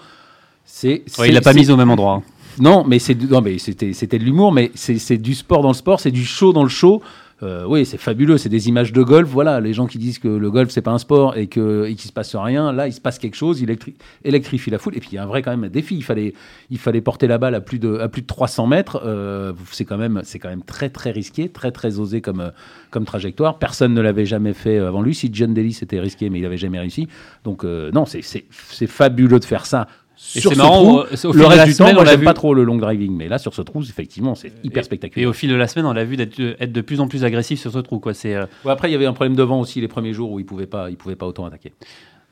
C'est. 0.66 1.02
il 1.26 1.34
l'a 1.34 1.40
pas 1.40 1.54
mis 1.54 1.72
au 1.72 1.78
même 1.78 1.90
endroit. 1.90 2.16
Hein. 2.16 2.24
Non, 2.60 2.84
mais 2.86 3.00
c'est 3.00 3.16
non, 3.16 3.40
mais 3.40 3.58
c'était 3.58 3.94
c'était 3.94 4.20
de 4.20 4.26
l'humour, 4.26 4.52
mais 4.52 4.70
c'est 4.76 5.18
du 5.18 5.34
sport 5.34 5.62
dans 5.62 5.70
le 5.70 5.74
sport, 5.76 6.02
c'est 6.02 6.12
du 6.12 6.26
show 6.26 6.52
dans 6.52 6.64
le 6.64 6.70
show. 6.70 7.02
Euh, 7.44 7.66
oui, 7.68 7.86
c'est 7.86 7.98
fabuleux, 7.98 8.38
c'est 8.38 8.50
des 8.50 8.70
images 8.70 8.94
de 8.94 9.04
golf. 9.04 9.28
Voilà, 9.30 9.60
les 9.60 9.74
gens 9.74 9.86
qui 9.86 9.98
disent 9.98 10.18
que 10.18 10.30
le 10.30 10.50
golf 10.50 10.70
c'est 10.70 10.82
pas 10.82 10.92
un 10.92 10.98
sport 10.98 11.36
et 11.36 11.48
que 11.48 11.86
et 11.86 11.96
qu'il 11.96 12.08
se 12.08 12.14
passe 12.14 12.36
rien, 12.36 12.72
là 12.72 12.88
il 12.88 12.94
se 12.94 13.02
passe 13.02 13.20
quelque 13.20 13.36
chose, 13.36 13.60
il 13.60 13.76
électrifie 14.24 14.70
la 14.70 14.78
foule. 14.78 14.96
Et 14.96 15.00
puis 15.02 15.10
il 15.12 15.16
y 15.16 15.18
a 15.18 15.24
un 15.24 15.28
vrai 15.28 15.42
quand 15.42 15.56
même 15.56 15.70
défi. 15.70 15.96
Il 15.96 16.04
fallait 16.04 16.34
il 16.70 16.78
fallait 16.78 17.02
porter 17.02 17.28
la 17.28 17.38
balle 17.38 17.56
à 17.56 17.62
plus 17.62 17.80
de 17.80 17.98
à 17.98 18.08
plus 18.08 18.22
de 18.22 18.28
300 18.28 18.68
mètres. 18.68 19.02
Euh, 19.06 19.52
c'est 19.72 19.86
quand 19.86 19.98
même 19.98 20.22
quand 20.42 20.50
même 20.50 20.64
très 20.64 20.90
très 20.90 21.12
risqué, 21.12 21.50
très 21.50 21.72
très 21.72 22.00
osé 22.00 22.22
comme 22.22 22.52
comme 22.92 23.04
trajectoire. 23.04 23.60
Personne 23.60 23.94
ne 23.94 24.02
l'avait 24.02 24.26
jamais 24.26 24.54
fait 24.54 24.78
avant 24.78 25.02
lui. 25.02 25.14
Si 25.14 25.30
John 25.34 25.54
Daly 25.54 25.74
c'était 25.74 26.00
risqué, 26.00 26.30
mais 26.30 26.40
il 26.40 26.46
avait 26.46 26.58
jamais 26.58 26.80
réussi. 26.80 27.10
Donc 27.44 27.66
euh, 27.66 27.92
non, 27.92 28.06
c'est 28.06 28.88
fabuleux 28.88 29.40
de 29.40 29.46
faire 29.46 29.66
ça 29.66 29.88
sur 30.16 30.52
ce 30.52 30.58
marrant, 30.58 31.04
trou, 31.04 31.34
le 31.34 31.46
reste 31.46 31.66
du 31.66 31.76
temps, 31.76 31.94
moi, 31.94 32.06
j'aime 32.06 32.24
pas 32.24 32.34
trop 32.34 32.54
le 32.54 32.64
long 32.64 32.78
driving, 32.78 33.16
mais 33.16 33.28
là, 33.28 33.38
sur 33.38 33.54
ce 33.54 33.62
trou, 33.62 33.82
effectivement, 33.82 34.36
c'est 34.36 34.52
hyper 34.64 34.84
spectaculaire. 34.84 35.26
Et 35.26 35.30
au 35.30 35.34
fil 35.34 35.50
de 35.50 35.56
la 35.56 35.68
semaine, 35.68 35.86
on 35.86 35.94
l'a 35.94 36.04
vu 36.04 36.20
être, 36.20 36.40
être, 36.40 36.72
de 36.72 36.82
plus 36.82 37.00
en 37.00 37.08
plus 37.08 37.24
agressif 37.24 37.60
sur 37.60 37.72
ce 37.72 37.80
trou. 37.80 38.00
Quoi. 38.00 38.14
C'est, 38.14 38.36
euh, 38.36 38.46
après, 38.66 38.90
il 38.90 38.94
y 38.94 38.96
avait 38.96 39.06
un 39.06 39.14
problème 39.14 39.36
de 39.36 39.44
vent 39.44 39.60
aussi 39.60 39.82
les 39.82 39.88
premiers 39.88 40.14
jours 40.14 40.32
où 40.32 40.40
il 40.40 40.46
pouvait 40.46 40.68
pas, 40.68 40.90
il 40.90 40.98
pouvait 40.98 41.16
pas 41.16 41.26
autant 41.26 41.46
attaquer. 41.46 41.74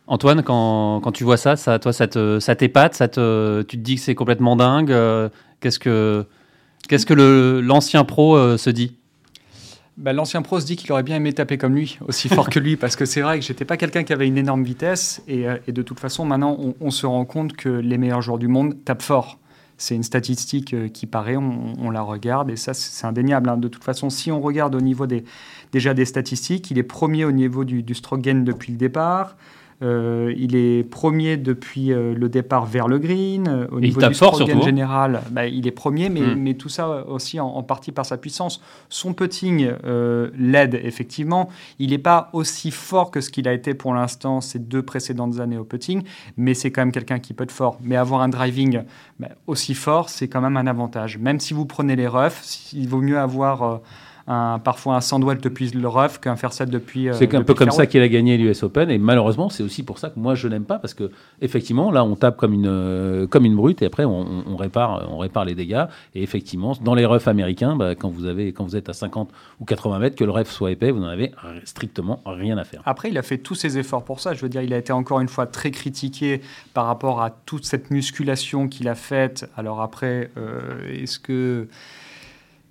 Antoine, 0.08 0.44
quand, 0.44 1.00
quand 1.02 1.12
tu 1.12 1.24
vois 1.24 1.38
ça, 1.38 1.56
ça 1.56 1.80
toi, 1.80 1.94
ça, 1.94 2.08
te, 2.08 2.40
ça 2.40 2.56
t'épate, 2.56 2.96
ça 2.96 3.08
te, 3.08 3.62
tu 3.64 3.78
te 3.78 3.82
dis 3.82 3.96
que 3.96 4.02
c'est 4.02 4.16
complètement 4.16 4.56
dingue. 4.56 4.92
Euh, 4.92 5.30
qu'est-ce 5.60 5.80
que, 5.80 6.26
qu'est-ce 6.90 7.06
que 7.06 7.14
le, 7.14 7.62
l'ancien 7.62 8.04
pro 8.04 8.36
euh, 8.36 8.58
se 8.58 8.70
dit? 8.70 8.98
Bah, 9.98 10.14
L'ancien 10.14 10.42
pro 10.42 10.60
se 10.60 10.66
dit 10.66 10.76
qu'il 10.76 10.92
aurait 10.92 11.04
bien 11.04 11.18
aimé 11.18 11.34
taper 11.34 11.58
comme 11.58 11.76
lui, 11.76 11.98
aussi 12.08 12.30
fort 12.30 12.50
que 12.50 12.60
lui, 12.60 12.76
parce 12.78 12.96
que 12.96 13.06
c'est 13.06 13.22
vrai 13.22 13.40
que 13.40 13.46
j'étais 13.46 13.66
pas 13.66 13.78
quelqu'un 13.78 14.04
qui 14.04 14.14
avait 14.14 14.28
une 14.28 14.38
énorme 14.38 14.64
vitesse. 14.64 15.22
Et, 15.28 15.48
euh, 15.48 15.58
de 15.68 15.82
toute 15.82 16.00
façon, 16.00 16.26
maintenant, 16.26 16.58
on, 16.80 16.92
se 16.92 17.06
rend 17.06 17.26
compte 17.26 17.54
que 17.54 17.70
les 17.70 17.98
meilleurs 17.98 18.22
joueurs 18.22 18.40
du 18.40 18.48
monde 18.48 18.76
tapent 18.84 19.02
fort. 19.02 19.40
C'est 19.78 19.96
une 19.96 20.04
statistique 20.04 20.74
euh, 20.74 20.88
qui 20.90 21.08
paraît, 21.08 21.38
on, 21.38 21.90
la 21.90 22.02
regarde, 22.02 22.52
et 22.52 22.56
ça, 22.56 22.74
c'est 22.74 23.06
indéniable. 23.08 23.50
Hein. 23.50 23.58
De 23.58 23.68
toute 23.68 23.84
façon, 23.84 24.10
si 24.10 24.32
on 24.32 24.40
regarde 24.40 24.76
au 24.76 24.82
niveau 24.82 25.08
des, 25.08 25.24
déjà 25.72 25.94
des 25.94 26.06
statistiques, 26.06 26.70
il 26.72 26.78
est 26.78 26.84
premier 26.84 27.26
au 27.26 27.32
niveau 27.32 27.64
du, 27.64 27.82
du 27.84 27.96
stroke 27.96 28.22
gain 28.22 28.36
depuis 28.42 28.72
le 28.72 28.78
départ. 28.78 29.36
Euh, 29.82 30.34
il 30.38 30.56
est 30.56 30.84
premier 30.84 31.38
depuis 31.38 31.92
euh, 31.92 32.14
le 32.14 32.30
départ 32.30 32.66
vers 32.66 32.88
le 32.88 33.00
green. 33.00 33.48
Euh, 33.48 33.68
au 33.72 33.80
niveau 33.80 34.00
du 34.00 34.14
stroke 34.14 34.50
hein. 34.50 34.62
général, 34.62 35.22
bah, 35.32 35.48
il 35.48 35.68
est 35.68 35.72
premier, 35.72 36.10
mais, 36.10 36.22
hmm. 36.22 36.36
mais 36.36 36.54
tout 36.54 36.70
ça 36.70 37.08
aussi 37.08 37.40
en, 37.40 37.64
partie 37.64 37.92
par 37.92 38.06
sa 38.06 38.18
puissance. 38.18 38.62
Son 38.90 39.14
putting 39.14 39.72
l'aide 40.38 40.80
effectivement. 40.84 41.50
Il 41.80 41.92
n'est 41.92 41.98
pas 41.98 42.30
aussi 42.34 42.72
fort 42.72 43.12
que 43.12 43.22
ce 43.22 43.30
qu'il 43.30 43.48
a 43.48 43.54
été 43.54 43.74
pour 43.74 43.94
l'instant 43.94 44.42
ces 44.42 44.60
deux 44.60 44.84
précédentes 44.84 45.40
années 45.40 45.58
au 45.58 45.64
putting, 45.64 46.04
mais 46.38 46.54
c'est 46.54 46.72
quand 46.72 46.82
même 46.82 46.92
quelqu'un 46.92 47.20
qui 47.20 47.34
peut 47.34 47.44
être 47.44 47.52
fort. 47.52 47.78
Mais 47.82 47.96
avoir 47.96 48.22
un 48.22 48.30
driving 48.30 48.82
bah, 49.20 49.30
aussi 49.48 49.74
fort, 49.74 50.10
c'est 50.10 50.28
quand 50.28 50.42
même 50.42 50.58
un 50.58 50.68
avantage. 50.68 51.18
Même 51.18 51.40
si 51.40 51.54
vous 51.54 51.66
prenez 51.66 51.96
les 51.96 52.08
roughs, 52.08 52.70
il 52.74 52.88
vaut 52.88 53.02
mieux 53.02 53.18
avoir 53.18 53.82
parfois 54.26 54.96
un 54.96 55.02
sandwell 55.02 55.40
depuis 55.40 55.70
le 55.72 55.88
rough 55.88 56.20
qu'un 56.22 56.36
set 56.36 56.70
depuis. 56.70 57.10
Euh, 57.10 57.14
c'est 57.14 57.34
un 57.34 57.44
peu 57.44 57.54
comme 57.54 57.72
ça 57.72 57.86
qu'il 57.86 58.02
a 58.02 58.08
gagné 58.08 58.38
l'US 58.38 58.64
Open 58.64 58.90
et 58.90 58.98
malheureusement 58.98 59.50
c'est 59.50 59.64
aussi 59.64 59.84
pour 59.84 60.00
ça 60.00 60.10
que 60.10 60.20
moi 60.20 60.36
je 60.36 60.48
n'aime 60.48 60.66
pas 60.66 60.80
parce 60.80 60.94
que 60.94 61.12
effectivement 61.42 61.92
là 61.92 62.04
on 62.04 62.16
tape 62.16 62.38
comme 62.38 62.54
une 62.54 62.68
euh, 62.68 63.28
comme 63.28 63.46
une 63.46 63.56
brute 63.56 63.82
et 63.82 63.86
après 63.86 64.06
on, 64.06 64.56
répare 64.56 65.08
on 65.10 65.18
répare 65.18 65.46
les 65.46 65.56
dégâts 65.56 65.86
et 66.16 66.24
effectivement 66.24 66.74
dans 66.82 66.94
les 66.94 67.06
roughs 67.06 67.28
américains 67.28 67.76
bah, 67.76 67.96
quand 67.96 68.10
vous 68.10 68.26
avez 68.26 68.54
quand 68.54 68.64
vous 68.64 68.76
êtes 68.76 68.90
à 68.90 68.94
50 68.94 69.30
ou 69.60 69.66
80 69.66 70.00
mètres 70.00 70.16
que 70.16 70.24
le 70.24 70.32
rough 70.32 70.48
soit 70.48 70.72
épais 70.72 70.92
vous 70.92 71.00
n'en 71.00 71.08
avez 71.08 71.32
strictement 71.64 72.22
rien 72.26 72.58
à 72.58 72.64
faire. 72.64 72.82
Après 72.86 73.10
il 73.10 73.18
a 73.18 73.22
fait 73.24 73.38
tous 73.38 73.56
ses 73.56 73.78
efforts 73.78 74.04
pour 74.04 74.20
ça 74.20 74.34
je 74.34 74.42
veux 74.42 74.50
dire 74.50 74.62
il 74.62 74.74
a 74.74 74.78
été 74.78 74.94
encore 74.94 75.20
une 75.20 75.30
fois 75.30 75.48
très 75.48 75.72
critiqué 75.72 76.42
par 76.74 76.86
rapport 76.86 77.22
à 77.22 77.32
toute 77.46 77.66
cette 77.66 77.92
musculation 77.92 78.68
qu'il 78.68 78.88
a 78.88 78.96
faite 78.96 79.50
alors 79.58 79.82
après 79.82 80.30
euh, 80.38 81.02
est-ce 81.02 81.20
que 81.20 81.68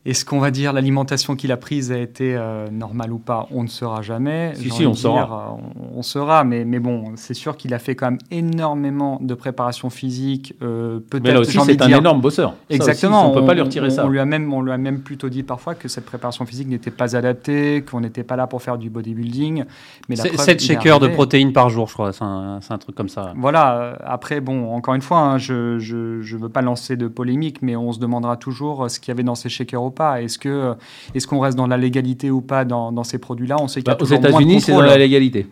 Est-ce 0.06 0.24
qu'on 0.24 0.38
va 0.38 0.50
dire 0.50 0.72
l'alimentation 0.72 1.36
qu'il 1.36 1.52
a 1.52 1.58
prise 1.58 1.92
a 1.92 1.98
été 1.98 2.34
euh, 2.34 2.68
normale 2.70 3.12
ou 3.12 3.18
pas? 3.18 3.46
On 3.50 3.62
ne 3.62 3.68
saura 3.68 4.00
jamais. 4.00 4.54
Si, 4.54 4.70
si, 4.70 4.86
on 4.86 4.94
saura. 4.94 5.58
Euh, 5.58 5.80
on, 5.94 6.02
saura, 6.02 6.42
mais, 6.42 6.64
mais 6.64 6.78
bon, 6.78 7.12
c'est 7.16 7.34
sûr 7.34 7.54
qu'il 7.54 7.74
a 7.74 7.78
fait 7.78 7.94
quand 7.94 8.06
même 8.06 8.20
énormément 8.30 9.18
de 9.20 9.34
préparation 9.34 9.90
physique. 9.90 10.54
Euh, 10.62 11.00
peut-être. 11.00 11.24
Mais 11.24 11.34
là 11.34 11.40
aussi, 11.40 11.58
c'est 11.66 11.82
un 11.82 11.98
énorme 11.98 12.22
bosseur. 12.22 12.54
Exactement. 12.70 13.26
on 13.26 13.34
ne 13.34 13.40
peut 13.40 13.46
pas 13.46 13.52
lui 13.52 13.60
retirer 13.60 13.90
ça. 13.90 14.06
On 14.06 14.08
lui, 14.08 14.20
a 14.20 14.24
même, 14.24 14.50
on 14.54 14.62
lui 14.62 14.72
a 14.72 14.78
même 14.78 15.00
plutôt 15.00 15.28
dit 15.28 15.42
parfois 15.42 15.74
que 15.74 15.86
cette 15.86 16.06
préparation 16.06 16.46
physique 16.46 16.68
n'était 16.68 16.90
pas 16.90 17.14
adaptée, 17.14 17.84
qu'on 17.84 18.00
n'était 18.00 18.24
pas 18.24 18.36
là 18.36 18.46
pour 18.46 18.62
faire 18.62 18.78
du 18.78 18.88
bodybuilding. 18.88 19.64
Mais 20.08 20.16
7 20.16 20.62
shakers 20.62 21.00
de 21.00 21.08
protéines 21.08 21.52
par 21.52 21.68
jour, 21.68 21.88
je 21.88 21.92
crois. 21.92 22.14
C'est 22.14 22.24
un, 22.24 22.60
un, 22.66 22.78
truc 22.78 22.94
comme 22.94 23.10
ça. 23.10 23.34
Voilà. 23.36 23.98
Après, 24.02 24.40
bon, 24.40 24.72
encore 24.72 24.94
une 24.94 25.02
fois, 25.02 25.18
hein, 25.18 25.36
je 25.36 25.74
ne 25.74 26.22
je, 26.22 26.36
veux 26.38 26.48
pas 26.48 26.62
lancer 26.62 26.96
de 26.96 27.06
polémique, 27.06 27.60
mais 27.60 27.76
on 27.76 27.92
se 27.92 27.98
demandera 27.98 28.38
toujours 28.38 28.90
ce 28.90 28.98
qu'il 28.98 29.10
y 29.10 29.12
avait 29.12 29.24
dans 29.24 29.34
ces 29.34 29.50
shakers 29.50 29.89
pas 29.90 30.22
Est-ce 30.22 30.38
que 30.38 30.74
est-ce 31.14 31.26
qu'on 31.26 31.40
reste 31.40 31.56
dans 31.56 31.66
la 31.66 31.76
légalité 31.76 32.30
ou 32.30 32.40
pas 32.40 32.64
dans, 32.64 33.04
ces 33.04 33.18
produits-là? 33.18 33.56
On 33.60 33.68
sait 33.68 33.82
bah, 33.82 33.96
Aux 34.00 34.04
États-Unis, 34.04 34.60
c'est 34.60 34.72
dans 34.72 34.80
la 34.80 34.98
légalité. 34.98 35.46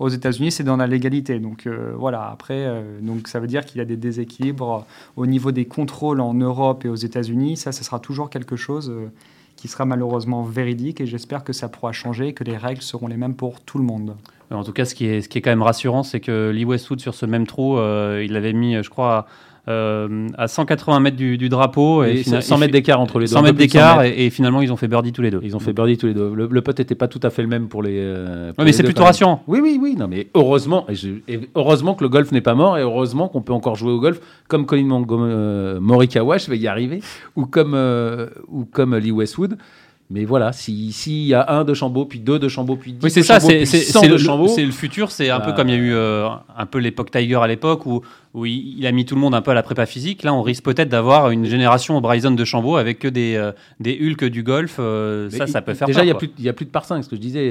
Aux 0.00 0.08
États-Unis, 0.08 0.50
c'est 0.50 0.64
dans 0.64 0.76
la 0.76 0.86
légalité. 0.86 1.38
Donc 1.38 1.66
euh, 1.66 1.92
voilà. 1.96 2.28
Après, 2.28 2.66
euh, 2.66 3.00
donc 3.00 3.28
ça 3.28 3.38
veut 3.38 3.46
dire 3.46 3.64
qu'il 3.64 3.78
y 3.78 3.80
a 3.80 3.84
des 3.84 3.96
déséquilibres 3.96 4.84
au 5.16 5.26
niveau 5.26 5.52
des 5.52 5.66
contrôles 5.66 6.20
en 6.20 6.34
Europe 6.34 6.84
et 6.84 6.88
aux 6.88 6.96
États-Unis. 6.96 7.56
Ça, 7.56 7.70
ce 7.70 7.84
sera 7.84 8.00
toujours 8.00 8.30
quelque 8.30 8.56
chose. 8.56 8.90
Euh, 8.90 9.10
qui 9.56 9.68
sera 9.68 9.84
malheureusement 9.84 10.42
véridique 10.42 11.00
et 11.00 11.06
j'espère 11.06 11.44
que 11.44 11.52
ça 11.52 11.68
pourra 11.68 11.92
changer 11.92 12.26
et 12.26 12.32
que 12.32 12.42
les 12.42 12.56
règles 12.56 12.82
seront 12.82 13.06
les 13.06 13.16
mêmes 13.16 13.36
pour 13.36 13.60
tout 13.60 13.78
le 13.78 13.84
monde. 13.84 14.16
En 14.50 14.64
tout 14.64 14.72
cas, 14.72 14.84
ce 14.84 14.96
qui 14.96 15.06
est, 15.06 15.20
ce 15.22 15.28
qui 15.28 15.38
est 15.38 15.42
quand 15.42 15.52
même 15.52 15.62
rassurant, 15.62 16.02
c'est 16.02 16.18
que 16.18 16.50
Lee 16.50 16.64
Westwood, 16.64 16.98
sur 16.98 17.14
ce 17.14 17.24
même 17.24 17.46
trou, 17.46 17.78
il 17.78 18.36
avait 18.36 18.52
mis, 18.52 18.82
je 18.82 18.90
crois, 18.90 19.26
euh, 19.66 20.28
à 20.36 20.46
180 20.46 21.00
mètres 21.00 21.16
du, 21.16 21.48
drapeau. 21.48 22.04
Et, 22.04 22.22
100 22.22 22.58
mètres 22.58 22.72
d'écart 22.72 23.00
entre 23.00 23.18
les 23.18 23.26
deux. 23.26 23.32
100 23.32 23.42
mètres 23.42 23.56
d'écart 23.56 24.02
et, 24.02 24.28
finalement 24.30 24.60
ils 24.60 24.72
ont 24.72 24.76
fait 24.76 24.88
birdie 24.88 25.12
tous 25.12 25.22
les 25.22 25.30
deux. 25.30 25.40
Ils 25.42 25.56
ont 25.56 25.60
fait 25.60 25.72
birdie 25.72 25.96
tous 25.96 26.06
les 26.06 26.14
deux. 26.14 26.34
Le, 26.34 26.62
pote 26.62 26.78
n'était 26.78 26.94
pas 26.94 27.08
tout 27.08 27.20
à 27.22 27.30
fait 27.30 27.42
le 27.42 27.48
même 27.48 27.68
pour 27.68 27.82
les. 27.82 27.96
Euh, 27.98 28.52
mais 28.58 28.72
c'est 28.72 28.82
plutôt 28.82 29.04
rassurant. 29.04 29.42
Oui, 29.46 29.60
oui, 29.62 29.78
oui. 29.80 29.96
Non, 29.98 30.08
mais 30.08 30.28
heureusement, 30.34 30.86
et 31.28 31.40
heureusement 31.54 31.94
que 31.94 32.04
le 32.04 32.10
golf 32.10 32.30
n'est 32.32 32.40
pas 32.40 32.54
mort 32.54 32.76
et 32.76 32.82
heureusement 32.82 33.28
qu'on 33.28 33.42
peut 33.42 33.52
encore 33.52 33.76
jouer 33.76 33.92
au 33.92 34.00
golf 34.00 34.20
comme 34.48 34.66
Colin 34.66 35.04
euh, 35.10 35.80
Morikawa, 35.80 36.38
je 36.38 36.50
vais 36.50 36.58
y 36.58 36.66
arriver, 36.66 37.00
ou 37.36 37.46
comme, 37.46 37.74
ou 38.48 38.64
comme 38.64 38.96
Lee 38.96 39.12
Westwood. 39.12 39.56
Mais 40.10 40.26
voilà, 40.26 40.52
s'il 40.52 41.26
y 41.26 41.32
a 41.32 41.50
un 41.50 41.64
de 41.64 41.72
Chambaud, 41.72 42.04
puis 42.04 42.20
deux 42.20 42.38
de 42.38 42.46
Chambaud, 42.46 42.76
puis 42.76 42.92
dix 42.92 43.02
oui, 43.02 43.10
c'est 43.10 43.22
ça, 43.22 43.40
c'est 43.40 43.60
le, 44.06 44.70
futur. 44.70 45.10
C'est 45.10 45.30
un 45.30 45.40
peu 45.40 45.52
comme 45.52 45.68
il 45.68 45.74
y 45.74 45.78
a 45.78 45.80
eu 45.80 45.94
euh, 45.94 46.28
un 46.56 46.66
peu 46.66 46.78
l'époque 46.78 47.10
Tiger 47.10 47.36
à 47.36 47.46
l'époque 47.46 47.86
où, 47.86 48.02
où 48.34 48.44
il, 48.44 48.86
a 48.86 48.92
mis 48.92 49.06
tout 49.06 49.14
le 49.14 49.22
monde 49.22 49.34
un 49.34 49.40
peu 49.40 49.52
à 49.52 49.54
la 49.54 49.62
prépa 49.62 49.86
physique. 49.86 50.22
Là, 50.22 50.34
on 50.34 50.42
risque 50.42 50.62
peut-être 50.62 50.90
d'avoir 50.90 51.30
une 51.30 51.46
génération 51.46 51.98
Bryson 52.02 52.32
de 52.32 52.44
Chambaud 52.44 52.76
avec 52.76 52.98
que 52.98 53.08
des, 53.08 53.34
euh, 53.36 53.52
des 53.80 53.98
Hulk 53.98 54.26
du 54.26 54.42
golf. 54.42 54.76
Euh, 54.78 55.30
ça, 55.30 55.46
ça 55.46 55.62
peut 55.62 55.72
faire 55.72 55.86
Déjà, 55.88 56.02
il 56.02 56.06
n'y 56.06 56.12
a, 56.12 56.50
a 56.50 56.52
plus 56.52 56.66
de 56.66 56.70
par 56.70 56.84
5. 56.84 57.02
Ce 57.02 57.08
que 57.08 57.16
je 57.16 57.20
disais, 57.22 57.50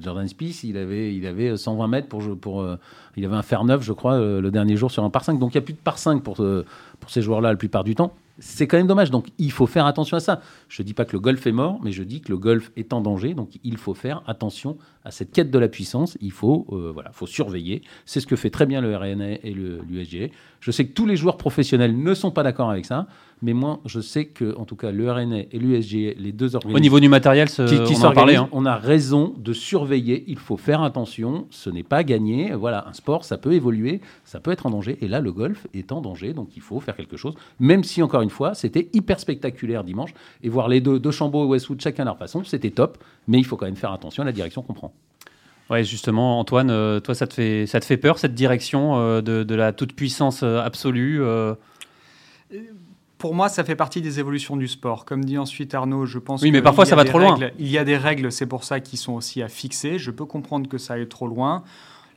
Jordan 0.00 0.28
Spieth, 0.28 0.62
il 0.62 0.76
avait, 0.76 1.12
il 1.12 1.26
avait 1.26 1.56
120 1.56 1.88
mètres 1.88 2.08
pour. 2.08 2.22
pour 2.40 2.64
il 3.16 3.24
avait 3.24 3.34
un 3.34 3.42
fer 3.42 3.64
neuf, 3.64 3.82
je 3.82 3.92
crois, 3.92 4.18
le 4.18 4.50
dernier 4.52 4.76
jour 4.76 4.92
sur 4.92 5.02
un 5.02 5.10
par 5.10 5.24
5. 5.24 5.40
Donc, 5.40 5.52
il 5.52 5.56
n'y 5.56 5.62
a 5.62 5.64
plus 5.64 5.74
de 5.74 5.78
par 5.78 5.98
5 5.98 6.22
pour, 6.22 6.36
pour 6.36 7.10
ces 7.10 7.22
joueurs-là 7.22 7.50
la 7.50 7.56
plupart 7.56 7.82
du 7.82 7.96
temps 7.96 8.14
c'est 8.40 8.66
quand 8.66 8.76
même 8.76 8.86
dommage. 8.86 9.10
Donc 9.10 9.28
il 9.38 9.52
faut 9.52 9.66
faire 9.66 9.86
attention 9.86 10.16
à 10.16 10.20
ça. 10.20 10.40
Je 10.68 10.82
ne 10.82 10.86
dis 10.86 10.94
pas 10.94 11.04
que 11.04 11.12
le 11.12 11.20
golf 11.20 11.46
est 11.46 11.52
mort, 11.52 11.78
mais 11.82 11.92
je 11.92 12.02
dis 12.02 12.20
que 12.20 12.32
le 12.32 12.38
golf 12.38 12.72
est 12.76 12.92
en 12.92 13.00
danger. 13.00 13.34
Donc 13.34 13.50
il 13.62 13.76
faut 13.76 13.94
faire 13.94 14.22
attention 14.26 14.76
à 15.04 15.10
cette 15.10 15.30
quête 15.32 15.50
de 15.50 15.58
la 15.58 15.68
puissance. 15.68 16.18
Il 16.20 16.32
faut, 16.32 16.66
euh, 16.72 16.90
voilà, 16.92 17.12
faut 17.12 17.26
surveiller. 17.26 17.82
C'est 18.06 18.20
ce 18.20 18.26
que 18.26 18.36
fait 18.36 18.50
très 18.50 18.66
bien 18.66 18.80
le 18.80 18.96
RNA 18.96 19.32
et 19.42 19.54
l'USGA. 19.54 20.26
Je 20.60 20.70
sais 20.70 20.86
que 20.86 20.92
tous 20.92 21.06
les 21.06 21.16
joueurs 21.16 21.36
professionnels 21.36 21.96
ne 21.96 22.14
sont 22.14 22.30
pas 22.30 22.42
d'accord 22.42 22.70
avec 22.70 22.84
ça. 22.84 23.06
Mais 23.42 23.54
moi, 23.54 23.80
je 23.86 24.00
sais 24.00 24.26
que, 24.26 24.56
en 24.56 24.64
tout 24.64 24.76
cas, 24.76 24.90
le 24.90 25.10
RNA 25.10 25.38
et 25.50 25.58
l'USG, 25.58 26.16
les 26.18 26.32
deux 26.32 26.56
organismes. 26.56 26.76
Au 26.76 26.80
niveau 26.80 27.00
du 27.00 27.08
matériel, 27.08 27.48
qui, 27.48 27.62
on, 27.62 28.04
en 28.04 28.12
parlait, 28.12 28.36
hein. 28.36 28.48
on 28.52 28.66
a 28.66 28.76
raison 28.76 29.34
de 29.38 29.52
surveiller. 29.52 30.24
Il 30.26 30.38
faut 30.38 30.56
faire 30.56 30.82
attention. 30.82 31.46
Ce 31.50 31.70
n'est 31.70 31.82
pas 31.82 32.04
gagné. 32.04 32.52
Voilà, 32.52 32.86
un 32.86 32.92
sport, 32.92 33.24
ça 33.24 33.38
peut 33.38 33.52
évoluer, 33.52 34.00
ça 34.24 34.40
peut 34.40 34.50
être 34.50 34.66
en 34.66 34.70
danger. 34.70 34.98
Et 35.00 35.08
là, 35.08 35.20
le 35.20 35.32
golf 35.32 35.66
est 35.72 35.90
en 35.92 36.00
danger, 36.00 36.34
donc 36.34 36.48
il 36.56 36.62
faut 36.62 36.80
faire 36.80 36.96
quelque 36.96 37.16
chose. 37.16 37.34
Même 37.58 37.82
si, 37.82 38.02
encore 38.02 38.22
une 38.22 38.30
fois, 38.30 38.54
c'était 38.54 38.88
hyper 38.92 39.18
spectaculaire 39.18 39.84
dimanche. 39.84 40.12
Et 40.42 40.48
voir 40.48 40.68
les 40.68 40.80
deux, 40.80 40.98
deux 40.98 41.10
Chambaud 41.10 41.44
et 41.44 41.48
Westwood, 41.48 41.80
chacun 41.80 42.02
à 42.02 42.06
leur 42.06 42.18
façon, 42.18 42.44
c'était 42.44 42.70
top. 42.70 42.98
Mais 43.26 43.38
il 43.38 43.44
faut 43.44 43.56
quand 43.56 43.66
même 43.66 43.76
faire 43.76 43.92
attention 43.92 44.22
à 44.22 44.26
la 44.26 44.32
direction 44.32 44.62
qu'on 44.62 44.74
prend. 44.74 44.92
Ouais, 45.70 45.84
justement, 45.84 46.40
Antoine, 46.40 46.70
euh, 46.70 46.98
toi, 46.98 47.14
ça 47.14 47.28
te 47.28 47.34
fait, 47.34 47.64
ça 47.66 47.78
te 47.78 47.84
fait 47.84 47.96
peur 47.96 48.18
cette 48.18 48.34
direction 48.34 48.98
euh, 48.98 49.20
de, 49.20 49.44
de, 49.44 49.54
la 49.54 49.72
toute 49.72 49.94
puissance 49.94 50.42
euh, 50.42 50.60
absolue 50.60 51.22
pour 53.20 53.34
moi, 53.34 53.50
ça 53.50 53.62
fait 53.64 53.76
partie 53.76 54.00
des 54.00 54.18
évolutions 54.18 54.56
du 54.56 54.66
sport. 54.66 55.04
Comme 55.04 55.24
dit 55.24 55.36
ensuite 55.36 55.74
Arnaud, 55.74 56.06
je 56.06 56.18
pense. 56.18 56.40
Oui, 56.40 56.50
mais 56.50 56.62
parfois 56.62 56.86
ça 56.86 56.96
va 56.96 57.04
trop 57.04 57.18
loin. 57.18 57.38
Il 57.58 57.68
y 57.68 57.78
a 57.78 57.84
des 57.84 57.96
règles, 57.96 58.32
c'est 58.32 58.46
pour 58.46 58.64
ça, 58.64 58.80
qui 58.80 58.96
sont 58.96 59.12
aussi 59.12 59.42
à 59.42 59.48
fixer. 59.48 59.98
Je 59.98 60.10
peux 60.10 60.24
comprendre 60.24 60.68
que 60.68 60.78
ça 60.78 60.94
aille 60.94 61.06
trop 61.06 61.28
loin. 61.28 61.62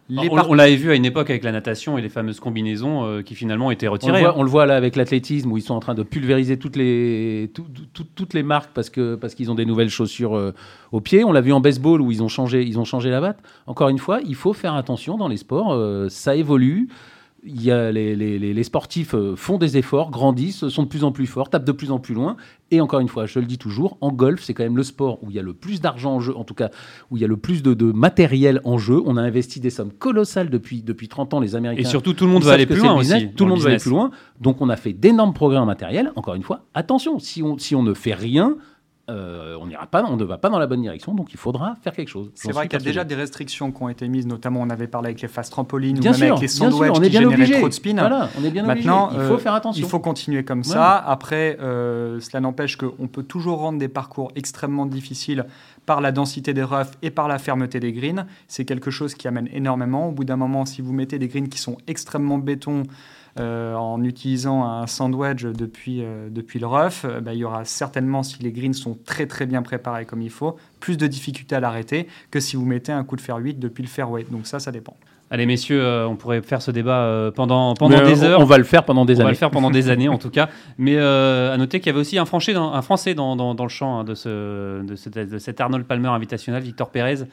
on, 0.10 0.54
l'avait 0.54 0.78
vu 0.78 0.92
à 0.92 0.96
une 0.96 1.04
époque 1.04 1.30
avec 1.30 1.44
la 1.44 1.52
natation 1.52 1.98
et 1.98 2.02
les 2.02 2.08
fameuses 2.08 2.39
combinaisons 2.39 3.04
euh, 3.06 3.22
qui 3.22 3.36
finalement 3.36 3.70
étaient 3.70 3.89
retirées. 3.89 4.26
On 4.34 4.44
le, 4.44 4.50
voit, 4.50 4.66
là 4.66 4.78
avec 4.78 4.96
l'athlétisme 4.96 5.52
où 5.52 5.58
ils 5.58 5.62
sont 5.62 5.74
en 5.74 5.82
train 5.82 5.94
de 5.94 6.04
pulvériser 6.04 6.58
toutes 6.58 6.78
les, 6.78 7.52
toutes 8.16 8.34
les 8.34 8.44
marques 8.44 8.72
parce 8.74 8.89
qu'ils 8.89 9.18
parce 9.20 9.36
qu'ils 9.36 9.52
ont 9.52 9.56
des 9.56 9.66
nouvelles 9.66 9.89
chaussures 9.89 10.38
euh, 10.38 10.54
au 10.94 11.02
pied. 11.02 11.26
On 11.26 11.34
l'a 11.34 11.42
vu 11.42 11.52
en 11.52 11.60
baseball 11.60 12.00
où 12.00 12.12
ils 12.12 12.24
ont, 12.24 12.30
changé, 12.30 12.63
ils 12.63 12.80
ont 12.80 12.86
changé 12.86 13.10
la 13.10 13.20
batte. 13.20 13.39
Encore 13.68 13.89
une 13.89 14.00
fois, 14.00 14.22
il 14.26 14.36
faut 14.36 14.54
faire 14.54 14.76
attention 14.76 15.18
dans 15.18 15.28
les 15.28 15.38
sports. 15.38 15.74
Euh, 15.74 16.08
ça 16.08 16.34
évolue 16.34 16.88
il 17.45 17.62
y 17.62 17.71
a 17.71 17.91
les, 17.91 18.15
les, 18.15 18.63
sportifs 18.63 19.13
euh, 19.15 19.36
font 19.36 19.58
des 19.58 19.77
efforts, 19.77 20.12
grandissent, 20.12 20.67
sont 20.69 20.84
de 20.84 20.88
plus 20.88 21.03
en 21.03 21.12
plus 21.12 21.27
forts, 21.27 21.49
tapent 21.49 21.65
de 21.65 21.71
plus 21.71 21.91
en 21.91 21.99
plus 21.99 22.13
loin. 22.13 22.38
Et 22.71 22.79
encore 22.79 23.01
une 23.01 23.08
fois, 23.10 23.25
je 23.25 23.39
le 23.39 23.45
dis 23.45 23.58
toujours, 23.58 23.97
en 24.01 24.12
golf, 24.12 24.41
c'est 24.43 24.53
quand 24.53 24.63
même 24.63 24.77
le 24.77 24.84
sport 24.84 25.21
où 25.21 25.29
il 25.29 25.36
y 25.36 25.39
a 25.39 25.41
le 25.41 25.53
plus 25.53 25.82
d'argent 25.82 26.13
en 26.15 26.19
jeu, 26.19 26.36
en 26.36 26.43
tout 26.43 26.53
cas 26.53 26.69
où 27.12 27.17
il 27.17 27.21
y 27.21 27.25
a 27.25 27.27
le 27.27 27.38
plus 27.38 27.62
de, 27.62 27.73
de, 27.73 27.91
matériel 27.91 28.62
en 28.63 28.77
jeu. 28.77 29.01
On 29.06 29.17
a 29.17 29.21
investi 29.21 29.60
des 29.60 29.69
sommes 29.69 29.91
colossales 29.91 30.49
depuis, 30.49 30.82
depuis 30.82 31.08
30 31.08 31.34
ans, 31.34 31.39
les 31.39 31.56
Américains. 31.56 31.82
Et 31.82 31.86
surtout, 31.86 32.13
tout 32.13 32.25
le 32.25 32.32
monde 32.32 32.43
va 32.43 32.53
aller 32.53 32.65
plus 32.65 32.79
loin 32.79 32.95
aussi. 32.95 33.29
Tout 33.36 33.43
le 33.43 33.51
monde 33.51 33.62
va 33.62 33.69
aller 33.69 33.79
plus 33.79 33.91
loin. 33.91 34.12
Donc 34.39 34.62
on 34.62 34.69
a 34.69 34.75
fait 34.75 34.93
d'énormes 34.93 35.34
progrès 35.34 35.58
en 35.58 35.65
matériel. 35.65 36.12
Encore 36.15 36.36
une 36.36 36.43
fois, 36.43 36.65
attention, 36.73 37.19
si 37.19 37.43
on, 37.43 37.58
si 37.58 37.75
on 37.75 37.84
ne 37.84 37.93
fait 37.93 38.13
rien, 38.13 38.56
euh, 39.10 39.58
on 39.60 39.68
n'ira 39.68 39.86
pas, 39.86 40.02
on 40.06 40.16
ne 40.16 40.24
va 40.24 40.38
pas 40.38 40.50
dans 40.50 40.60
la 40.60 40.66
bonne 40.66 40.82
direction, 40.82 41.13
donc 41.13 41.34
il 41.34 41.38
faudra 41.38 41.76
faire 41.82 41.94
quelque 41.94 42.08
chose. 42.08 42.32
C'est 42.36 42.54
vrai 42.54 42.70
qu'il 42.70 42.80
y 42.80 42.82
a 42.82 42.86
déjà 42.86 43.04
des 43.04 43.16
restrictions 43.16 43.70
qui 43.74 43.84
ont 43.84 43.89
été 43.89 44.08
mises, 44.08 44.26
notamment 44.26 44.62
on 44.62 44.70
avait 44.70 44.88
parlé 44.88 45.08
avec 45.08 45.22
les 45.22 45.28
fast 45.28 45.52
trampolines 45.52 46.00
ou 46.00 46.04
même 46.04 46.13
avec 46.13 46.39
les 46.39 46.48
sandwiches 46.48 47.02
qui 47.02 47.12
généraient 47.12 47.60
trop 47.60 47.68
de 47.68 47.74
spin. 47.74 47.96
Voilà, 47.98 48.30
on 48.39 48.44
est 48.46 48.50
bien 48.50 48.63
Maintenant, 48.63 49.10
il 49.13 49.20
faut 49.28 49.38
faire 49.38 49.56
attention. 49.56 49.86
Il 49.86 49.89
faut 49.89 50.00
continuer 50.00 50.46
comme 50.46 50.63
ça. 50.63 50.96
Après, 50.96 51.58
euh, 51.60 52.22
cela 52.22 52.39
n'empêche 52.39 52.78
qu'on 52.78 53.08
peut 53.08 53.24
toujours 53.24 53.60
rendre 53.60 53.78
des 53.78 53.89
parcours 53.89 54.32
extrêmement 54.36 54.86
difficiles 54.86 55.46
par 55.86 56.00
la 56.00 56.13
densité 56.13 56.54
des 56.54 56.63
roughs 56.63 56.96
et 57.02 57.10
par 57.10 57.28
la 57.28 57.39
fermeté 57.39 57.82
des 57.82 57.92
greens. 57.92 58.26
C'est 58.48 58.63
quelque 58.63 58.89
chose 58.89 59.16
qui 59.16 59.28
amène 59.28 59.50
énormément. 59.52 60.08
Au 60.08 60.12
bout 60.12 60.24
d'un 60.24 60.38
moment, 60.38 60.66
si 60.66 60.82
vous 60.82 60.94
mettez 60.94 61.20
des 61.20 61.28
greens 61.28 61.50
qui 61.50 61.60
sont 61.60 61.78
extrêmement 61.88 62.38
béton, 62.38 62.84
euh, 63.39 63.74
en 63.74 64.04
utilisant 64.04 64.63
un 64.63 64.86
sandwich 64.86 65.43
depuis, 65.43 66.04
euh, 66.04 66.30
depuis 66.30 66.60
le 66.60 66.67
rough, 66.67 67.06
euh, 67.06 67.19
bah, 67.19 67.34
il 67.34 67.39
y 67.39 67.43
aura 67.43 67.65
certainement, 67.65 68.22
si 68.22 68.41
les 68.43 68.52
greens 68.52 68.74
sont 68.74 68.96
très 69.06 69.26
très 69.26 69.48
bien 69.48 69.63
préparés 69.63 70.06
comme 70.06 70.22
il 70.22 70.30
faut, 70.30 70.56
plus 70.80 70.98
de 70.98 71.08
difficultés 71.08 71.56
à 71.56 71.60
l'arrêter 71.60 72.08
que 72.30 72.39
si 72.39 72.56
vous 72.56 72.65
mettez 72.65 72.91
un 72.91 73.04
coup 73.04 73.15
de 73.15 73.22
fer 73.22 73.36
8 73.38 73.60
depuis 73.60 73.82
le 73.82 73.89
fairway. 73.89 74.24
Donc 74.30 74.46
ça, 74.46 74.60
ça 74.60 74.72
dépend. 74.72 74.96
Allez, 75.34 75.48
messieurs, 75.48 75.82
euh, 75.82 76.08
on 76.08 76.15
pourrait 76.15 76.43
faire 76.43 76.62
ce 76.62 76.69
débat 76.69 77.06
euh, 77.06 77.32
pendant, 77.32 77.74
pendant 77.74 78.04
des 78.04 78.24
heures. 78.24 78.39
On 78.39 78.46
va 78.46 78.60
le 78.60 78.63
faire 78.63 78.84
pendant 78.84 79.04
des 79.04 79.15
années. 79.15 79.24
On 79.24 79.26
va 79.26 79.32
le 79.32 79.38
faire 79.38 79.50
pendant 79.50 79.72
des 79.72 79.89
années, 79.89 80.08
en 80.08 80.19
tout 80.19 80.30
cas. 80.30 80.48
Mais 80.78 80.96
euh, 80.96 81.52
à 81.52 81.58
noter 81.58 81.80
qu'il 81.80 81.88
y 81.88 81.89
avait 81.89 82.00
aussi 82.00 82.19
un, 82.19 82.26
dans, 82.54 82.74
un 82.74 82.82
Français 82.84 83.15
dans, 83.15 83.36
dans, 83.36 83.63
le 83.63 83.69
champ 83.69 83.98
hein, 83.98 84.04
de, 84.04 84.13
ce, 84.13 84.84
de, 84.84 85.24
de, 85.24 85.38
cet 85.39 85.60
Arnold 85.60 85.86
Palmer 85.86 86.10
invitationnel, 86.10 86.62
Victor 86.62 86.91
Pérez, 86.91 87.24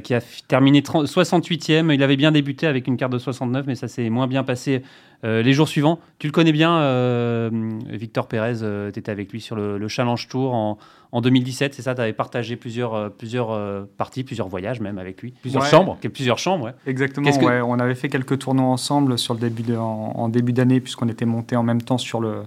qui 0.00 0.14
a 0.14 0.20
terminé 0.46 0.82
68e. 0.82 1.92
Il 1.92 2.04
avait 2.04 2.16
bien 2.16 2.30
débuté 2.30 2.68
avec 2.68 2.86
une 2.86 2.96
carte 2.96 3.12
de 3.12 3.18
69, 3.18 3.64
mais 3.66 3.74
ça 3.74 3.88
s'est 3.88 4.08
moins 4.10 4.28
bien 4.28 4.44
passé 4.44 4.82
les 5.24 5.52
jours 5.52 5.68
suivants. 5.68 5.98
Tu 6.18 6.26
le 6.26 6.32
connais 6.32 6.52
bien, 6.52 7.48
Victor 7.90 8.28
Pérez, 8.28 8.58
tu 8.92 8.98
étais 8.98 9.10
avec 9.10 9.32
lui 9.32 9.40
sur 9.40 9.56
le, 9.56 9.78
le 9.78 9.88
Challenge 9.88 10.28
Tour 10.28 10.54
en, 10.54 10.78
en 11.14 11.20
2017, 11.20 11.74
c'est 11.74 11.82
ça, 11.82 11.94
tu 11.94 12.00
avais 12.00 12.12
partagé 12.12 12.56
plusieurs, 12.56 12.94
euh, 12.94 13.08
plusieurs 13.08 13.52
euh, 13.52 13.84
parties, 13.96 14.24
plusieurs 14.24 14.48
voyages 14.48 14.80
même 14.80 14.98
avec 14.98 15.22
lui. 15.22 15.32
Plusieurs 15.42 15.64
chambres 15.64 15.96
Plusieurs 16.12 16.38
chambres, 16.38 16.64
ouais. 16.64 16.74
Exactement, 16.88 17.30
ouais. 17.30 17.60
on 17.60 17.78
avait 17.78 17.94
fait 17.94 18.08
quelques 18.08 18.40
tournois 18.40 18.66
ensemble 18.66 19.16
sur 19.16 19.34
le 19.34 19.38
début 19.38 19.76
en, 19.76 20.28
début 20.28 20.52
d'année, 20.52 20.80
puisqu'on 20.80 21.08
était 21.08 21.24
monté 21.24 21.54
en 21.54 21.62
même 21.62 21.80
temps 21.80 21.98
sur 21.98 22.20
le, 22.20 22.42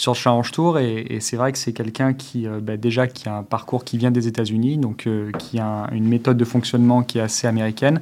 sur 0.00 0.12
le 0.12 0.16
Challenge 0.16 0.50
Tour. 0.50 0.78
Et, 0.78 1.18
c'est 1.20 1.36
vrai 1.36 1.52
que 1.52 1.58
c'est 1.58 1.72
quelqu'un 1.72 2.14
qui, 2.14 2.46
euh, 2.46 2.60
bah, 2.60 2.76
déjà, 2.76 3.06
qui 3.06 3.28
a 3.28 3.36
un 3.36 3.42
parcours 3.42 3.84
qui 3.84 3.98
vient 3.98 4.10
des 4.10 4.26
États-Unis, 4.26 4.78
donc 4.78 5.06
qui 5.38 5.58
a 5.58 5.88
une 5.92 6.08
méthode 6.08 6.36
de 6.36 6.44
fonctionnement 6.44 7.02
qui 7.02 7.18
est 7.18 7.22
assez 7.22 7.46
américaine, 7.46 8.00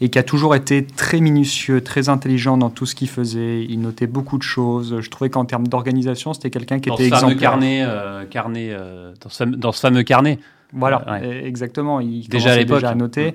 et 0.00 0.10
qui 0.10 0.18
a 0.18 0.22
toujours 0.22 0.54
été 0.54 0.84
très 0.84 1.20
minutieux, 1.20 1.80
très 1.80 2.08
intelligent 2.08 2.58
dans 2.58 2.70
tout 2.70 2.86
ce 2.86 2.94
qu'il 2.94 3.08
faisait. 3.08 3.64
Il 3.64 3.80
notait 3.80 4.06
beaucoup 4.06 4.36
de 4.36 4.42
choses. 4.42 5.00
Je 5.00 5.10
trouvais 5.10 5.30
qu'en 5.30 5.44
termes 5.44 5.66
d'organisation, 5.66 6.34
c'était 6.34 6.50
quelqu'un 6.50 6.80
qui 6.80 6.90
était 6.90 7.06
exemplaire. 7.06 7.38
Carnet, 7.38 7.86
carnet 8.30 8.76
dans 9.20 9.30
ce 9.30 9.44
dans 9.44 9.72
ce 9.72 9.80
fameux 9.80 10.02
carnet. 10.02 10.38
Voilà, 10.72 11.02
e- 11.22 11.46
exactement. 11.46 12.00
Il 12.00 12.28
déjà 12.28 12.52
à 12.52 12.56
l'époque, 12.56 12.80
déjà 12.80 12.90
à 12.90 12.94
noter, 12.94 13.34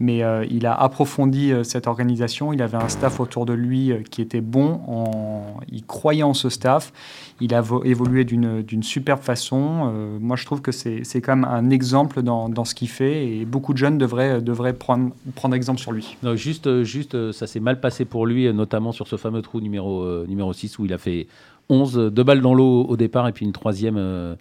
mais 0.00 0.22
euh, 0.22 0.44
il 0.50 0.66
a 0.66 0.74
approfondi 0.74 1.50
euh, 1.50 1.64
cette 1.64 1.86
organisation. 1.86 2.52
Il 2.52 2.60
avait 2.60 2.76
un 2.76 2.88
staff 2.88 3.20
autour 3.20 3.46
de 3.46 3.54
lui 3.54 3.90
euh, 3.90 4.02
qui 4.02 4.20
était 4.20 4.42
bon. 4.42 4.80
En... 4.86 5.60
Il 5.72 5.84
croyait 5.86 6.22
en 6.22 6.34
ce 6.34 6.50
staff. 6.50 6.92
Il 7.40 7.54
a 7.54 7.62
évolué 7.84 8.24
d'une 8.24 8.82
superbe 8.82 9.20
façon. 9.20 9.92
moi, 10.20 10.36
je 10.36 10.44
trouve 10.44 10.62
que 10.62 10.70
c'est 10.70 11.20
quand 11.20 11.34
même 11.34 11.44
un 11.44 11.68
exemple 11.70 12.22
dans, 12.22 12.48
dans 12.48 12.64
ce 12.64 12.76
qu'il 12.76 12.88
fait 12.88 13.26
et 13.26 13.44
beaucoup 13.44 13.72
de 13.72 13.78
jeunes 13.78 13.98
devraient, 13.98 14.40
devraient 14.40 14.72
prendre, 14.72 15.10
prendre 15.34 15.56
exemple 15.56 15.80
sur 15.80 15.90
lui. 15.90 16.16
Non, 16.22 16.36
juste, 16.36 16.84
juste, 16.84 17.32
ça 17.32 17.48
s'est 17.48 17.58
mal 17.58 17.80
passé 17.80 18.04
pour 18.04 18.26
lui, 18.26 18.52
notamment 18.54 18.92
sur 18.92 19.08
ce 19.08 19.16
fameux 19.16 19.42
trou 19.42 19.60
numéro, 19.60 20.24
numéro 20.26 20.52
6 20.52 20.78
où 20.78 20.84
il 20.84 20.92
a 20.92 20.98
fait 20.98 21.26
11, 21.68 22.12
deux 22.12 22.22
balles 22.22 22.40
dans 22.40 22.54
l'eau 22.54 22.84
au 22.88 22.96
départ 22.96 23.26
et 23.26 23.32
puis 23.32 23.44
une 23.44 23.52
troisième 23.52 24.36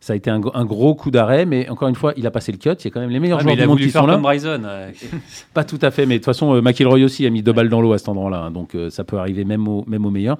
ça 0.00 0.12
a 0.12 0.16
été 0.16 0.30
un, 0.30 0.38
gros 0.38 0.94
coup 0.94 1.10
d'arrêt, 1.10 1.44
mais 1.44 1.68
encore 1.68 1.88
une 1.88 1.96
fois, 1.96 2.12
il 2.16 2.26
a 2.26 2.30
passé 2.30 2.52
le 2.52 2.58
cut. 2.58 2.70
Il 2.70 2.84
y 2.84 2.86
a 2.86 2.90
quand 2.90 3.00
même 3.00 3.10
les 3.10 3.18
meilleurs 3.18 3.40
joueurs 3.40 3.56
du 3.56 3.66
monde 3.66 3.78
qui 3.78 3.90
sont 3.90 4.06
là. 4.06 4.16
Bryson. 4.16 4.62
Pas 5.54 5.64
tout 5.64 5.78
à 5.82 5.90
fait, 5.90 6.06
mais 6.06 6.14
de 6.14 6.18
toute 6.18 6.26
façon, 6.26 6.54
euh, 6.54 6.62
McIlroy 6.62 7.02
aussi 7.02 7.26
a 7.26 7.30
mis 7.30 7.42
deux 7.42 7.52
balles 7.52 7.68
dans 7.68 7.80
l'eau 7.80 7.92
à 7.92 7.98
cet 7.98 8.08
endroit-là, 8.08 8.44
hein, 8.44 8.50
donc 8.50 8.74
euh, 8.74 8.90
ça 8.90 9.02
peut 9.02 9.18
arriver 9.18 9.44
même 9.44 9.66
au, 9.66 9.84
même 9.88 10.06
au 10.06 10.10
meilleur. 10.10 10.38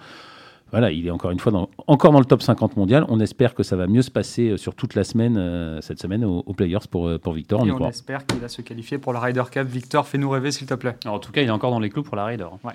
Voilà, 0.70 0.92
il 0.92 1.06
est 1.06 1.10
encore 1.10 1.30
une 1.30 1.40
fois 1.40 1.50
dans, 1.50 1.70
encore 1.86 2.12
dans 2.12 2.18
le 2.18 2.26
top 2.26 2.42
50 2.42 2.76
mondial. 2.76 3.04
On 3.08 3.20
espère 3.20 3.54
que 3.54 3.62
ça 3.62 3.74
va 3.74 3.86
mieux 3.86 4.02
se 4.02 4.10
passer 4.10 4.50
euh, 4.50 4.56
sur 4.58 4.74
toute 4.74 4.94
la 4.94 5.02
semaine, 5.02 5.80
cette 5.80 6.00
semaine, 6.00 6.24
aux, 6.24 6.42
Players 6.52 6.86
pour, 6.90 7.10
pour 7.18 7.32
Victor. 7.32 7.62
On, 7.62 7.70
on 7.70 7.88
espère 7.88 8.26
qu'il 8.26 8.38
va 8.38 8.48
se 8.48 8.62
qualifier 8.62 8.98
pour 8.98 9.12
la 9.12 9.20
Ryder 9.20 9.44
Cup. 9.50 9.66
Victor, 9.66 10.06
fais-nous 10.06 10.30
rêver, 10.30 10.52
s'il 10.52 10.66
te 10.66 10.74
plaît. 10.74 10.94
en 11.06 11.18
tout 11.18 11.32
cas, 11.32 11.40
il 11.40 11.48
est 11.48 11.50
encore 11.50 11.70
dans 11.70 11.80
les 11.80 11.88
clous 11.88 12.02
pour 12.02 12.16
la 12.16 12.26
Ryder. 12.26 12.46
Ouais. 12.62 12.74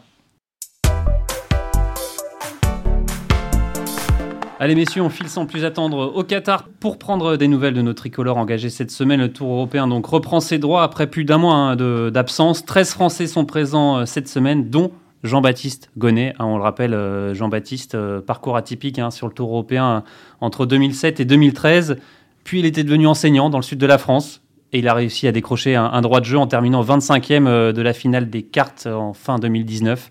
Allez 4.64 4.76
messieurs, 4.76 5.02
on 5.02 5.10
file 5.10 5.28
sans 5.28 5.46
plus 5.46 5.66
attendre 5.66 6.14
au 6.16 6.24
Qatar 6.24 6.70
pour 6.80 6.98
prendre 6.98 7.36
des 7.36 7.50
nouvelles 7.50 7.74
de 7.74 7.82
nos 7.82 7.92
tricolores 7.92 8.38
engagés 8.38 8.70
cette 8.70 8.92
semaine. 8.92 9.20
Le 9.20 9.34
Tour 9.34 9.52
européen 9.52 9.90
donc 9.90 10.06
reprend 10.06 10.40
ses 10.40 10.58
droits 10.58 10.84
après 10.84 11.08
plus 11.08 11.26
d'un 11.26 11.38
mois 11.38 11.56
hein, 11.56 11.76
d'absence. 12.10 12.64
13 12.64 12.94
Français 12.94 13.28
sont 13.28 13.44
présents 13.44 13.98
euh, 13.98 14.06
cette 14.06 14.30
semaine, 14.30 14.70
dont 14.70 14.94
Jean-Baptiste 15.24 15.92
Gonnet. 15.98 16.34
Hein, 16.40 16.46
on 16.46 16.56
le 16.56 16.64
rappelle, 16.64 16.94
euh, 16.94 17.34
Jean-Baptiste, 17.34 17.96
euh, 17.96 18.22
parcours 18.22 18.56
atypique 18.56 19.00
hein, 19.00 19.12
sur 19.12 19.28
le 19.28 19.34
Tour 19.34 19.50
européen 19.50 20.06
entre 20.40 20.66
2007 20.66 21.20
et 21.20 21.26
2013. 21.26 21.98
Puis 22.46 22.60
il 22.60 22.66
était 22.66 22.86
devenu 22.86 23.06
enseignant 23.06 23.50
dans 23.50 23.58
le 23.58 23.64
sud 23.64 23.80
de 23.80 23.86
la 23.86 23.98
France. 23.98 24.44
Et 24.72 24.80
il 24.80 24.88
a 24.88 24.94
réussi 24.94 25.28
à 25.28 25.34
décrocher 25.34 25.76
un, 25.76 25.88
un 25.88 26.00
droit 26.00 26.22
de 26.22 26.26
jeu 26.26 26.38
en 26.38 26.48
terminant 26.48 26.82
25e 26.86 27.74
de 27.74 27.82
la 27.82 27.92
finale 27.92 28.30
des 28.30 28.44
cartes 28.44 28.88
en 28.88 29.12
fin 29.12 29.40
2019. 29.40 30.10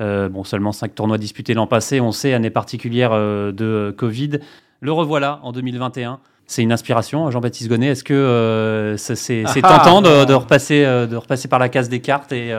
Euh, 0.00 0.28
bon, 0.28 0.44
seulement 0.44 0.72
5 0.72 0.94
tournois 0.94 1.18
disputés 1.18 1.54
l'an 1.54 1.66
passé, 1.66 2.00
on 2.00 2.12
sait, 2.12 2.34
année 2.34 2.50
particulière 2.50 3.10
euh, 3.12 3.52
de 3.52 3.94
Covid. 3.96 4.40
Le 4.80 4.92
revoilà 4.92 5.40
en 5.42 5.52
2021. 5.52 6.18
C'est 6.46 6.62
une 6.62 6.72
inspiration, 6.72 7.30
Jean-Baptiste 7.30 7.70
Gonnet. 7.70 7.88
Est-ce 7.88 8.04
que 8.04 8.12
euh, 8.12 8.96
c'est 8.96 9.44
ah, 9.46 9.78
tentant 9.78 10.02
de, 10.02 10.24
de, 10.26 10.34
repasser, 10.34 10.84
de 10.84 11.16
repasser 11.16 11.48
par 11.48 11.58
la 11.58 11.70
case 11.70 11.88
des 11.88 12.00
cartes 12.00 12.32
et 12.32 12.54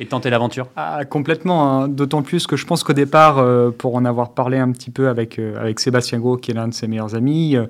et 0.00 0.06
tenter 0.06 0.30
l'aventure? 0.30 0.66
Ah, 0.76 1.04
Complètement, 1.04 1.82
hein. 1.82 1.88
d'autant 1.88 2.22
plus 2.22 2.46
que 2.46 2.56
je 2.56 2.66
pense 2.66 2.82
qu'au 2.82 2.92
départ, 2.92 3.38
euh, 3.38 3.70
pour 3.70 3.94
en 3.94 4.04
avoir 4.04 4.32
parlé 4.32 4.58
un 4.58 4.70
petit 4.72 4.90
peu 4.90 5.08
avec, 5.08 5.38
euh, 5.38 5.60
avec 5.60 5.78
Sébastien 5.78 6.18
Gros, 6.18 6.36
qui 6.36 6.50
est 6.50 6.54
l'un 6.54 6.68
de 6.68 6.74
ses 6.74 6.88
meilleurs 6.88 7.14
amis, 7.14 7.56
euh, 7.56 7.66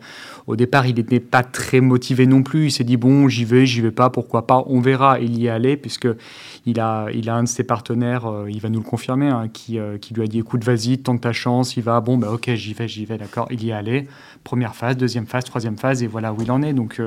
au 0.47 0.57
départ, 0.57 0.87
il 0.87 0.95
n'était 0.95 1.21
pas 1.21 1.43
très 1.43 1.81
motivé 1.81 2.27
non 2.27 2.43
plus. 2.43 2.67
Il 2.67 2.71
s'est 2.71 2.85
dit, 2.85 2.97
bon, 2.97 3.29
j'y 3.29 3.45
vais, 3.45 3.67
j'y 3.67 3.81
vais 3.81 3.91
pas, 3.91 4.09
pourquoi 4.11 4.47
pas, 4.47 4.65
on 4.67 4.81
verra. 4.81 5.21
Il 5.21 5.39
y 5.39 5.47
est 5.47 5.51
allé, 5.51 5.77
puisque 5.77 6.09
il 6.65 6.81
a, 6.81 7.09
il 7.13 7.29
a 7.29 7.35
un 7.35 7.43
de 7.43 7.49
ses 7.49 7.65
partenaires, 7.65 8.31
il 8.49 8.61
va 8.61 8.69
nous 8.71 8.81
le 8.81 8.85
confirmer, 8.85 9.29
hein, 9.29 9.49
qui, 9.53 9.79
qui 10.01 10.15
lui 10.15 10.23
a 10.23 10.27
dit, 10.27 10.39
écoute, 10.39 10.65
vas-y, 10.65 10.99
tente 10.99 11.23
ta 11.23 11.33
chance, 11.33 11.77
il 11.77 11.83
va, 11.83 12.01
bon, 12.01 12.17
bah 12.19 12.31
ok, 12.31 12.51
j'y 12.55 12.75
vais, 12.75 12.89
j'y 12.89 13.05
vais, 13.05 13.19
d'accord, 13.19 13.49
il 13.51 13.65
y 13.65 13.71
est 13.71 13.73
allé. 13.73 14.07
Première 14.45 14.75
phase, 14.75 14.97
deuxième 14.97 15.27
phase, 15.27 15.45
troisième 15.45 15.79
phase, 15.79 16.03
et 16.03 16.07
voilà 16.07 16.33
où 16.33 16.43
il 16.43 16.51
en 16.51 16.63
est. 16.63 16.75
Donc, 16.75 17.01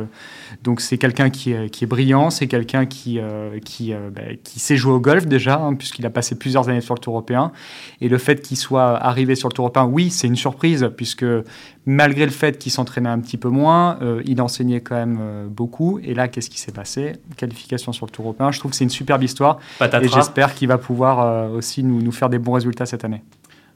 donc 0.64 0.82
c'est 0.82 0.98
quelqu'un 0.98 1.30
qui, 1.30 1.54
qui 1.72 1.84
est 1.84 1.88
brillant, 1.88 2.32
c'est 2.32 2.48
quelqu'un 2.48 2.88
qui, 2.88 3.20
qui, 3.64 3.94
bah, 3.94 4.22
qui 4.44 4.60
sait 4.60 4.76
jouer 4.78 4.94
au 4.94 5.00
golf 5.08 5.26
déjà, 5.26 5.56
hein, 5.56 5.74
puisqu'il 5.74 6.06
a 6.06 6.10
passé 6.10 6.38
plusieurs 6.38 6.68
années 6.68 6.82
sur 6.82 6.94
le 6.94 7.00
Tour 7.00 7.14
européen. 7.14 7.54
Et 8.02 8.10
le 8.10 8.18
fait 8.18 8.42
qu'il 8.42 8.58
soit 8.58 8.98
arrivé 8.98 9.36
sur 9.36 9.48
le 9.48 9.54
Tour 9.54 9.66
européen, 9.66 9.86
oui, 9.86 10.10
c'est 10.10 10.28
une 10.28 10.36
surprise, 10.36 10.90
puisque 10.98 11.26
malgré 11.86 12.26
le 12.26 12.32
fait 12.32 12.58
qu'il 12.58 12.74
s'entraînait 12.74 13.08
un 13.08 13.20
petit 13.20 13.38
peu 13.38 13.48
moins, 13.48 13.98
euh, 14.02 14.22
il 14.26 14.42
enseignait 14.42 14.82
quand 14.82 14.96
même 14.96 15.18
euh, 15.22 15.48
beaucoup. 15.48 16.00
Et 16.04 16.14
là, 16.14 16.28
qu'est-ce 16.28 16.50
qui 16.50 16.60
s'est 16.60 16.74
passé? 16.74 17.14
Qualification 17.38 17.94
sur 17.94 18.06
le 18.06 18.12
Tour 18.12 18.26
européen. 18.26 18.52
Je 18.52 18.60
trouve 18.60 18.72
que 18.72 18.78
c'est 18.78 18.84
une 18.84 18.90
superbe 18.90 19.24
histoire. 19.24 19.60
Et 19.82 20.08
j'espère 20.10 20.54
qu'il 20.54 20.68
va 20.68 20.78
pouvoir 20.78 21.22
euh, 21.22 21.58
aussi 21.58 21.84
nous, 21.84 22.02
nous 22.02 22.12
faire 22.12 22.30
des 22.30 22.40
bons 22.40 22.54
résultats 22.54 22.86
cette 22.86 23.06
année. 23.06 23.24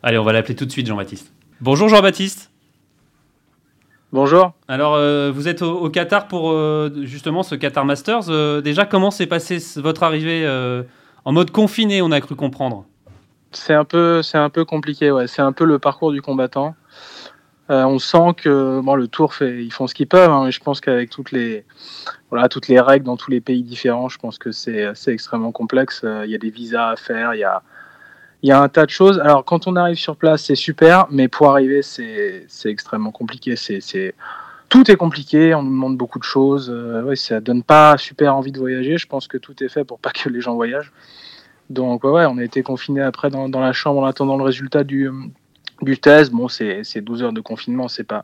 Allez, 0.04 0.18
on 0.18 0.26
va 0.26 0.34
l'appeler 0.34 0.56
tout 0.56 0.66
de 0.66 0.72
suite, 0.72 0.88
Jean-Baptiste. 0.88 1.32
Bonjour 1.62 1.88
Jean-Baptiste. 1.88 2.52
Bonjour. 4.12 4.52
Alors, 4.68 4.96
euh, 4.96 5.32
vous 5.34 5.48
êtes 5.48 5.62
au, 5.62 5.90
Qatar 5.90 6.28
pour 6.28 6.54
justement 7.04 7.44
ce 7.44 7.56
Qatar 7.56 7.86
Masters. 7.86 8.62
déjà, 8.62 8.86
comment 8.86 9.12
s'est 9.12 9.28
passée 9.28 9.60
votre 9.78 10.04
arrivée 10.04 10.46
en 11.26 11.32
mode 11.32 11.52
confiné, 11.52 12.02
on 12.02 12.12
a 12.12 12.20
cru 12.22 12.36
comprendre 12.36 12.86
C'est 13.52 13.74
un 13.74 13.86
peu, 13.86 14.24
c'est 14.24 14.38
un 14.38 14.50
peu 14.50 14.66
compliqué. 14.66 15.12
Ouais. 15.12 15.28
C'est 15.28 15.42
un 15.42 15.52
peu 15.52 15.66
le 15.66 15.80
parcours 15.80 16.12
du 16.12 16.22
combattant. 16.22 16.76
Euh, 17.70 17.84
on 17.86 18.00
sent 18.00 18.34
que 18.38 18.82
bon, 18.82 18.96
le 18.96 19.08
tour 19.08 19.34
fait, 19.34 19.64
ils 19.64 19.72
font 19.72 19.88
ce 19.88 19.94
qu'ils 19.94 20.08
peuvent. 20.08 20.30
Hein, 20.30 20.46
mais 20.46 20.52
je 20.52 20.60
pense 20.60 20.82
qu'avec 20.82 21.10
toutes 21.10 21.32
les, 21.32 21.64
voilà, 22.30 22.50
toutes 22.50 22.68
les 22.68 22.80
règles 22.80 23.06
dans 23.06 23.18
tous 23.18 23.32
les 23.32 23.40
pays 23.40 23.64
différents, 23.64 24.10
je 24.10 24.18
pense 24.18 24.38
que 24.38 24.52
c'est, 24.52 24.94
extrêmement 25.08 25.52
complexe. 25.52 26.02
Euh, 26.04 26.26
il 26.26 26.32
y 26.32 26.36
a 26.36 26.40
des 26.40 26.50
visas 26.50 26.90
à 26.90 26.96
faire, 26.96 27.34
il 27.36 27.40
y 27.40 27.44
a, 27.44 27.62
y 28.44 28.52
a 28.52 28.60
un 28.60 28.68
tas 28.68 28.86
de 28.86 28.90
choses. 28.90 29.20
Alors, 29.20 29.46
quand 29.46 29.68
on 29.68 29.76
arrive 29.76 29.98
sur 29.98 30.18
place, 30.18 30.44
c'est 30.44 30.56
super, 30.56 31.08
mais 31.12 31.28
pour 31.28 31.52
arriver, 31.52 31.82
c'est 31.84 32.48
extrêmement 32.66 33.12
compliqué. 33.12 33.56
C'est 33.56 34.16
tout 34.72 34.90
est 34.90 34.96
compliqué, 34.96 35.54
on 35.54 35.64
nous 35.64 35.70
demande 35.70 35.98
beaucoup 35.98 36.18
de 36.18 36.24
choses. 36.24 36.72
Euh, 36.74 37.04
ouais, 37.04 37.18
ça 37.18 37.42
donne 37.42 37.62
pas 37.62 37.98
super 37.98 38.34
envie 38.38 38.54
de 38.54 38.58
voyager. 38.58 38.98
Je 38.98 39.06
pense 39.06 39.28
que 39.28 39.38
tout 39.38 39.62
est 39.62 39.68
fait 39.68 39.84
pour 39.84 40.00
pas 40.00 40.12
que 40.12 40.30
les 40.30 40.40
gens 40.40 40.56
voyagent. 40.56 40.94
Donc, 41.70 42.06
ouais, 42.06 42.26
on 42.26 42.38
a 42.38 42.44
été 42.44 42.64
confinés 42.64 43.02
après 43.02 43.30
dans, 43.30 43.50
la 43.50 43.74
chambre 43.74 44.00
en 44.00 44.06
attendant 44.06 44.38
le 44.38 44.44
résultat 44.44 44.86
du, 44.86 45.10
du 45.82 45.98
test. 45.98 46.32
Bon, 46.32 46.48
c'est 46.48 47.02
12 47.02 47.22
heures 47.24 47.34
de 47.34 47.42
confinement, 47.42 47.90
c'est 47.90 48.06
pas 48.06 48.24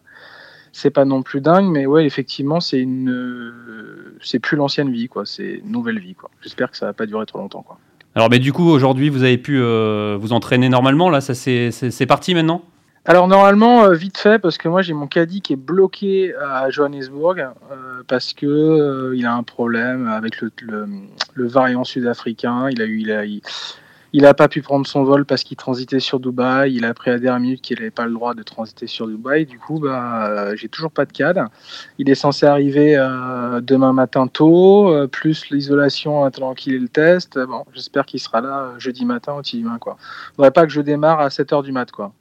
c'est 0.72 0.92
pas 0.92 1.06
non 1.06 1.22
plus 1.22 1.42
dingue, 1.42 1.66
mais 1.66 1.86
ouais, 1.86 2.06
effectivement, 2.06 2.60
c'est 2.60 2.80
une, 2.80 4.14
c'est 4.22 4.40
plus 4.40 4.56
l'ancienne 4.56 4.92
vie, 4.92 5.08
quoi. 5.08 5.26
C'est 5.26 5.62
une 5.66 5.72
nouvelle 5.72 6.00
vie, 6.00 6.14
quoi. 6.14 6.30
J'espère 6.42 6.72
que 6.72 6.78
ça 6.78 6.86
va 6.86 6.94
pas 6.94 7.08
durer 7.08 7.26
trop 7.26 7.40
longtemps, 7.40 7.64
quoi. 7.64 7.78
Alors, 8.16 8.30
mais 8.30 8.40
du 8.40 8.54
coup, 8.54 8.70
aujourd'hui, 8.70 9.10
vous 9.10 9.24
avez 9.24 9.38
pu 9.38 9.60
euh, 9.60 10.18
vous 10.20 10.34
entraîner 10.34 10.70
normalement, 10.70 11.10
là, 11.10 11.20
ça 11.20 11.34
c'est 11.34 12.06
parti 12.06 12.34
maintenant? 12.36 12.64
Alors 13.10 13.30
normalement, 13.30 13.86
euh, 13.86 13.94
vite 13.94 14.18
fait, 14.18 14.38
parce 14.38 14.58
que 14.58 14.68
moi 14.68 14.82
j'ai 14.82 14.92
mon 14.92 15.08
caddie 15.08 15.40
qui 15.40 15.54
est 15.54 15.56
bloqué 15.56 16.36
à 16.36 16.70
Johannesburg 16.70 17.40
euh, 17.40 18.04
parce 18.06 18.34
que 18.34 18.46
euh, 18.46 19.16
il 19.16 19.26
a 19.26 19.34
un 19.34 19.44
problème 19.44 20.10
avec 20.10 20.42
le, 20.42 20.52
le, 20.62 21.48
variant 21.48 21.86
sud-africain. 21.86 22.70
Il 22.70 22.82
a 22.82 22.86
eu, 22.86 23.00
il 23.00 23.12
a, 23.14 23.24
il 23.24 24.22
n'a 24.24 24.34
pas 24.34 24.50
pu 24.50 24.62
prendre 24.62 24.86
son 24.86 25.06
vol 25.06 25.24
parce 25.24 25.46
qu'il 25.46 25.56
transitait 25.56 26.02
sur 26.02 26.20
Dubaï. 26.20 26.76
Il 26.76 26.84
a 26.84 26.90
appris 26.90 27.10
à 27.12 27.14
la 27.14 27.20
dernière 27.20 27.40
minute 27.40 27.62
qu'il 27.62 27.78
n'avait 27.78 27.92
pas 27.92 28.08
le 28.08 28.12
droit 28.12 28.34
de 28.34 28.44
transiter 28.44 28.88
sur 28.88 29.08
Dubaï. 29.08 29.46
Du 29.46 29.58
coup, 29.58 29.80
bah, 29.80 30.28
euh, 30.28 30.56
j'ai 30.58 30.68
toujours 30.68 30.92
pas 30.92 31.06
de 31.06 31.14
cadre. 31.14 31.46
Il 32.00 32.10
est 32.10 32.16
censé 32.16 32.46
arriver 32.46 32.98
demain 33.62 33.94
matin 33.94 34.28
tôt, 34.28 34.94
plus 35.14 35.50
l'isolation 35.50 36.26
attendant 36.26 36.56
qu'il 36.56 36.74
ait 36.74 36.80
le 36.80 36.90
test. 36.90 37.40
Bon, 37.40 37.64
j'espère 37.74 38.06
qu'il 38.06 38.20
sera 38.20 38.42
là 38.42 38.74
jeudi 38.80 39.06
matin 39.06 39.38
ou 39.38 39.42
demain. 39.42 39.78
Quoi. 39.78 39.96
Faudrait 40.36 40.52
pas 40.52 40.66
que 40.66 40.74
je 40.74 40.82
démarre 40.82 41.22
à 41.22 41.30
7h 41.30 41.64
du 41.64 41.72
mat. 41.72 41.90
Quoi. 41.90 42.12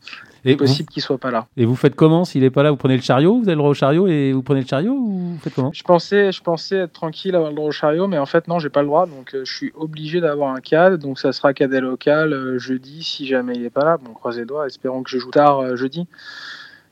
C'est 0.46 0.56
possible 0.56 0.88
qu'il 0.88 1.02
soit 1.02 1.18
pas 1.18 1.30
là. 1.30 1.46
Et 1.56 1.64
vous 1.64 1.74
faites 1.74 1.94
comment 1.94 2.24
S'il 2.24 2.42
n'est 2.42 2.50
pas 2.50 2.62
là, 2.62 2.70
vous 2.70 2.76
prenez 2.76 2.96
le 2.96 3.02
chariot? 3.02 3.37
Vous 3.38 3.44
avez 3.44 3.52
le 3.52 3.59
droit 3.59 3.70
au 3.70 3.74
chariot 3.74 4.06
et 4.06 4.32
vous 4.32 4.42
prenez 4.42 4.61
le 4.61 4.66
chariot 4.66 4.92
ou 4.92 5.32
vous 5.32 5.38
faites 5.38 5.54
comment? 5.54 5.70
Je 5.72 5.82
pensais, 5.82 6.30
je 6.30 6.42
pensais 6.42 6.76
être 6.76 6.92
tranquille, 6.92 7.35
avoir 7.35 7.50
le 7.50 7.56
droit 7.56 7.68
au 7.68 7.72
chariot, 7.72 8.06
mais 8.06 8.18
en 8.18 8.26
fait, 8.26 8.46
non, 8.48 8.59
j'ai 8.59 8.68
pas 8.68 8.82
le 8.82 8.87
droit. 8.87 9.06
Donc, 9.06 9.35
je 9.35 9.52
suis 9.52 9.72
obligé 9.74 10.20
d'avoir 10.20 10.54
un 10.54 10.61
cadre. 10.61 10.96
Donc, 10.98 11.18
ça 11.18 11.32
sera 11.32 11.52
cadet 11.52 11.80
local 11.80 12.32
euh, 12.32 12.59
jeudi 12.59 13.02
si 13.02 13.26
jamais 13.26 13.54
il 13.54 13.62
n'est 13.62 13.70
pas 13.70 13.85
là. 13.85 13.96
Bon, 13.96 14.12
croisez 14.12 14.40
les 14.40 14.46
doigts, 14.46 14.66
espérons 14.66 15.02
que 15.02 15.11
je 15.11 15.18
joue 15.18 15.30
tard 15.30 15.59
euh, 15.61 15.76
jeudi 15.76 16.06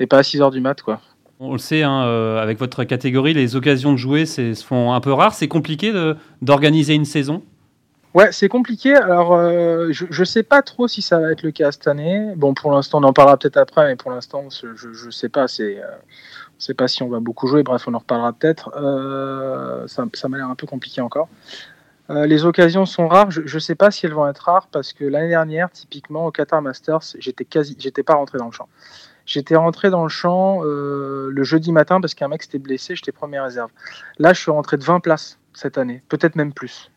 et 0.00 0.06
pas 0.06 0.18
à 0.18 0.22
6h 0.22 0.50
du 0.50 0.60
mat. 0.60 0.82
quoi. 0.82 1.00
On 1.38 1.52
le 1.52 1.58
sait, 1.58 1.82
hein, 1.82 2.04
euh, 2.04 2.42
avec 2.42 2.58
votre 2.58 2.84
catégorie, 2.84 3.34
les 3.34 3.56
occasions 3.56 3.92
de 3.92 3.98
jouer 3.98 4.26
se 4.26 4.54
font 4.54 4.92
un 4.92 5.00
peu 5.00 5.12
rares. 5.12 5.34
C'est 5.34 5.48
compliqué 5.48 5.92
d'organiser 6.42 6.94
une 6.94 7.04
saison? 7.04 7.42
Ouais, 8.14 8.30
c'est 8.30 8.48
compliqué. 8.48 8.94
Alors, 8.94 9.36
je 9.90 10.20
ne 10.20 10.24
sais 10.24 10.44
pas 10.44 10.62
trop 10.62 10.86
si 10.86 11.02
ça 11.02 11.18
va 11.18 11.32
être 11.32 11.42
le 11.42 11.50
cas 11.50 11.72
cette 11.72 11.88
année. 11.88 12.32
Bon, 12.36 12.54
pour 12.54 12.70
l'instant, 12.70 13.00
on 13.00 13.04
en 13.04 13.12
parlera 13.12 13.36
peut-être 13.36 13.56
après, 13.56 13.86
mais 13.86 13.96
pour 13.96 14.12
l'instant, 14.12 14.48
je 14.50 15.06
ne 15.06 15.10
sais 15.10 15.28
pas. 15.28 15.48
C'est, 15.48 15.78
on 15.82 16.56
ne 16.56 16.60
sait 16.60 16.74
pas 16.74 16.86
si 16.86 17.02
on 17.02 17.08
va 17.08 17.18
beaucoup 17.18 17.48
jouer. 17.48 17.64
Bref, 17.64 17.88
on 17.88 17.94
en 17.94 17.98
reparlera 17.98 18.32
peut-être. 18.32 18.70
ça, 19.88 20.04
ça 20.12 20.28
m'a 20.28 20.36
l'air 20.36 20.48
un 20.48 20.54
peu 20.54 20.68
compliqué 20.68 21.00
encore. 21.00 21.28
Euh, 22.10 22.26
les 22.26 22.44
occasions 22.44 22.84
sont 22.84 23.08
rares. 23.08 23.30
Je 23.30 23.40
ne 23.42 23.60
sais 23.60 23.74
pas 23.74 23.90
si 23.90 24.06
elles 24.06 24.12
vont 24.12 24.28
être 24.28 24.38
rares 24.38 24.68
parce 24.68 24.92
que 24.92 25.04
l'année 25.04 25.28
dernière, 25.28 25.70
typiquement 25.70 26.26
au 26.26 26.30
Qatar 26.30 26.60
Masters, 26.60 27.00
j'étais 27.18 27.44
quasi, 27.44 27.76
j'étais 27.78 28.02
pas 28.02 28.14
rentré 28.14 28.38
dans 28.38 28.46
le 28.46 28.52
champ. 28.52 28.68
J'étais 29.26 29.56
rentré 29.56 29.88
dans 29.88 30.02
le 30.02 30.10
champ 30.10 30.62
euh, 30.64 31.30
le 31.30 31.44
jeudi 31.44 31.72
matin 31.72 32.00
parce 32.00 32.12
qu'un 32.12 32.28
mec 32.28 32.42
s'était 32.42 32.58
blessé, 32.58 32.94
j'étais 32.94 33.12
première 33.12 33.44
réserve. 33.44 33.70
Là, 34.18 34.34
je 34.34 34.40
suis 34.40 34.50
rentré 34.50 34.76
de 34.76 34.84
20 34.84 35.00
places 35.00 35.38
cette 35.54 35.78
année, 35.78 36.02
peut-être 36.08 36.36
même 36.36 36.52
plus. 36.52 36.90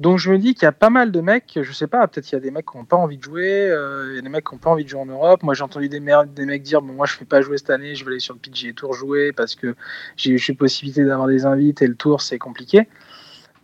Donc 0.00 0.18
je 0.18 0.30
me 0.30 0.38
dis 0.38 0.54
qu'il 0.54 0.62
y 0.62 0.66
a 0.66 0.72
pas 0.72 0.90
mal 0.90 1.10
de 1.10 1.20
mecs, 1.20 1.58
je 1.60 1.72
sais 1.72 1.88
pas, 1.88 2.06
peut-être 2.06 2.30
il 2.30 2.36
y 2.36 2.38
a 2.38 2.40
des 2.40 2.52
mecs 2.52 2.66
qui 2.70 2.76
n'ont 2.78 2.84
pas 2.84 2.96
envie 2.96 3.16
de 3.16 3.22
jouer, 3.22 3.74
il 4.10 4.14
y 4.14 4.18
a 4.18 4.22
des 4.22 4.28
mecs 4.28 4.46
qui 4.46 4.54
n'ont 4.54 4.60
pas 4.60 4.70
envie 4.70 4.84
de 4.84 4.88
jouer 4.88 5.00
en 5.00 5.06
Europe. 5.06 5.42
Moi 5.42 5.54
j'ai 5.54 5.64
entendu 5.64 5.88
des, 5.88 5.98
mecs 5.98 6.62
dire 6.62 6.82
moi 6.82 7.04
je 7.06 7.14
ne 7.14 7.20
vais 7.20 7.26
pas 7.26 7.40
jouer 7.40 7.58
cette 7.58 7.70
année, 7.70 7.96
je 7.96 8.04
vais 8.04 8.12
aller 8.12 8.20
sur 8.20 8.34
le 8.34 8.40
PGA 8.40 8.72
Tour 8.74 8.94
jouer 8.94 9.32
parce 9.32 9.56
que 9.56 9.74
j'ai 10.16 10.34
eu 10.34 10.54
possibilité 10.54 11.04
d'avoir 11.04 11.26
des 11.26 11.46
invites 11.46 11.82
et 11.82 11.88
le 11.88 11.96
Tour 11.96 12.20
c'est 12.22 12.38
compliqué. 12.38 12.86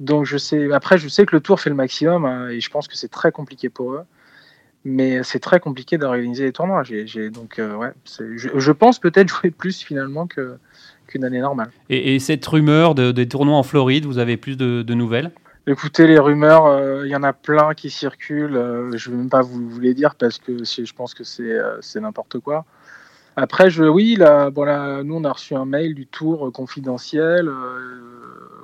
Donc 0.01 0.25
je 0.25 0.37
sais, 0.37 0.73
après 0.73 0.99
je 0.99 1.07
sais 1.09 1.25
que 1.25 1.37
le 1.37 1.41
Tour 1.41 1.61
fait 1.61 1.71
le 1.71 1.77
maximum 1.77 2.25
hein, 2.25 2.49
et 2.49 2.61
je 2.61 2.69
pense 2.69 2.89
que 2.89 2.97
c'est 2.97 3.11
très 3.11 3.31
compliqué 3.31 3.69
pour 3.69 3.93
eux 3.93 4.05
mais 4.85 5.23
c'est 5.23 5.39
très 5.39 5.61
compliqué 5.61 5.99
d'organiser 5.99 6.45
les 6.45 6.53
tournois. 6.53 6.83
Donc, 7.33 7.59
euh, 7.59 7.75
ouais, 7.75 7.93
je, 8.05 8.73
pense 8.73 8.99
peut-être 8.99 9.29
jouer 9.41 9.51
plus 9.51 9.83
finalement 9.83 10.27
qu'une 10.27 11.25
année 11.25 11.41
normale. 11.41 11.71
Et, 11.89 12.19
cette 12.19 12.45
rumeur 12.47 12.95
de, 12.95 13.11
des 13.11 13.27
tournois 13.27 13.57
en 13.57 13.63
Floride, 13.63 14.05
vous 14.05 14.19
avez 14.19 14.37
plus 14.37 14.57
de, 14.57 14.95
nouvelles? 14.95 15.33
Écoutez, 15.67 16.07
les 16.07 16.19
rumeurs, 16.19 16.79
il 16.79 16.83
euh, 16.83 17.09
y 17.09 17.17
en 17.17 17.23
a 17.23 17.33
plein 17.33 17.73
qui 17.73 17.89
circulent. 17.89 18.57
Euh, 18.57 18.97
je 18.97 19.09
ne 19.09 19.15
vais 19.15 19.21
même 19.23 19.31
pas 19.31 19.41
vous, 19.41 19.81
les 19.81 19.95
dire 19.95 20.15
parce 20.15 20.39
que 20.39 20.63
je 20.63 20.93
pense 20.93 21.15
que 21.15 21.25
c'est, 21.25 21.59
c'est 21.81 22.01
n'importe 22.01 22.39
quoi. 22.39 22.67
Après, 23.37 23.71
je, 23.71 23.85
oui, 23.85 24.17
là, 24.17 24.51
nous, 25.03 25.15
on 25.17 25.25
a 25.25 25.33
reçu 25.33 25.55
un 25.55 25.65
mail 25.65 25.95
du 25.95 26.07
tour 26.07 26.53
confidentiel, 26.53 27.51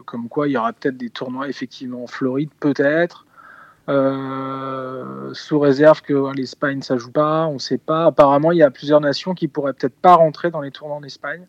comme 0.05 0.29
quoi 0.29 0.47
il 0.47 0.53
y 0.53 0.57
aura 0.57 0.73
peut-être 0.73 0.97
des 0.97 1.11
tournois 1.11 1.49
effectivement 1.49 2.05
en 2.05 2.07
Floride, 2.07 2.51
peut-être. 2.61 3.27
Euh, 3.91 5.31
sous 5.33 5.59
réserve 5.59 6.03
que 6.03 6.33
l'Espagne 6.37 6.81
ça 6.81 6.97
joue 6.97 7.11
pas, 7.11 7.47
on 7.47 7.59
sait 7.59 7.79
pas. 7.79 8.07
Apparemment, 8.07 8.53
il 8.53 8.59
y 8.59 8.63
a 8.63 8.71
plusieurs 8.71 9.01
nations 9.01 9.35
qui 9.35 9.49
pourraient 9.49 9.73
peut-être 9.73 9.97
pas 9.97 10.15
rentrer 10.15 10.51
dans 10.51 10.61
les 10.61 10.71
tournois 10.71 10.97
en 10.97 11.03
Espagne 11.03 11.47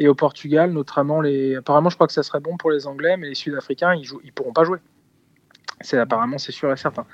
et 0.00 0.08
au 0.08 0.14
Portugal, 0.14 0.72
notamment 0.72 1.20
les. 1.20 1.56
Apparemment, 1.56 1.90
je 1.90 1.94
crois 1.94 2.06
que 2.06 2.12
ça 2.14 2.22
serait 2.22 2.40
bon 2.40 2.56
pour 2.56 2.70
les 2.70 2.86
Anglais, 2.86 3.18
mais 3.18 3.28
les 3.28 3.34
Sud-Africains, 3.34 3.94
ils 3.94 4.08
ils 4.24 4.32
pourront 4.32 4.54
pas 4.54 4.64
jouer. 4.64 4.78
C'est 5.82 5.98
apparemment, 5.98 6.38
c'est 6.38 6.52
sûr 6.52 6.72
et 6.72 6.76
certain. 6.76 7.04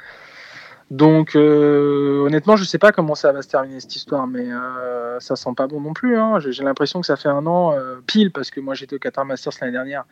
Donc, 0.92 1.34
euh, 1.34 2.20
honnêtement, 2.24 2.54
je 2.54 2.62
sais 2.62 2.78
pas 2.78 2.92
comment 2.92 3.16
ça 3.16 3.32
va 3.32 3.42
se 3.42 3.48
terminer 3.48 3.80
cette 3.80 3.96
histoire, 3.96 4.28
mais 4.28 4.52
euh, 4.52 5.18
ça 5.18 5.34
sent 5.34 5.50
pas 5.56 5.66
bon 5.66 5.80
non 5.80 5.94
plus. 5.94 6.16
Hein. 6.16 6.38
J'ai 6.38 6.62
l'impression 6.62 7.00
que 7.00 7.06
ça 7.06 7.16
fait 7.16 7.28
un 7.28 7.44
an 7.46 7.76
pile 8.06 8.30
parce 8.30 8.52
que 8.52 8.60
moi 8.60 8.74
j'étais 8.74 8.94
au 8.94 9.00
Qatar 9.00 9.24
Masters 9.24 9.52
l'année 9.60 9.72
dernière 9.72 10.04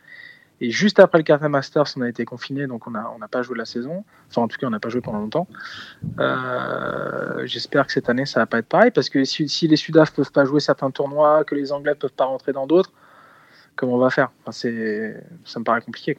et 0.61 0.69
juste 0.69 0.99
après 0.99 1.17
le 1.17 1.23
Qatar 1.23 1.49
Masters, 1.49 1.85
on 1.97 2.01
a 2.01 2.09
été 2.09 2.23
confiné, 2.23 2.65
donc 2.67 2.87
on 2.87 2.91
n'a 2.91 3.11
on 3.13 3.27
pas 3.27 3.41
joué 3.41 3.57
la 3.57 3.65
saison. 3.65 4.05
Enfin, 4.29 4.43
en 4.43 4.47
tout 4.47 4.57
cas, 4.57 4.67
on 4.67 4.69
n'a 4.69 4.79
pas 4.79 4.89
joué 4.89 5.01
pendant 5.01 5.19
longtemps. 5.19 5.47
Euh, 6.19 7.45
j'espère 7.45 7.85
que 7.87 7.91
cette 7.91 8.09
année, 8.09 8.25
ça 8.25 8.39
va 8.39 8.45
pas 8.45 8.59
être 8.59 8.67
pareil, 8.67 8.91
parce 8.91 9.09
que 9.09 9.23
si, 9.25 9.49
si 9.49 9.67
les 9.67 9.75
Sudaf 9.75 10.13
peuvent 10.13 10.31
pas 10.31 10.45
jouer 10.45 10.61
certains 10.61 10.91
tournois, 10.91 11.43
que 11.43 11.55
les 11.55 11.71
Anglais 11.71 11.95
peuvent 11.95 12.13
pas 12.13 12.25
rentrer 12.25 12.53
dans 12.53 12.67
d'autres, 12.67 12.93
comment 13.75 13.95
on 13.95 13.99
va 13.99 14.09
faire? 14.09 14.31
Enfin, 14.45 14.51
Ça 14.51 15.59
me 15.59 15.63
paraît 15.63 15.81
compliqué. 15.81 16.15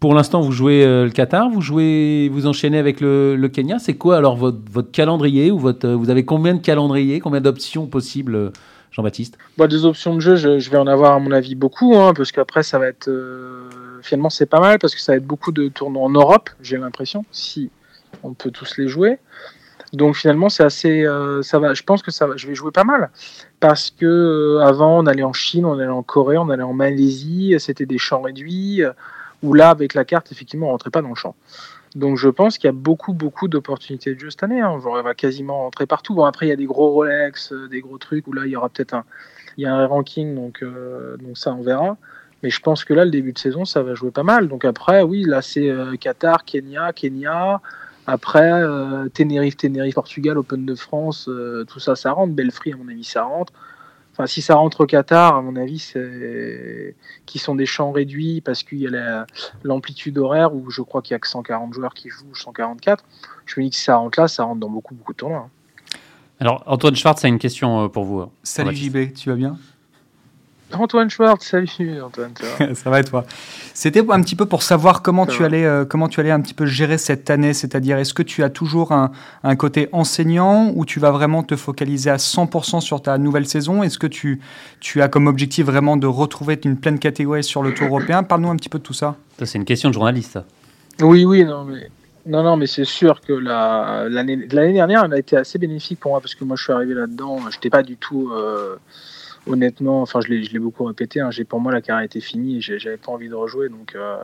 Pour 0.00 0.12
l'instant, 0.12 0.40
vous 0.40 0.52
jouez 0.52 0.84
euh, 0.84 1.04
le 1.04 1.10
Qatar, 1.10 1.48
vous 1.48 1.60
jouez, 1.62 2.28
vous 2.30 2.46
enchaînez 2.46 2.78
avec 2.78 3.00
le, 3.00 3.36
le 3.36 3.48
Kenya. 3.48 3.78
C'est 3.78 3.94
quoi 3.94 4.16
alors 4.16 4.36
votre, 4.36 4.58
votre 4.70 4.90
calendrier 4.90 5.50
ou 5.52 5.58
votre, 5.58 5.88
Vous 5.88 6.10
avez 6.10 6.24
combien 6.24 6.54
de 6.54 6.60
calendriers, 6.60 7.20
combien 7.20 7.40
d'options 7.40 7.86
possibles 7.86 8.52
Jean-Baptiste? 8.96 9.36
Bah, 9.58 9.66
Des 9.66 9.84
options 9.84 10.14
de 10.14 10.20
jeu, 10.20 10.36
je, 10.36 10.70
vais 10.70 10.78
en 10.78 10.86
avoir 10.86 11.12
à 11.12 11.18
mon 11.18 11.30
avis 11.30 11.54
beaucoup, 11.54 11.96
hein, 11.96 12.14
parce 12.14 12.32
qu'après 12.32 12.62
ça 12.62 12.78
va 12.78 12.88
être... 12.88 13.08
Euh, 13.08 13.68
finalement 14.02 14.30
c'est 14.30 14.46
pas 14.46 14.60
mal, 14.60 14.78
parce 14.78 14.94
que 14.94 15.00
ça 15.00 15.12
va 15.12 15.16
être 15.18 15.26
beaucoup 15.26 15.52
de 15.52 15.68
tournois 15.68 16.02
en 16.02 16.10
Europe, 16.10 16.50
j'ai 16.62 16.78
l'impression, 16.78 17.24
si 17.30 17.70
on 18.22 18.32
peut 18.32 18.50
tous 18.50 18.78
les 18.78 18.88
jouer. 18.88 19.18
Donc 19.92 20.16
finalement 20.16 20.48
c'est 20.48 20.64
assez... 20.64 21.04
Euh, 21.04 21.42
ça 21.42 21.58
va, 21.58 21.74
je 21.74 21.82
pense 21.82 22.02
que 22.02 22.10
ça 22.10 22.26
va, 22.26 22.36
je 22.36 22.46
vais 22.46 22.54
jouer 22.54 22.70
pas 22.70 22.84
mal, 22.84 23.10
parce 23.60 23.90
que 23.90 24.06
euh, 24.06 24.64
avant 24.64 25.00
on 25.00 25.06
allait 25.06 25.22
en 25.22 25.34
Chine, 25.34 25.66
on 25.66 25.78
allait 25.78 25.88
en 25.88 26.02
Corée, 26.02 26.38
on 26.38 26.48
allait 26.48 26.62
en 26.62 26.72
Malaisie, 26.72 27.54
c'était 27.58 27.86
des 27.86 27.98
champs 27.98 28.22
réduits, 28.22 28.82
où 29.42 29.52
là 29.52 29.68
avec 29.68 29.92
la 29.92 30.06
carte 30.06 30.32
effectivement 30.32 30.68
on 30.68 30.70
rentrait 30.70 30.90
pas 30.90 31.02
dans 31.02 31.10
le 31.10 31.14
champ. 31.14 31.34
Donc 31.96 32.18
je 32.18 32.28
pense 32.28 32.58
qu'il 32.58 32.68
y 32.68 32.68
a 32.68 32.72
beaucoup, 32.72 33.14
beaucoup 33.14 33.48
d'opportunités 33.48 34.14
de 34.14 34.20
jeu 34.20 34.28
cette 34.28 34.42
année. 34.42 34.60
Hein. 34.60 34.78
On 34.84 35.02
va 35.02 35.14
quasiment 35.14 35.60
rentrer 35.60 35.86
partout. 35.86 36.14
Bon, 36.14 36.26
après, 36.26 36.44
il 36.44 36.50
y 36.50 36.52
a 36.52 36.56
des 36.56 36.66
gros 36.66 36.90
Rolex, 36.90 37.52
euh, 37.52 37.68
des 37.68 37.80
gros 37.80 37.96
trucs 37.96 38.26
où 38.26 38.34
là, 38.34 38.42
il 38.44 38.50
y 38.50 38.56
aura 38.56 38.68
peut-être 38.68 38.92
un, 38.92 39.04
un 39.64 39.86
ranking, 39.86 40.34
donc, 40.34 40.62
euh, 40.62 41.16
donc 41.16 41.38
ça, 41.38 41.54
on 41.54 41.62
verra. 41.62 41.96
Mais 42.42 42.50
je 42.50 42.60
pense 42.60 42.84
que 42.84 42.92
là, 42.92 43.06
le 43.06 43.10
début 43.10 43.32
de 43.32 43.38
saison, 43.38 43.64
ça 43.64 43.82
va 43.82 43.94
jouer 43.94 44.10
pas 44.10 44.24
mal. 44.24 44.46
Donc 44.48 44.66
après, 44.66 45.00
oui, 45.00 45.24
là, 45.24 45.40
c'est 45.40 45.70
euh, 45.70 45.96
Qatar, 45.96 46.44
Kenya, 46.44 46.92
Kenya. 46.92 47.62
Après, 48.06 48.62
Tenerife, 49.14 49.56
Tenerife, 49.56 49.96
Portugal, 49.96 50.38
Open 50.38 50.64
de 50.64 50.76
France, 50.76 51.28
tout 51.66 51.80
ça, 51.80 51.96
ça 51.96 52.12
rentre. 52.12 52.34
Belfry, 52.34 52.72
à 52.72 52.76
mon 52.76 52.86
avis, 52.86 53.02
ça 53.02 53.24
rentre. 53.24 53.52
Enfin, 54.16 54.26
si 54.26 54.40
ça 54.40 54.54
rentre 54.54 54.80
au 54.80 54.86
Qatar, 54.86 55.36
à 55.36 55.42
mon 55.42 55.56
avis, 55.56 55.78
c'est 55.78 56.96
qui 57.26 57.38
sont 57.38 57.54
des 57.54 57.66
champs 57.66 57.92
réduits 57.92 58.40
parce 58.40 58.62
qu'il 58.62 58.78
y 58.78 58.86
a 58.86 59.26
l'amplitude 59.62 60.16
horaire 60.16 60.54
où 60.54 60.70
je 60.70 60.80
crois 60.80 61.02
qu'il 61.02 61.12
y 61.12 61.16
a 61.16 61.18
que 61.18 61.28
140 61.28 61.74
joueurs 61.74 61.92
qui 61.92 62.08
jouent, 62.08 62.34
144. 62.34 63.04
Je 63.44 63.60
me 63.60 63.66
dis 63.66 63.70
que 63.70 63.76
si 63.76 63.82
ça 63.82 63.96
rentre 63.96 64.18
là, 64.18 64.26
ça 64.26 64.44
rentre 64.44 64.60
dans 64.60 64.70
beaucoup 64.70 64.94
beaucoup 64.94 65.12
de 65.12 65.18
tournois. 65.18 65.50
Hein. 65.50 65.98
Alors 66.40 66.62
Antoine 66.64 66.96
Schwartz 66.96 67.22
a 67.26 67.28
une 67.28 67.38
question 67.38 67.84
euh, 67.84 67.88
pour 67.88 68.04
vous. 68.04 68.24
Salut 68.42 68.74
JB, 68.74 69.12
tu 69.12 69.28
vas 69.28 69.36
bien? 69.36 69.58
Antoine 70.72 71.08
Schwartz, 71.08 71.46
salut 71.46 72.02
Antoine. 72.02 72.32
Ça 72.74 72.90
va, 72.90 73.00
et 73.00 73.04
toi? 73.04 73.24
C'était 73.72 74.00
un 74.10 74.20
petit 74.20 74.34
peu 74.34 74.46
pour 74.46 74.62
savoir 74.62 75.02
comment 75.02 75.24
tu, 75.24 75.44
allais, 75.44 75.64
euh, 75.64 75.84
comment 75.84 76.08
tu 76.08 76.18
allais 76.18 76.32
un 76.32 76.40
petit 76.40 76.54
peu 76.54 76.66
gérer 76.66 76.98
cette 76.98 77.30
année, 77.30 77.52
c'est-à-dire 77.52 77.98
est-ce 77.98 78.14
que 78.14 78.22
tu 78.22 78.42
as 78.42 78.50
toujours 78.50 78.92
un, 78.92 79.12
un, 79.44 79.56
côté 79.56 79.88
enseignant 79.92 80.72
ou 80.74 80.84
tu 80.84 80.98
vas 80.98 81.12
vraiment 81.12 81.44
te 81.44 81.54
focaliser 81.54 82.10
à 82.10 82.16
100% 82.16 82.80
sur 82.80 83.00
ta 83.00 83.16
nouvelle 83.16 83.46
saison? 83.46 83.82
Est-ce 83.84 83.98
que 83.98 84.08
tu, 84.08 84.40
tu 84.80 85.02
as 85.02 85.08
comme 85.08 85.28
objectif 85.28 85.66
vraiment 85.66 85.96
de 85.96 86.06
retrouver 86.06 86.58
une 86.64 86.76
pleine 86.76 86.98
catégorie 86.98 87.44
sur 87.44 87.62
le 87.62 87.72
Tour 87.72 87.86
européen? 87.86 88.24
Parle-nous 88.24 88.50
un 88.50 88.56
petit 88.56 88.68
peu 88.68 88.78
de 88.78 88.84
tout 88.84 88.94
ça. 88.94 89.16
ça 89.38 89.46
c'est 89.46 89.58
une 89.58 89.64
question 89.64 89.90
de 89.90 89.94
journaliste. 89.94 90.38
Oui, 91.00 91.24
oui, 91.24 91.44
non, 91.44 91.64
mais 91.64 91.90
non, 92.26 92.42
non, 92.42 92.56
mais 92.56 92.66
c'est 92.66 92.84
sûr 92.84 93.20
que 93.20 93.32
l'année 93.32 94.36
dernière, 94.46 95.04
elle 95.04 95.14
a 95.14 95.18
été 95.18 95.36
assez 95.36 95.58
bénéfique 95.58 96.00
pour 96.00 96.10
moi 96.10 96.20
parce 96.20 96.34
que 96.34 96.42
moi, 96.42 96.56
je 96.56 96.64
suis 96.64 96.72
arrivé 96.72 96.94
là-dedans, 96.94 97.38
je 97.50 97.56
n'étais 97.56 97.70
pas 97.70 97.84
du 97.84 97.96
tout. 97.96 98.30
Euh, 98.32 98.76
honnêtement, 99.46 100.02
enfin, 100.02 100.20
je 100.20 100.28
l'ai 100.28 100.58
beaucoup 100.58 100.84
répété. 100.84 101.20
Hein, 101.20 101.30
pour 101.48 101.60
moi, 101.60 101.72
la 101.72 101.80
carrière 101.80 102.04
était 102.04 102.20
finie. 102.20 102.60
J'avais 102.60 102.96
pas 102.96 103.12
envie 103.12 103.28
de 103.28 103.34
rejouer, 103.34 103.68
donc 103.68 103.94
euh, 103.94 104.16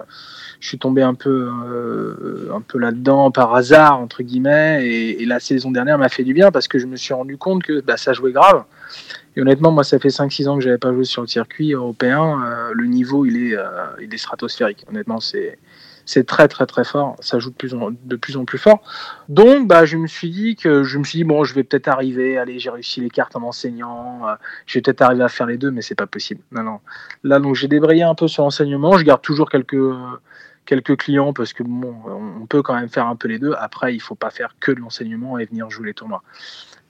je 0.60 0.68
suis 0.68 0.78
tombé 0.78 1.02
un 1.02 1.14
peu, 1.14 1.50
euh, 1.66 2.50
un 2.54 2.60
peu 2.60 2.78
là-dedans 2.78 3.30
par 3.30 3.54
hasard 3.54 4.00
entre 4.00 4.22
guillemets. 4.22 4.86
Et, 4.86 5.26
la 5.26 5.40
saison 5.40 5.70
dernière 5.70 5.98
m'a 5.98 6.08
fait 6.08 6.24
du 6.24 6.34
bien 6.34 6.50
parce 6.50 6.68
que 6.68 6.78
je 6.78 6.86
me 6.86 6.96
suis 6.96 7.14
rendu 7.14 7.38
compte 7.38 7.62
que 7.62 7.80
bah, 7.80 7.96
ça 7.96 8.12
jouait 8.12 8.32
grave. 8.32 8.64
Et 9.36 9.40
honnêtement, 9.40 9.70
moi, 9.70 9.84
ça 9.84 9.98
fait 9.98 10.08
5-6 10.08 10.48
ans 10.48 10.56
que 10.56 10.62
j'avais 10.62 10.78
pas 10.78 10.92
joué 10.92 11.04
sur 11.04 11.22
le 11.22 11.28
circuit 11.28 11.72
européen. 11.72 12.42
Euh, 12.44 12.72
le 12.74 12.86
niveau, 12.86 13.24
il 13.24 13.36
est, 13.36 13.56
il 14.02 14.12
est 14.12 14.18
stratosphérique. 14.18 14.84
Honnêtement, 14.90 15.20
c'est 15.20 15.58
c'est 16.04 16.26
très 16.26 16.48
très 16.48 16.66
très 16.66 16.84
fort. 16.84 17.16
Ça 17.20 17.38
joue 17.38 17.50
de 17.50 17.54
plus 17.54 17.74
en, 17.74 17.90
de 17.90 18.16
plus, 18.16 18.36
en 18.36 18.44
plus 18.44 18.58
fort. 18.58 18.82
Donc, 19.28 19.68
bah, 19.68 19.84
je 19.84 19.96
me 19.96 20.06
suis 20.06 20.30
dit 20.30 20.56
que 20.56 20.82
je 20.82 20.98
me 20.98 21.04
suis 21.04 21.18
dit 21.18 21.24
bon, 21.24 21.44
je 21.44 21.54
vais 21.54 21.64
peut-être 21.64 21.88
arriver. 21.88 22.38
Allez, 22.38 22.58
j'ai 22.58 22.70
réussi 22.70 23.00
les 23.00 23.10
cartes 23.10 23.36
en 23.36 23.42
enseignant. 23.42 24.28
Euh, 24.28 24.34
je 24.66 24.78
vais 24.78 24.82
peut-être 24.82 25.02
arriver 25.02 25.24
à 25.24 25.28
faire 25.28 25.46
les 25.46 25.58
deux, 25.58 25.70
mais 25.70 25.82
c'est 25.82 25.94
pas 25.94 26.06
possible. 26.06 26.42
Non, 26.52 26.62
non. 26.62 26.80
Là, 27.24 27.38
donc, 27.38 27.54
j'ai 27.54 27.68
débrayé 27.68 28.02
un 28.02 28.14
peu 28.14 28.28
sur 28.28 28.44
l'enseignement. 28.44 28.96
Je 28.98 29.04
garde 29.04 29.22
toujours 29.22 29.50
quelques 29.50 29.94
quelques 30.64 30.96
clients 30.96 31.32
parce 31.32 31.52
que 31.52 31.64
bon, 31.64 31.94
on 32.40 32.46
peut 32.46 32.62
quand 32.62 32.74
même 32.74 32.88
faire 32.88 33.06
un 33.06 33.16
peu 33.16 33.28
les 33.28 33.38
deux. 33.38 33.52
Après, 33.58 33.94
il 33.94 34.00
faut 34.00 34.14
pas 34.14 34.30
faire 34.30 34.54
que 34.60 34.70
de 34.70 34.78
l'enseignement 34.78 35.38
et 35.38 35.44
venir 35.44 35.68
jouer 35.70 35.86
les 35.86 35.94
tournois 35.94 36.22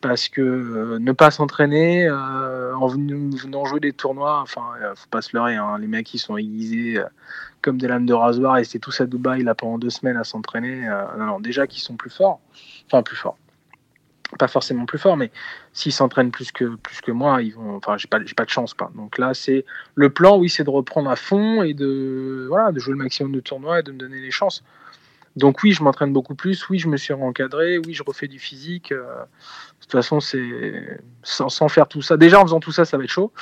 parce 0.02 0.28
que 0.28 0.42
euh, 0.42 0.98
ne 0.98 1.12
pas 1.12 1.30
s'entraîner 1.30 2.06
euh, 2.06 2.74
en 2.74 2.88
venant 2.88 3.64
jouer 3.64 3.80
des 3.80 3.92
tournois, 3.92 4.40
enfin, 4.42 4.72
euh, 4.82 4.94
faut 4.94 5.08
pas 5.08 5.22
se 5.22 5.34
leurrer, 5.34 5.56
hein, 5.56 5.78
les 5.78 5.86
mecs 5.86 6.06
qui 6.06 6.18
sont 6.18 6.36
aiguisés 6.36 7.00
comme 7.62 7.78
des 7.78 7.88
lames 7.88 8.06
de 8.06 8.12
rasoir 8.12 8.58
et 8.58 8.64
c'est 8.64 8.78
tous 8.78 9.00
à 9.00 9.06
Dubaï 9.06 9.42
là 9.42 9.54
pendant 9.54 9.78
deux 9.78 9.90
semaines 9.90 10.16
à 10.16 10.24
s'entraîner. 10.24 10.86
non, 11.18 11.26
non, 11.26 11.40
déjà 11.40 11.66
qu'ils 11.66 11.82
sont 11.82 11.96
plus 11.96 12.10
forts, 12.10 12.40
enfin 12.86 13.02
plus 13.02 13.16
forts, 13.16 13.38
pas 14.38 14.48
forcément 14.48 14.86
plus 14.86 14.98
forts, 14.98 15.16
mais 15.16 15.30
s'ils 15.72 15.92
s'entraînent 15.92 16.30
plus 16.30 16.52
que 16.52 16.76
plus 16.76 17.00
que 17.00 17.12
moi, 17.12 17.42
ils 17.42 17.54
vont, 17.54 17.76
enfin, 17.76 17.96
j'ai 17.96 18.08
pas, 18.08 18.18
pas 18.36 18.44
de 18.44 18.50
chance. 18.50 18.74
Donc 18.94 19.18
là, 19.18 19.34
c'est 19.34 19.64
le 19.94 20.10
plan, 20.10 20.38
oui, 20.38 20.48
c'est 20.48 20.64
de 20.64 20.70
reprendre 20.70 21.10
à 21.10 21.16
fond 21.16 21.62
et 21.62 21.74
de 21.74 22.46
voilà, 22.48 22.72
de 22.72 22.78
jouer 22.78 22.92
le 22.92 22.98
maximum 22.98 23.32
de 23.32 23.40
tournois 23.40 23.80
et 23.80 23.82
de 23.82 23.92
me 23.92 23.98
donner 23.98 24.20
les 24.20 24.30
chances. 24.30 24.62
Donc 25.36 25.62
oui, 25.62 25.72
je 25.72 25.82
m'entraîne 25.82 26.12
beaucoup 26.12 26.34
plus, 26.34 26.68
oui, 26.68 26.78
je 26.78 26.88
me 26.88 26.96
suis 26.96 27.14
encadré, 27.14 27.78
oui, 27.78 27.94
je 27.94 28.02
refais 28.02 28.28
du 28.28 28.38
physique. 28.38 28.92
De 28.92 29.06
toute 29.80 29.92
façon, 29.92 30.20
c'est 30.20 31.00
sans, 31.22 31.68
faire 31.68 31.88
tout 31.88 32.02
ça. 32.02 32.16
Déjà, 32.16 32.38
en 32.38 32.42
faisant 32.42 32.60
tout 32.60 32.72
ça, 32.72 32.84
ça 32.84 32.98
va 32.98 33.04
être 33.04 33.10
chaud. 33.10 33.32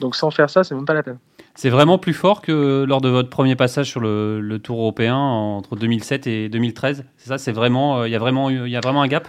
Donc, 0.00 0.14
sans 0.14 0.30
faire 0.30 0.50
ça, 0.50 0.62
c'est 0.62 0.74
même 0.74 0.84
pas 0.84 0.94
la 0.94 1.02
peine. 1.02 1.18
C'est 1.54 1.70
vraiment 1.70 1.98
plus 1.98 2.14
fort 2.14 2.40
que 2.40 2.84
lors 2.84 3.00
de 3.00 3.08
votre 3.08 3.28
premier 3.28 3.56
passage 3.56 3.90
sur 3.90 4.00
le, 4.00 4.58
Tour 4.62 4.80
européen 4.80 5.16
entre 5.16 5.76
2007 5.76 6.26
et 6.26 6.48
2013. 6.48 7.04
C'est 7.16 7.28
ça, 7.28 7.38
c'est 7.38 7.52
vraiment, 7.52 8.00
euh, 8.00 8.08
il 8.08 8.12
y 8.12 8.16
a 8.16 8.18
vraiment, 8.18 8.48
il 8.48 8.68
y 8.68 8.76
a 8.76 8.80
vraiment 8.80 9.02
un 9.02 9.08
gap? 9.08 9.28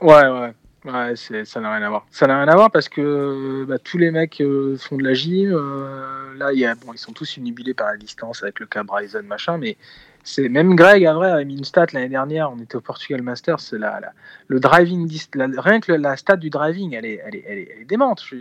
Ouais, 0.00 0.28
ouais. 0.28 0.52
Ça 0.84 1.60
n'a 1.60 1.74
rien 1.74 1.86
à 1.86 1.88
voir. 1.88 2.06
Ça 2.10 2.26
n'a 2.26 2.42
rien 2.42 2.48
à 2.48 2.56
voir 2.56 2.70
parce 2.70 2.88
que 2.88 3.64
bah, 3.68 3.78
tous 3.78 3.98
les 3.98 4.10
mecs 4.10 4.40
euh, 4.40 4.76
font 4.76 4.96
de 4.96 5.04
la 5.04 5.14
gym. 5.14 5.52
Euh, 5.52 6.34
là, 6.36 6.52
ils 6.52 6.74
sont 6.96 7.12
tous 7.12 7.36
inhibés 7.36 7.72
par 7.72 7.88
la 7.88 7.96
distance 7.96 8.42
avec 8.42 8.58
le 8.58 8.66
cas 8.66 8.82
Bryson, 8.82 9.22
machin, 9.22 9.58
mais 9.58 9.76
c'est 10.24 10.48
même 10.48 10.76
Greg 10.76 11.04
à 11.04 11.14
vrai 11.14 11.30
a 11.32 11.42
mis 11.44 11.56
une 11.56 11.64
stat 11.64 11.86
l'année 11.92 12.08
dernière. 12.08 12.50
On 12.52 12.58
était 12.58 12.76
au 12.76 12.80
Portugal 12.80 13.22
Masters. 13.22 13.58
La, 13.72 13.98
la, 13.98 14.12
le 14.46 14.60
driving, 14.60 15.10
rien 15.58 15.80
que 15.80 15.92
la 15.92 16.16
stat 16.16 16.36
du 16.36 16.48
driving, 16.48 16.94
elle 16.94 17.04
est, 17.04 17.20
elle 17.26 17.34
est, 17.34 17.44
elle 17.48 17.58
est, 17.58 17.84
démente. 17.88 18.22
Je 18.24 18.36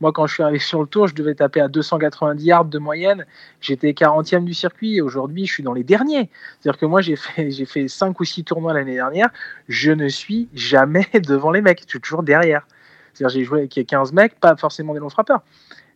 moi, 0.00 0.12
quand 0.12 0.26
je 0.26 0.34
suis 0.34 0.42
arrivé 0.42 0.60
sur 0.60 0.80
le 0.80 0.86
tour, 0.86 1.08
je 1.08 1.14
devais 1.14 1.34
taper 1.34 1.60
à 1.60 1.68
290 1.68 2.44
yards 2.44 2.64
de 2.66 2.78
moyenne. 2.78 3.26
J'étais 3.60 3.90
40e 3.90 4.44
du 4.44 4.54
circuit. 4.54 5.00
Aujourd'hui, 5.00 5.46
je 5.46 5.52
suis 5.52 5.62
dans 5.62 5.72
les 5.72 5.84
derniers. 5.84 6.30
C'est-à-dire 6.60 6.78
que 6.78 6.86
moi, 6.86 7.00
j'ai 7.00 7.16
fait, 7.16 7.50
j'ai 7.50 7.66
fait 7.66 7.88
5 7.88 8.18
ou 8.20 8.24
6 8.24 8.44
tournois 8.44 8.72
l'année 8.72 8.94
dernière. 8.94 9.28
Je 9.68 9.90
ne 9.90 10.08
suis 10.08 10.48
jamais 10.54 11.06
devant 11.14 11.50
les 11.50 11.62
mecs. 11.62 11.82
Je 11.82 11.88
suis 11.88 12.00
toujours 12.00 12.22
derrière. 12.22 12.66
C'est-à-dire, 13.12 13.40
j'ai 13.40 13.44
joué 13.44 13.58
avec 13.60 13.86
15 13.86 14.12
mecs, 14.12 14.38
pas 14.38 14.56
forcément 14.56 14.94
des 14.94 15.00
longs 15.00 15.08
frappeurs. 15.08 15.42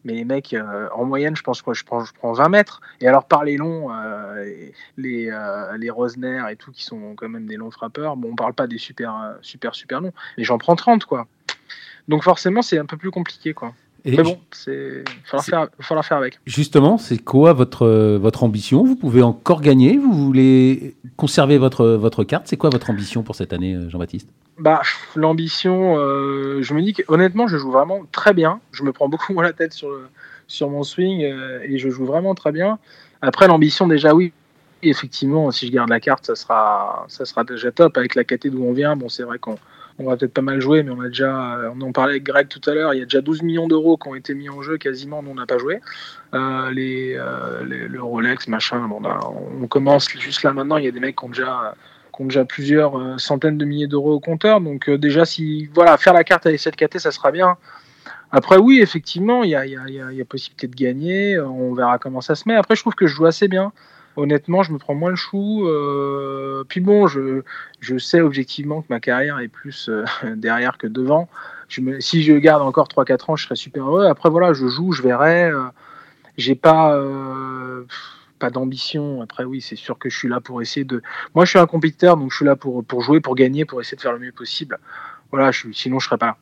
Mais 0.05 0.15
les 0.15 0.25
mecs, 0.25 0.53
euh, 0.53 0.89
en 0.95 1.05
moyenne, 1.05 1.37
je 1.37 1.43
pense 1.43 1.63
que 1.63 1.75
je 1.75 1.85
prends, 1.85 2.05
je 2.05 2.13
prends 2.13 2.33
20 2.33 2.49
mètres. 2.49 2.81
Et 3.01 3.07
alors, 3.07 3.25
par 3.27 3.45
les 3.45 3.57
longs, 3.57 3.93
euh, 3.93 4.45
les, 4.97 5.31
euh, 5.31 5.77
les 5.77 5.91
Rosner 5.91 6.43
et 6.51 6.57
tout, 6.57 6.73
qui 6.73 6.85
sont 6.85 7.15
quand 7.15 7.29
même 7.29 7.47
des 7.47 7.57
longs 7.57 7.71
frappeurs, 7.71 8.17
bon, 8.17 8.31
on 8.33 8.37
parle 8.37 8.55
pas 8.55 8.67
des 8.67 8.79
super, 8.79 9.37
super, 9.43 9.75
super 9.75 10.01
longs, 10.01 10.13
mais 10.37 10.45
j'en 10.45 10.59
prends 10.59 10.77
30, 10.77 11.05
quoi. 11.05 11.27
Donc, 12.09 12.25
forcément, 12.25 12.63
c'est 12.63 12.79
un 12.79 12.87
peu 12.87 12.97
plus 12.97 13.11
compliqué, 13.11 13.55
quoi 13.55 13.75
mais 14.05 14.23
bon, 14.23 14.39
il 14.67 15.05
va 15.31 15.69
falloir 15.81 16.05
faire 16.05 16.19
avec. 16.19 16.39
Justement, 16.45 16.99
c'est 16.99 17.19
quoi 17.19 17.53
votre, 17.53 17.87
votre 18.17 18.43
ambition? 18.43 18.85
Vous 18.85 18.97
pouvez 18.97 19.23
encore 19.23 19.61
gagner? 19.61 19.97
Vous 19.97 20.13
voulez 20.13 20.97
conserver 21.17 21.59
votre, 21.59 21.87
votre 21.87 22.25
carte? 22.25 22.49
C'est 22.49 22.57
quoi 22.57 22.71
votre 22.71 22.91
ambition 22.91 23.23
pour 23.23 23.37
cette 23.37 23.53
année, 23.53 23.79
Jean-Baptiste? 23.89 24.29
Bah, 24.59 24.83
L'ambition, 25.15 25.97
euh, 25.99 26.63
je 26.63 26.75
me 26.75 26.83
dis 26.83 26.93
que 26.93 27.03
honnêtement, 27.09 27.47
je 27.47 27.57
joue 27.57 27.71
vraiment 27.71 28.03
très 28.11 28.35
bien. 28.35 28.61
Je 28.73 28.83
me 28.83 28.93
prends 28.93 29.09
beaucoup 29.09 29.33
moins 29.33 29.45
la 29.45 29.53
tête 29.53 29.73
sur, 29.73 29.91
sur 30.47 30.69
mon 30.69 30.83
swing 30.83 31.25
euh, 31.25 31.61
et 31.63 31.79
je 31.79 31.89
joue 31.89 32.05
vraiment 32.05 32.35
très 32.35 32.53
bien. 32.53 32.79
Après, 33.21 33.47
l'ambition, 33.47 33.87
déjà, 33.87 34.15
oui. 34.15 34.33
Effectivement, 34.85 35.53
si 35.53 35.69
je 35.69 35.73
garde 35.73 35.91
la 35.91 36.01
carte, 36.01 36.27
ça 36.27 36.35
sera, 36.35 37.05
ça 37.07 37.25
sera 37.25 37.45
déjà 37.45 37.71
top. 37.71 37.97
Avec 37.97 38.17
la 38.17 38.25
KT 38.25 38.49
d'où 38.49 38.65
on 38.65 38.73
vient, 38.73 38.97
bon, 38.97 39.09
c'est 39.09 39.23
vrai 39.23 39.39
qu'on 39.39 39.55
on 39.99 40.05
va 40.05 40.17
peut-être 40.17 40.33
pas 40.33 40.43
mal 40.43 40.61
jouer, 40.61 40.83
mais 40.83 40.91
on 40.91 41.01
a 41.01 41.09
déjà, 41.09 41.61
on 41.75 41.81
en 41.81 41.93
parlait 41.93 42.13
avec 42.13 42.25
Greg 42.25 42.49
tout 42.49 42.61
à 42.69 42.75
l'heure, 42.75 42.95
il 42.95 43.01
y 43.01 43.03
a 43.03 43.05
déjà 43.05 43.21
12 43.21 43.43
millions 43.43 43.69
d'euros 43.69 43.97
qui 43.97 44.09
ont 44.09 44.15
été 44.15 44.35
mis 44.35 44.49
en 44.49 44.63
jeu 44.63 44.79
quasiment, 44.79 45.23
nous 45.23 45.31
on 45.31 45.35
n'a 45.35 45.47
pas 45.47 45.59
joué. 45.59 45.81
Euh, 46.35 46.71
les, 46.71 47.15
euh, 47.17 47.65
les, 47.65 47.89
le 47.89 48.03
Rolex, 48.03 48.49
machin, 48.49 48.89
on, 48.91 49.67
commence 49.67 50.09
juste 50.09 50.43
là 50.43 50.53
maintenant, 50.53 50.77
il 50.77 50.85
y 50.85 50.89
a 50.89 50.91
des 50.91 51.01
mecs 51.01 51.17
qui 51.17 51.25
ont 51.25 51.29
déjà, 51.29 51.75
déjà 52.21 52.45
plusieurs 52.45 52.99
euh, 52.99 53.19
centaines 53.19 53.59
de 53.59 53.65
milliers 53.65 53.87
d'euros 53.87 54.15
au 54.15 54.21
compteur, 54.21 54.61
donc 54.61 54.89
déjà 54.91 55.25
si, 55.25 55.67
voilà, 55.75 55.97
faire 55.99 56.15
la 56.15 56.25
carte 56.25 56.47
avec 56.47 56.61
cette 56.61 56.77
KT, 56.77 56.99
ça 56.99 57.11
sera 57.11 57.31
bien. 57.31 57.57
Après, 58.35 58.57
oui, 58.57 58.81
effectivement, 58.81 59.45
il 59.45 59.51
y 59.51 59.55
a, 59.55 59.67
y, 59.67 59.77
a, 59.77 59.87
y 59.89 60.21
a, 60.21 60.25
possibilité 60.25 60.67
de 60.67 60.75
gagner. 60.75 61.39
On 61.39 61.75
verra 61.75 61.99
comment 61.99 62.23
ça 62.23 62.35
se 62.35 62.49
met. 62.49 62.55
Après, 62.55 62.75
je 62.77 62.81
trouve 62.81 62.95
que 62.95 63.07
je 63.07 63.15
joue 63.15 63.27
assez 63.27 63.47
bien 63.47 63.73
honnêtement, 64.17 64.63
je 64.63 64.73
me 64.73 64.79
prends 64.79 64.95
moins 64.95 65.11
le 65.11 65.17
chou. 65.17 65.67
Euh, 65.67 66.65
puis 66.69 66.81
bon, 66.81 67.07
je, 67.07 67.43
sais 67.99 68.21
objectivement 68.21 68.83
que 68.83 68.87
ma 68.91 69.01
carrière 69.01 69.39
est 69.41 69.49
plus 69.49 69.89
euh, 69.89 70.05
derrière 70.37 70.79
que 70.79 70.87
devant. 70.87 71.29
Si 72.01 72.23
je 72.23 72.35
garde 72.35 72.63
encore 72.63 72.89
3-4 72.89 73.31
ans, 73.31 73.37
je 73.37 73.45
serais 73.45 73.57
super 73.57 73.87
heureux. 73.87 74.07
Après, 74.07 74.29
voilà, 74.29 74.53
je 74.53 74.67
joue, 74.67 74.93
je 74.93 75.03
verrai. 75.03 75.45
Euh, 75.45 75.63
j'ai 76.37 76.55
pas, 76.55 76.99
pas 78.39 78.51
d'ambition. 78.51 79.23
Après, 79.23 79.45
oui, 79.45 79.61
c'est 79.61 79.77
sûr 79.77 79.99
que 79.99 80.09
je 80.11 80.17
suis 80.17 80.29
là 80.29 80.41
pour 80.41 80.63
essayer 80.63 80.85
de. 80.85 81.03
Moi, 81.35 81.45
je 81.45 81.51
suis 81.51 81.59
un 81.59 81.67
compétiteur, 81.67 82.17
donc 82.17 82.31
je 82.31 82.37
suis 82.37 82.45
là 82.45 82.57
pour, 82.57 82.85
pour 82.85 83.03
jouer, 83.03 83.21
pour 83.21 83.35
gagner, 83.35 83.65
pour 83.65 83.81
essayer 83.81 83.97
de 83.97 84.03
faire 84.03 84.13
le 84.13 84.19
mieux 84.19 84.33
possible. 84.33 84.79
Voilà, 85.31 85.51
je, 85.51 85.73
sinon, 85.73 85.99
je 85.99 86.07
serais 86.07 86.19
pas 86.19 86.27
là. 86.27 86.37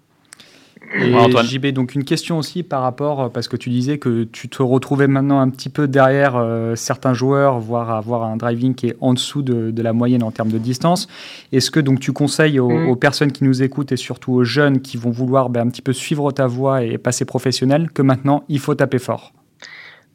Et 0.92 1.14
JB, 1.44 1.66
donc 1.68 1.94
une 1.94 2.04
question 2.04 2.38
aussi 2.38 2.62
par 2.62 2.82
rapport, 2.82 3.20
euh, 3.20 3.28
parce 3.28 3.48
que 3.48 3.56
tu 3.56 3.70
disais 3.70 3.98
que 3.98 4.24
tu 4.24 4.48
te 4.48 4.62
retrouvais 4.62 5.06
maintenant 5.06 5.40
un 5.40 5.48
petit 5.48 5.68
peu 5.68 5.86
derrière 5.86 6.36
euh, 6.36 6.74
certains 6.74 7.14
joueurs, 7.14 7.60
voire 7.60 7.90
avoir 7.90 8.24
un 8.24 8.36
driving 8.36 8.74
qui 8.74 8.88
est 8.88 8.96
en 9.00 9.14
dessous 9.14 9.42
de, 9.42 9.70
de 9.70 9.82
la 9.82 9.92
moyenne 9.92 10.22
en 10.22 10.30
termes 10.30 10.50
de 10.50 10.58
distance. 10.58 11.06
Est-ce 11.52 11.70
que 11.70 11.80
donc 11.80 12.00
tu 12.00 12.12
conseilles 12.12 12.58
aux, 12.58 12.94
mm. 12.94 12.98
personnes 12.98 13.30
qui 13.30 13.44
nous 13.44 13.62
écoutent 13.62 13.92
et 13.92 13.96
surtout 13.96 14.32
aux 14.32 14.44
jeunes 14.44 14.80
qui 14.80 14.96
vont 14.96 15.10
vouloir 15.10 15.48
ben, 15.48 15.66
un 15.66 15.70
petit 15.70 15.82
peu 15.82 15.92
suivre 15.92 16.32
ta 16.32 16.46
voie 16.46 16.82
et 16.82 16.98
passer 16.98 17.24
professionnel 17.24 17.90
que 17.92 18.02
maintenant 18.02 18.44
il 18.48 18.58
faut 18.58 18.74
taper 18.74 18.98
fort? 18.98 19.32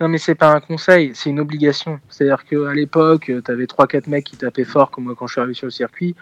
Non, 0.01 0.10
mais 0.10 0.17
c'est 0.17 0.36
pas 0.36 0.51
un 0.51 0.60
conseil, 0.60 1.12
c'est 1.13 1.30
une 1.30 1.39
obligation. 1.39 1.99
C'est-à-dire 2.10 2.43
qu'à 2.43 2.73
l'époque, 2.73 3.32
tu 3.45 3.51
avais 3.51 3.65
3-4 3.65 4.10
mecs 4.10 4.25
qui 4.25 4.36
tapaient 4.36 4.65
fort, 4.65 4.91
comme 4.91 5.06
moi 5.06 5.15
quand 5.17 5.28
je 5.28 5.34
suis 5.34 5.41
arrivé 5.41 5.54
sur 5.54 5.67
le 5.67 5.71
circuit. 5.71 6.15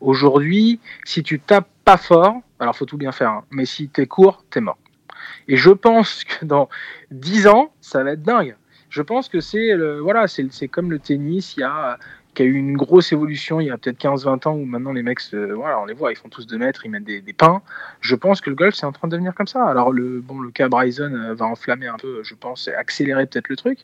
Aujourd'hui, 0.00 0.80
si 1.04 1.22
tu 1.22 1.40
tapes 1.40 1.68
pas 1.84 1.96
fort, 1.96 2.40
alors 2.58 2.76
faut 2.76 2.86
tout 2.86 2.96
bien 2.96 3.12
faire, 3.12 3.30
hein, 3.30 3.44
mais 3.50 3.66
si 3.66 3.88
t'es 3.88 4.06
court, 4.06 4.44
t'es 4.50 4.60
mort. 4.60 4.78
Et 5.48 5.56
je 5.56 5.70
pense 5.70 6.24
que 6.24 6.44
dans 6.44 6.68
10 7.10 7.46
ans, 7.48 7.72
ça 7.80 8.02
va 8.02 8.12
être 8.12 8.22
dingue. 8.22 8.56
Je 8.88 9.02
pense 9.02 9.28
que 9.28 9.40
c'est 9.40 9.76
voilà, 10.00 10.26
comme 10.72 10.90
le 10.90 10.98
tennis, 10.98 11.54
il 11.56 11.60
y 11.60 11.64
a 11.64 11.98
qui 12.34 12.42
a 12.42 12.44
eu 12.44 12.54
une 12.54 12.76
grosse 12.76 13.12
évolution 13.12 13.60
il 13.60 13.66
y 13.66 13.70
a 13.70 13.78
peut-être 13.78 13.98
15-20 13.98 14.48
ans 14.48 14.54
où 14.54 14.64
maintenant 14.64 14.92
les 14.92 15.02
mecs, 15.02 15.20
voilà, 15.32 15.80
on 15.80 15.84
les 15.84 15.94
voit, 15.94 16.12
ils 16.12 16.16
font 16.16 16.28
tous 16.28 16.46
2 16.46 16.58
mètres, 16.58 16.84
ils 16.84 16.90
mettent 16.90 17.04
des, 17.04 17.32
pains. 17.32 17.62
Je 18.00 18.14
pense 18.14 18.40
que 18.40 18.50
le 18.50 18.56
golf 18.56 18.74
c'est 18.74 18.86
en 18.86 18.92
train 18.92 19.08
de 19.08 19.12
devenir 19.12 19.34
comme 19.34 19.46
ça. 19.46 19.64
Alors 19.66 19.92
le 19.92 20.20
bon, 20.20 20.40
le 20.40 20.50
cas 20.50 20.68
Bryson 20.68 21.12
euh, 21.12 21.34
va 21.34 21.46
enflammer 21.46 21.88
un 21.88 21.96
peu, 21.96 22.22
je 22.22 22.34
pense, 22.34 22.68
accélérer 22.68 23.26
peut-être 23.26 23.48
le 23.48 23.56
truc. 23.56 23.80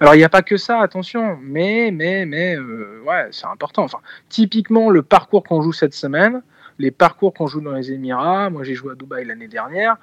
Alors 0.00 0.14
il 0.14 0.18
n'y 0.18 0.24
a 0.24 0.28
pas 0.28 0.42
que 0.42 0.56
ça, 0.56 0.80
attention, 0.80 1.38
mais 1.42 1.90
mais 1.92 2.24
mais 2.26 2.56
euh, 2.56 3.02
ouais, 3.06 3.28
c'est 3.32 3.46
important. 3.46 3.84
Enfin, 3.84 3.98
typiquement 4.28 4.90
le 4.90 5.02
parcours 5.02 5.42
qu'on 5.42 5.62
joue 5.62 5.72
cette 5.72 5.94
semaine, 5.94 6.42
les 6.78 6.90
parcours 6.90 7.34
qu'on 7.34 7.46
joue 7.46 7.60
dans 7.60 7.72
les 7.72 7.92
Émirats, 7.92 8.50
moi 8.50 8.62
j'ai 8.64 8.74
joué 8.74 8.92
à 8.92 8.94
Dubaï 8.94 9.24
l'année 9.24 9.48
dernière, 9.48 9.96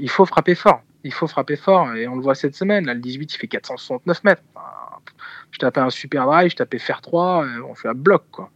il 0.00 0.10
faut 0.10 0.26
frapper 0.26 0.54
fort. 0.54 0.82
Il 1.04 1.12
faut 1.12 1.26
frapper 1.28 1.56
fort 1.56 1.94
et 1.94 2.08
on 2.08 2.16
le 2.16 2.22
voit 2.22 2.34
cette 2.34 2.56
semaine. 2.56 2.84
Là, 2.84 2.94
le 2.94 3.00
18, 3.00 3.34
il 3.34 3.38
fait 3.38 3.46
469 3.46 4.24
mètres. 4.24 4.42
je 5.52 5.58
tapais 5.58 5.80
un 5.80 5.90
super 5.90 6.26
drive, 6.26 6.50
je 6.50 6.56
tapais 6.56 6.78
faire 6.78 7.00
3, 7.00 7.44
euh, 7.44 7.62
on 7.68 7.74
fait 7.74 7.88
un 7.88 7.94
bloc 7.94 8.24
quoi. 8.30 8.50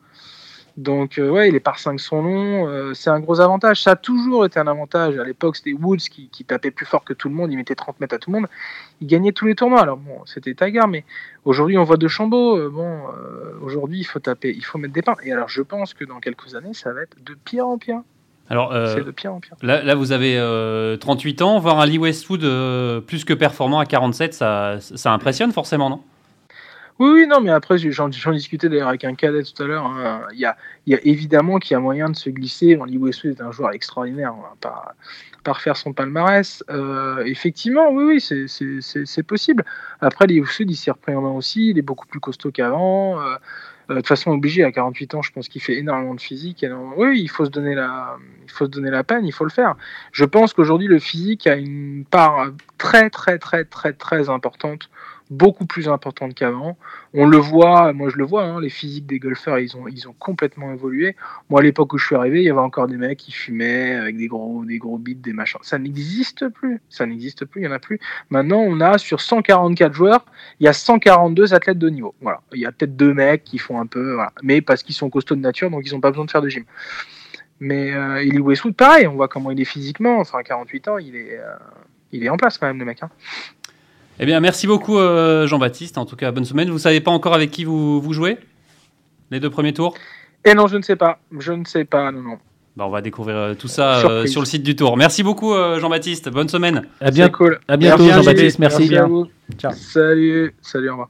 Donc, 0.76 1.18
euh, 1.18 1.28
ouais, 1.28 1.50
les 1.50 1.60
par 1.60 1.78
5 1.78 1.98
sont 1.98 2.22
longs. 2.22 2.68
Euh, 2.68 2.94
c'est 2.94 3.10
un 3.10 3.20
gros 3.20 3.40
avantage. 3.40 3.82
Ça 3.82 3.92
a 3.92 3.96
toujours 3.96 4.44
été 4.44 4.58
un 4.58 4.66
avantage. 4.66 5.18
À 5.18 5.24
l'époque, 5.24 5.56
c'était 5.56 5.72
Woods 5.72 5.98
qui, 5.98 6.28
qui, 6.28 6.44
tapait 6.44 6.70
plus 6.70 6.86
fort 6.86 7.04
que 7.04 7.12
tout 7.12 7.28
le 7.28 7.34
monde. 7.34 7.52
Il 7.52 7.56
mettait 7.56 7.74
30 7.74 8.00
mètres 8.00 8.14
à 8.14 8.18
tout 8.18 8.30
le 8.30 8.40
monde. 8.40 8.48
Il 9.00 9.06
gagnait 9.06 9.32
tous 9.32 9.46
les 9.46 9.54
tournois. 9.54 9.80
Alors, 9.80 9.96
bon, 9.96 10.24
c'était 10.26 10.54
Tagar, 10.54 10.88
mais 10.88 11.04
aujourd'hui, 11.44 11.78
on 11.78 11.84
voit 11.84 11.96
de 11.96 12.08
Chambaud. 12.08 12.56
Euh, 12.56 12.70
bon, 12.70 13.02
aujourd'hui, 13.62 14.00
il 14.00 14.04
faut 14.04 14.20
taper, 14.20 14.54
il 14.56 14.64
faut 14.64 14.78
mettre 14.78 14.94
des 14.94 15.02
pains. 15.02 15.16
Et 15.22 15.32
alors, 15.32 15.48
je 15.48 15.62
pense 15.62 15.94
que 15.94 16.04
dans 16.04 16.20
quelques 16.20 16.54
années, 16.54 16.74
ça 16.74 16.92
va 16.92 17.02
être 17.02 17.16
de 17.24 17.34
pire 17.44 17.66
en 17.66 17.78
pire. 17.78 18.00
Alors, 18.48 18.72
c'est 18.72 19.04
de 19.04 19.10
pire 19.12 19.32
en 19.32 19.38
pire. 19.40 19.54
Là, 19.62 19.82
là 19.82 19.94
vous 19.94 20.10
avez 20.10 20.36
38 20.98 21.42
ans. 21.42 21.58
Voir 21.60 21.78
un 21.78 21.86
Lee 21.86 21.98
Westwood 21.98 22.40
plus 23.06 23.24
que 23.24 23.34
performant 23.34 23.78
à 23.78 23.86
47, 23.86 24.34
ça, 24.34 24.78
ça 24.80 25.12
impressionne 25.12 25.52
forcément, 25.52 25.88
non? 25.88 26.00
Oui, 27.00 27.08
oui, 27.14 27.26
non, 27.26 27.40
mais 27.40 27.50
après, 27.50 27.78
j'en 27.78 28.08
discutais 28.08 28.68
d'ailleurs 28.68 28.88
avec 28.88 29.04
un 29.04 29.14
cadet 29.14 29.42
tout 29.42 29.62
à 29.62 29.66
l'heure. 29.66 29.86
Hein. 29.86 30.20
Il, 30.34 30.38
y 30.38 30.44
a, 30.44 30.56
évidemment 30.84 31.58
qu'il 31.58 31.72
y 31.72 31.74
a 31.74 31.80
moyen 31.80 32.10
de 32.10 32.14
se 32.14 32.28
glisser. 32.28 32.78
Lee 32.86 32.98
Westwood 32.98 33.38
est 33.38 33.42
un 33.42 33.50
joueur 33.50 33.72
extraordinaire, 33.72 34.34
on 34.36 34.42
va 34.42 34.54
pas, 34.60 35.74
son 35.74 35.94
palmarès. 35.94 36.62
Euh, 36.68 37.24
effectivement, 37.24 37.90
oui, 37.90 38.20
oui, 38.20 38.46
c'est 38.50 39.22
possible. 39.22 39.64
Après, 40.02 40.26
Lee 40.26 40.40
Westwood, 40.42 40.70
il 40.70 40.76
s'est 40.76 40.90
repris 40.90 41.14
en 41.14 41.22
main 41.22 41.30
aussi. 41.30 41.70
Il 41.70 41.78
est 41.78 41.82
beaucoup 41.82 42.06
plus 42.06 42.20
costaud 42.20 42.50
qu'avant. 42.50 43.18
Euh, 43.18 43.36
euh, 43.90 43.94
de 43.94 44.00
toute 44.00 44.08
façon, 44.08 44.32
obligé, 44.32 44.62
à 44.62 44.70
48 44.70 45.14
ans, 45.14 45.22
je 45.22 45.32
pense 45.32 45.48
qu'il 45.48 45.62
fait 45.62 45.78
énormément 45.78 46.14
de 46.14 46.20
physique. 46.20 46.66
Oui, 46.98 47.18
il 47.18 47.28
faut, 47.28 47.46
se 47.46 47.50
donner 47.50 47.74
la, 47.74 48.18
il 48.44 48.50
faut 48.50 48.66
se 48.66 48.70
donner 48.70 48.90
la 48.90 49.04
peine, 49.04 49.24
il 49.24 49.32
faut 49.32 49.44
le 49.44 49.50
faire. 49.50 49.74
Je 50.12 50.26
pense 50.26 50.52
qu'aujourd'hui, 50.52 50.86
le 50.86 50.98
physique 50.98 51.46
a 51.46 51.56
une 51.56 52.04
part 52.04 52.50
très, 52.76 53.08
très, 53.08 53.38
très, 53.38 53.64
très, 53.64 53.94
très 53.94 54.28
importante 54.28 54.90
beaucoup 55.30 55.64
plus 55.64 55.88
importante 55.88 56.34
qu'avant. 56.34 56.76
On 57.14 57.26
le 57.26 57.38
voit, 57.38 57.92
moi 57.92 58.08
je 58.10 58.16
le 58.16 58.24
vois, 58.24 58.44
hein, 58.44 58.60
les 58.60 58.68
physiques 58.68 59.06
des 59.06 59.18
golfeurs, 59.18 59.58
ils 59.58 59.76
ont, 59.76 59.86
ils 59.88 60.08
ont 60.08 60.14
complètement 60.18 60.72
évolué. 60.72 61.16
Moi, 61.48 61.60
à 61.60 61.62
l'époque 61.62 61.92
où 61.92 61.98
je 61.98 62.06
suis 62.06 62.16
arrivé, 62.16 62.40
il 62.40 62.44
y 62.44 62.50
avait 62.50 62.58
encore 62.58 62.88
des 62.88 62.96
mecs 62.96 63.18
qui 63.18 63.32
fumaient 63.32 63.94
avec 63.94 64.16
des 64.16 64.26
gros, 64.26 64.64
des 64.64 64.78
gros 64.78 64.98
des 64.98 65.32
machins. 65.32 65.60
Ça 65.62 65.78
n'existe 65.78 66.48
plus. 66.48 66.80
Ça 66.88 67.06
n'existe 67.06 67.44
plus, 67.44 67.60
il 67.60 67.66
n'y 67.66 67.72
en 67.72 67.76
a 67.76 67.78
plus. 67.78 68.00
Maintenant, 68.30 68.60
on 68.60 68.80
a 68.80 68.98
sur 68.98 69.20
144 69.20 69.92
joueurs, 69.92 70.24
il 70.58 70.64
y 70.64 70.68
a 70.68 70.72
142 70.72 71.54
athlètes 71.54 71.78
de 71.78 71.88
niveau. 71.88 72.14
Voilà. 72.20 72.40
Il 72.52 72.60
y 72.60 72.66
a 72.66 72.72
peut-être 72.72 72.96
deux 72.96 73.14
mecs 73.14 73.44
qui 73.44 73.58
font 73.58 73.80
un 73.80 73.86
peu, 73.86 74.18
mais 74.42 74.60
parce 74.60 74.82
qu'ils 74.82 74.94
sont 74.94 75.10
costauds 75.10 75.36
de 75.36 75.40
nature, 75.40 75.70
donc 75.70 75.82
ils 75.86 75.92
n'ont 75.92 76.00
pas 76.00 76.10
besoin 76.10 76.24
de 76.24 76.30
faire 76.30 76.42
de 76.42 76.48
gym. 76.48 76.64
Mais 77.60 77.92
euh, 77.92 78.16
Eli 78.16 78.38
Westwood, 78.38 78.74
pareil, 78.74 79.06
on 79.06 79.14
voit 79.14 79.28
comment 79.28 79.50
il 79.50 79.60
est 79.60 79.66
physiquement. 79.66 80.18
Enfin, 80.18 80.42
48 80.42 80.88
ans, 80.88 80.98
il 80.98 81.14
est, 81.14 81.38
euh, 81.38 81.54
il 82.10 82.24
est 82.24 82.30
en 82.30 82.38
place 82.38 82.56
quand 82.56 82.66
même, 82.66 82.78
le 82.78 82.86
mec. 82.86 83.02
Hein. 83.02 83.10
Eh 84.22 84.26
bien, 84.26 84.38
merci 84.40 84.66
beaucoup 84.66 84.98
euh, 84.98 85.46
Jean-Baptiste. 85.46 85.96
En 85.96 86.04
tout 86.04 86.14
cas, 86.14 86.30
bonne 86.30 86.44
semaine. 86.44 86.68
Vous 86.68 86.78
savez 86.78 87.00
pas 87.00 87.10
encore 87.10 87.32
avec 87.32 87.50
qui 87.50 87.64
vous, 87.64 88.02
vous 88.02 88.12
jouez 88.12 88.36
Les 89.30 89.40
deux 89.40 89.48
premiers 89.48 89.72
tours? 89.72 89.94
Eh 90.44 90.52
non, 90.52 90.66
je 90.66 90.76
ne 90.76 90.82
sais 90.82 90.94
pas. 90.94 91.20
Je 91.38 91.52
ne 91.52 91.64
sais 91.64 91.86
pas, 91.86 92.12
non, 92.12 92.20
non. 92.20 92.38
Bah, 92.76 92.84
on 92.86 92.90
va 92.90 93.00
découvrir 93.00 93.36
euh, 93.36 93.54
tout 93.54 93.66
ça 93.66 94.06
euh, 94.06 94.26
sur 94.26 94.42
le 94.42 94.46
site 94.46 94.62
du 94.62 94.76
tour. 94.76 94.98
Merci 94.98 95.22
beaucoup 95.22 95.54
Jean-Baptiste. 95.54 96.28
Bonne 96.28 96.50
semaine. 96.50 96.86
À 97.00 97.10
bientôt. 97.10 97.38
Cool. 97.38 97.60
À 97.66 97.78
bientôt 97.78 98.06
Jean-Baptiste. 98.06 98.58
Merci. 98.58 98.94
à 98.94 99.06
vous. 99.06 99.26
Salut. 99.72 100.54
Salut, 100.60 100.90
au 100.90 100.92
revoir. 100.92 101.08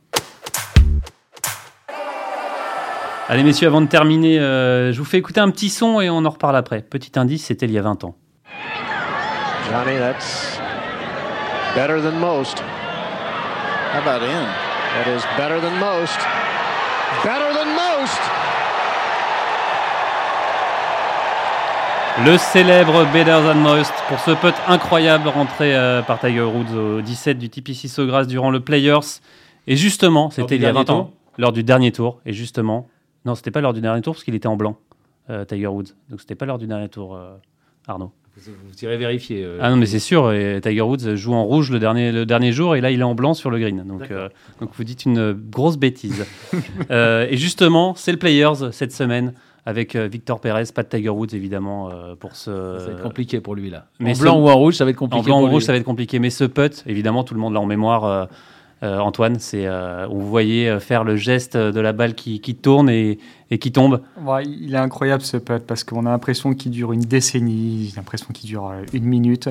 Allez 3.28 3.42
messieurs, 3.42 3.66
avant 3.66 3.80
de 3.80 3.88
terminer, 3.88 4.38
je 4.38 4.96
vous 4.96 5.04
fais 5.04 5.18
écouter 5.18 5.40
un 5.40 5.50
petit 5.50 5.68
son 5.68 6.00
et 6.00 6.10
on 6.10 6.24
en 6.24 6.30
reparle 6.30 6.54
après. 6.54 6.80
Petit 6.80 7.18
indice, 7.18 7.46
c'était 7.46 7.66
il 7.66 7.72
y 7.72 7.78
a 7.78 7.82
20 7.82 8.04
ans. 8.04 8.16
Johnny, 9.68 9.98
that's 9.98 10.60
better 11.74 12.00
than 12.00 12.12
most. 12.12 12.62
How 13.92 13.98
about 14.02 14.22
in? 14.22 14.46
That 14.94 15.08
is 15.08 15.24
better 15.36 15.60
than 15.60 15.74
most. 15.80 16.18
Better 17.24 17.52
than 17.52 17.74
most. 17.74 18.20
Le 22.24 22.38
célèbre 22.38 23.04
Better 23.12 23.40
Than 23.42 23.56
Most 23.56 23.92
pour 24.08 24.20
ce 24.20 24.30
putt 24.32 24.54
incroyable 24.68 25.26
rentré 25.28 25.74
euh, 25.74 26.02
par 26.02 26.20
Tiger 26.20 26.42
Woods 26.42 26.72
au 26.76 27.00
17 27.00 27.38
du 27.38 27.50
TPC 27.50 27.88
Sawgrass 27.88 28.28
durant 28.28 28.50
le 28.50 28.60
Players. 28.60 29.20
Et 29.66 29.74
justement, 29.74 30.30
c'était 30.30 30.54
il 30.54 30.62
y 30.62 30.66
a 30.66 30.72
20 30.72 30.90
ans, 30.90 31.10
lors 31.36 31.50
du 31.50 31.64
dernier 31.64 31.90
tour. 31.90 32.20
Et 32.26 32.32
justement, 32.32 32.86
non, 33.24 33.34
c'était 33.34 33.50
pas 33.50 33.60
lors 33.60 33.72
du 33.72 33.80
dernier 33.80 34.02
tour 34.02 34.14
parce 34.14 34.22
qu'il 34.22 34.36
était 34.36 34.46
en 34.46 34.56
blanc, 34.56 34.76
euh, 35.30 35.44
Tiger 35.44 35.66
Woods. 35.66 35.94
Donc 36.10 36.20
c'était 36.20 36.36
pas 36.36 36.46
lors 36.46 36.58
du 36.58 36.68
dernier 36.68 36.88
tour, 36.88 37.16
euh, 37.16 37.34
Arnaud. 37.88 38.12
Vous, 38.36 38.52
irez 38.84 38.96
vérifier. 38.96 39.44
euh. 39.44 39.58
Ah 39.60 39.70
non, 39.70 39.76
mais 39.76 39.86
c'est 39.86 39.98
sûr, 39.98 40.32
et 40.32 40.60
Tiger 40.62 40.80
Woods 40.82 41.16
joue 41.16 41.34
en 41.34 41.44
rouge 41.44 41.70
le 41.70 41.78
dernier, 41.78 42.10
le 42.12 42.24
dernier 42.24 42.52
jour 42.52 42.74
et 42.76 42.80
là 42.80 42.90
il 42.90 43.00
est 43.00 43.04
en 43.04 43.14
blanc 43.14 43.34
sur 43.34 43.50
le 43.50 43.58
green. 43.58 43.84
Donc, 43.86 44.10
euh, 44.10 44.28
donc 44.60 44.70
vous 44.74 44.84
dites 44.84 45.04
une 45.04 45.32
grosse 45.32 45.76
bêtise. 45.76 46.24
Euh, 46.90 47.26
et 47.30 47.36
justement, 47.36 47.94
c'est 47.96 48.12
le 48.12 48.18
Players 48.18 48.72
cette 48.72 48.92
semaine 48.92 49.34
avec 49.66 49.94
Victor 49.94 50.40
Perez, 50.40 50.64
pas 50.74 50.82
de 50.82 50.88
Tiger 50.88 51.10
Woods 51.10 51.34
évidemment 51.34 51.90
euh, 51.90 52.14
pour 52.18 52.34
ce. 52.34 52.50
Ça 52.78 52.86
va 52.86 52.92
être 52.92 53.02
compliqué 53.02 53.40
pour 53.40 53.54
lui 53.54 53.68
là. 53.70 53.86
mais 54.00 54.12
en 54.12 54.14
ce- 54.14 54.20
blanc 54.22 54.40
ou 54.40 54.48
en 54.48 54.56
rouge, 54.56 54.74
ça 54.76 54.84
va 54.84 54.90
être 54.90 54.96
compliqué. 54.96 55.20
En 55.20 55.24
blanc 55.24 55.42
ou 55.42 55.46
lui. 55.46 55.52
rouge, 55.54 55.64
ça 55.64 55.72
va 55.72 55.78
être 55.78 55.84
compliqué. 55.84 56.18
Mais 56.18 56.30
ce 56.30 56.44
putt, 56.44 56.82
évidemment, 56.86 57.22
tout 57.24 57.34
le 57.34 57.40
monde 57.40 57.52
l'a 57.54 57.60
en 57.60 57.66
mémoire. 57.66 58.04
euh, 58.04 58.24
euh, 58.82 58.98
Antoine, 58.98 59.38
c'est 59.38 59.66
euh, 59.66 60.08
on 60.08 60.14
vous 60.18 60.28
voyait 60.30 60.66
euh, 60.70 60.80
faire 60.80 61.04
le 61.04 61.14
geste 61.16 61.54
de 61.54 61.80
la 61.80 61.92
balle 61.92 62.14
qui, 62.14 62.40
qui 62.40 62.54
tourne 62.54 62.88
et, 62.88 63.18
et 63.50 63.58
qui 63.58 63.72
tombe. 63.72 64.00
Ouais, 64.24 64.44
il 64.44 64.74
est 64.74 64.78
incroyable 64.78 65.22
ce 65.22 65.36
putt 65.36 65.64
parce 65.66 65.82
qu'on 65.84 66.06
a 66.06 66.10
l'impression 66.10 66.54
qu'il 66.54 66.70
dure 66.70 66.92
une 66.92 67.00
décennie, 67.00 67.92
l'impression 67.96 68.28
qu'il 68.32 68.48
dure 68.48 68.68
euh, 68.68 68.82
une 68.92 69.04
minute 69.04 69.48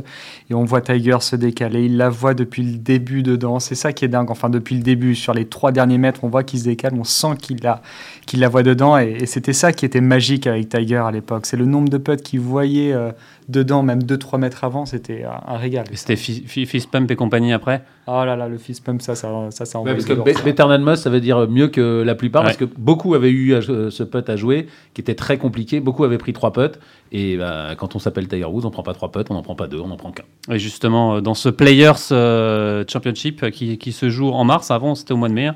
et 0.50 0.54
on 0.54 0.64
voit 0.64 0.82
Tiger 0.82 1.18
se 1.20 1.36
décaler, 1.36 1.86
il 1.86 1.98
la 1.98 2.10
voit 2.10 2.34
depuis 2.34 2.64
le 2.64 2.78
début 2.78 3.24
dedans, 3.24 3.60
c'est 3.60 3.76
ça 3.76 3.92
qui 3.94 4.06
est 4.06 4.10
dingue, 4.10 4.32
enfin 4.32 4.50
depuis 4.50 4.76
le 4.76 4.82
début, 4.84 5.16
sur 5.16 5.34
les 5.34 5.46
trois 5.46 5.72
derniers 5.72 5.98
mètres, 5.98 6.24
on 6.24 6.30
voit 6.30 6.44
qu'il 6.44 6.60
se 6.60 6.66
décale, 6.66 6.94
on 6.98 7.04
sent 7.04 7.36
qu'il 7.42 7.58
la, 7.62 7.82
qu'il 8.26 8.40
la 8.40 8.48
voit 8.50 8.64
dedans 8.64 8.98
et, 8.98 9.18
et 9.22 9.26
c'était 9.26 9.54
ça 9.54 9.72
qui 9.74 9.86
était 9.86 10.02
magique 10.02 10.48
avec 10.48 10.70
Tiger 10.70 10.98
à 11.06 11.12
l'époque, 11.12 11.46
c'est 11.46 11.58
le 11.58 11.66
nombre 11.66 11.90
de 11.90 11.98
putts 11.98 12.22
qu'il 12.22 12.40
voyait 12.40 12.94
euh, 12.94 13.12
dedans, 13.50 13.82
même 13.84 14.00
2-3 14.04 14.38
mètres 14.40 14.64
avant, 14.64 14.86
c'était 14.86 15.24
un, 15.24 15.54
un 15.54 15.58
régal. 15.58 15.86
Et 15.92 15.96
C'était 15.96 16.16
fi- 16.16 16.44
fi- 16.46 16.66
fist 16.68 16.90
pump 16.92 17.10
et 17.10 17.16
compagnie 17.16 17.52
après? 17.52 17.84
Oh 18.08 18.24
là 18.24 18.36
là, 18.36 18.48
le 18.48 18.58
fist 18.60 18.84
pump, 18.84 19.02
ça, 19.02 19.16
ça, 19.16 19.30
ça, 19.50 19.66
ça 19.66 19.80
Ouais, 19.82 19.94
parce 19.94 20.06
que 20.06 20.14
Be- 20.14 20.34
ça. 20.36 20.44
Better 20.44 21.10
veut 21.10 21.20
dire 21.20 21.48
mieux 21.50 21.68
que 21.68 22.04
la 22.06 22.14
plupart, 22.16 22.42
Ouais. 22.44 22.48
parce 22.48 22.58
que 22.58 22.66
beaucoup 22.66 23.14
avaient 23.16 23.32
eu 23.32 23.54
euh, 23.54 23.89
ce 23.90 24.04
putt 24.04 24.30
à 24.30 24.36
jouer, 24.36 24.68
qui 24.94 25.02
était 25.02 25.16
très 25.16 25.38
compliqué. 25.38 25.80
Beaucoup 25.80 26.04
avaient 26.04 26.18
pris 26.18 26.34
trois 26.34 26.54
putts, 26.54 26.80
et 27.12 27.38
bah, 27.38 27.76
quand 27.78 27.96
on 27.96 28.00
s'appelle 28.00 28.28
Tiger 28.28 28.46
Woods, 28.46 28.66
on 28.66 28.72
prend 28.72 28.84
pas 28.84 28.94
trois 28.94 29.12
putts, 29.12 29.30
on 29.30 29.34
n'en 29.34 29.42
prend 29.42 29.56
pas 29.56 29.68
deux, 29.68 29.80
on 29.80 29.92
en 29.92 29.98
prend 29.98 30.12
qu'un. 30.12 30.24
Et 30.54 30.60
justement, 30.60 31.16
euh, 31.16 31.22
dans 31.22 31.34
ce 31.34 31.50
Players 31.50 32.12
euh, 32.12 32.84
Championship 32.88 33.44
euh, 33.44 33.50
qui, 33.50 33.92
se 33.92 34.10
joue 34.10 34.30
en 34.30 34.44
mars, 34.44 34.72
avant 34.72 34.96
c'était 34.96 35.14
au 35.14 35.18
mois 35.18 35.30
de 35.30 35.34
mai, 35.34 35.50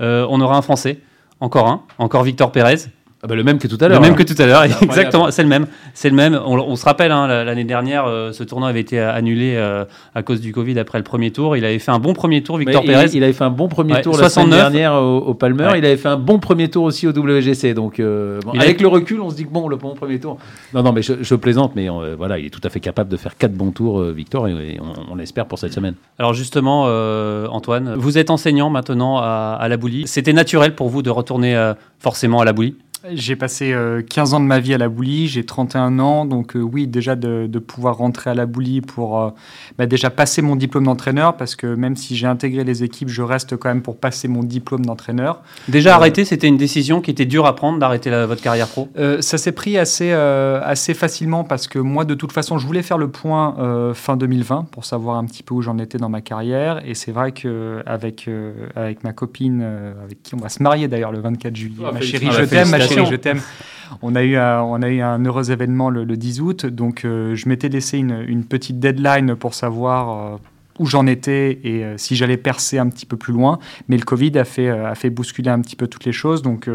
euh, 0.00 0.26
on 0.30 0.40
aura 0.40 0.56
un 0.56 0.62
Français, 0.62 1.00
encore 1.40 1.68
un, 1.68 1.84
encore 1.98 2.22
Victor 2.22 2.52
Pérez. 2.52 2.86
Ah 3.22 3.26
bah, 3.26 3.34
le 3.34 3.44
même 3.44 3.58
que 3.58 3.68
tout 3.68 3.76
à 3.80 3.84
Le 3.84 3.92
l'heure. 3.92 4.00
même 4.00 4.12
hein. 4.12 4.16
que 4.16 4.22
tout 4.22 4.40
à 4.40 4.46
l'heure, 4.46 4.62
exactement, 4.82 5.30
c'est 5.30 5.42
le 5.42 5.48
même. 5.50 5.66
C'est 5.92 6.08
le 6.08 6.16
même. 6.16 6.40
On, 6.46 6.58
on 6.58 6.74
se 6.76 6.86
rappelle, 6.86 7.12
hein, 7.12 7.26
la- 7.26 7.44
l'année 7.44 7.64
dernière, 7.64 8.06
euh, 8.06 8.32
ce 8.32 8.44
tournoi 8.44 8.70
avait 8.70 8.80
été 8.80 8.98
annulé 8.98 9.56
euh, 9.56 9.84
à 10.14 10.22
cause 10.22 10.40
du 10.40 10.52
Covid 10.52 10.78
après 10.78 10.96
le 10.96 11.04
premier 11.04 11.30
tour. 11.30 11.54
Il 11.54 11.64
avait 11.66 11.78
fait 11.78 11.90
un 11.90 11.98
bon 11.98 12.14
premier 12.14 12.42
tour, 12.42 12.56
Victor 12.56 12.82
Pérez. 12.82 13.10
il 13.12 13.22
avait 13.22 13.34
fait 13.34 13.44
un 13.44 13.50
bon 13.50 13.68
premier 13.68 13.92
Ouais, 13.92 14.00
tour 14.02 14.12
la 14.16 14.30
69. 14.30 14.32
semaine 14.58 14.58
dernière 14.72 14.94
au, 15.02 15.18
au 15.18 15.34
Palmer. 15.34 15.64
Ouais. 15.66 15.78
Il 15.80 15.84
avait 15.84 15.98
fait 15.98 16.08
un 16.08 16.16
bon 16.16 16.38
premier 16.38 16.68
tour 16.68 16.84
aussi 16.84 17.06
au 17.06 17.10
WGC. 17.10 17.74
Donc, 17.74 18.00
euh, 18.00 18.40
bon, 18.42 18.52
avec 18.58 18.78
a- 18.78 18.82
le 18.82 18.88
recul, 18.88 19.20
on 19.20 19.28
se 19.28 19.36
dit 19.36 19.44
que 19.44 19.50
bon, 19.52 19.68
le 19.68 19.76
bon 19.76 19.94
premier 19.94 20.18
tour. 20.18 20.38
Non, 20.72 20.82
non, 20.82 20.92
mais 20.92 21.02
je, 21.02 21.12
je 21.20 21.34
plaisante, 21.34 21.72
mais 21.76 21.88
voilà, 22.16 22.38
il 22.38 22.46
est 22.46 22.50
tout 22.50 22.60
à 22.64 22.70
fait 22.70 22.80
capable 22.80 23.10
de 23.10 23.18
faire 23.18 23.36
quatre 23.36 23.52
bons 23.52 23.70
tours, 23.72 24.00
Victor, 24.02 24.48
et, 24.48 24.52
et 24.52 24.80
on, 24.80 25.12
on 25.12 25.14
l'espère 25.14 25.44
pour 25.44 25.58
cette 25.58 25.74
semaine. 25.74 25.94
Alors 26.18 26.32
justement, 26.32 26.84
Antoine, 27.52 27.94
vous 27.98 28.16
êtes 28.16 28.30
enseignant 28.30 28.70
maintenant 28.70 29.18
à, 29.18 29.58
à 29.60 29.68
la 29.68 29.76
Boulie. 29.76 30.04
C'était 30.06 30.32
naturel 30.32 30.74
pour 30.74 30.88
vous 30.88 31.02
de 31.02 31.10
retourner 31.10 31.72
forcément 31.98 32.40
à 32.40 32.44
la 32.46 32.54
Boulie? 32.54 32.76
J'ai 33.12 33.34
passé 33.34 33.72
euh, 33.72 34.02
15 34.02 34.34
ans 34.34 34.40
de 34.40 34.44
ma 34.44 34.60
vie 34.60 34.74
à 34.74 34.78
la 34.78 34.90
Boulie, 34.90 35.26
j'ai 35.26 35.42
31 35.44 35.98
ans, 36.00 36.26
donc 36.26 36.54
euh, 36.54 36.60
oui, 36.60 36.86
déjà 36.86 37.16
de, 37.16 37.46
de 37.46 37.58
pouvoir 37.58 37.96
rentrer 37.96 38.28
à 38.28 38.34
la 38.34 38.44
Boulie 38.44 38.82
pour 38.82 39.18
euh, 39.18 39.30
bah, 39.78 39.86
déjà 39.86 40.10
passer 40.10 40.42
mon 40.42 40.54
diplôme 40.54 40.84
d'entraîneur, 40.84 41.38
parce 41.38 41.56
que 41.56 41.66
même 41.74 41.96
si 41.96 42.14
j'ai 42.14 42.26
intégré 42.26 42.62
les 42.62 42.84
équipes, 42.84 43.08
je 43.08 43.22
reste 43.22 43.56
quand 43.56 43.70
même 43.70 43.80
pour 43.80 43.96
passer 43.96 44.28
mon 44.28 44.42
diplôme 44.42 44.84
d'entraîneur. 44.84 45.40
Déjà 45.66 45.92
Euh, 45.92 45.94
arrêté, 45.94 46.26
c'était 46.26 46.46
une 46.46 46.58
décision 46.58 47.00
qui 47.00 47.10
était 47.10 47.24
dure 47.24 47.46
à 47.46 47.56
prendre 47.56 47.78
d'arrêter 47.78 48.10
la- 48.10 48.26
votre 48.26 48.42
carrière 48.42 48.68
pro? 48.68 48.90
Euh, 48.98 49.22
ça 49.22 49.38
s'est 49.38 49.52
pris 49.52 49.78
assez, 49.78 50.10
euh, 50.12 50.60
assez 50.62 50.92
facilement 50.92 51.42
parce 51.42 51.68
que 51.68 51.78
moi, 51.78 52.04
de 52.04 52.14
toute 52.14 52.32
façon, 52.32 52.58
je 52.58 52.66
voulais 52.66 52.82
faire 52.82 52.98
le 52.98 53.08
point 53.08 53.56
euh, 53.60 53.94
fin 53.94 54.18
2020 54.18 54.66
pour 54.70 54.84
savoir 54.84 55.16
un 55.16 55.24
petit 55.24 55.42
peu 55.42 55.54
où 55.54 55.62
j'en 55.62 55.78
étais 55.78 55.96
dans 55.96 56.10
ma 56.10 56.20
carrière. 56.20 56.82
Et 56.86 56.94
c'est 56.94 57.12
vrai 57.12 57.32
qu'avec 57.32 58.26
euh, 58.28 58.52
avec 58.76 59.04
ma 59.04 59.14
copine, 59.14 59.60
euh, 59.62 59.94
avec 60.04 60.22
qui 60.22 60.34
on 60.34 60.38
va 60.38 60.50
se 60.50 60.62
marier 60.62 60.86
d'ailleurs 60.86 61.12
le 61.12 61.20
24 61.20 61.56
juillet, 61.56 61.76
Ah, 61.88 61.92
ma 61.92 62.00
chérie, 62.02 62.28
je 62.30 62.42
t'aime, 62.44 62.68
ma 62.68 62.78
chérie, 62.78 62.89
On 64.02 64.14
a 64.14 64.22
eu 64.22 64.36
un, 64.36 65.24
heureux 65.24 65.50
événement 65.50 65.90
le, 65.90 66.04
le 66.04 66.16
10 66.16 66.40
août, 66.40 66.66
donc 66.66 67.04
euh, 67.04 67.34
je 67.34 67.48
m'étais 67.48 67.68
laissé 67.68 67.98
une, 67.98 68.44
petite 68.44 68.78
deadline 68.78 69.34
pour 69.34 69.54
savoir 69.54 70.34
euh, 70.34 70.36
où 70.78 70.86
j'en 70.86 71.06
étais 71.06 71.58
et 71.64 71.84
euh, 71.84 71.98
si 71.98 72.16
j'allais 72.16 72.36
percer 72.36 72.78
un 72.78 72.88
petit 72.88 73.06
peu 73.06 73.16
plus 73.16 73.32
loin. 73.32 73.58
Mais 73.88 73.96
le 73.96 74.04
Covid 74.04 74.38
a 74.38 74.44
fait, 74.44 74.68
a 74.68 74.94
fait 74.94 75.10
bousculer 75.10 75.50
un 75.50 75.60
petit 75.60 75.76
peu 75.76 75.86
toutes 75.86 76.04
les 76.04 76.12
choses, 76.12 76.42
donc 76.42 76.68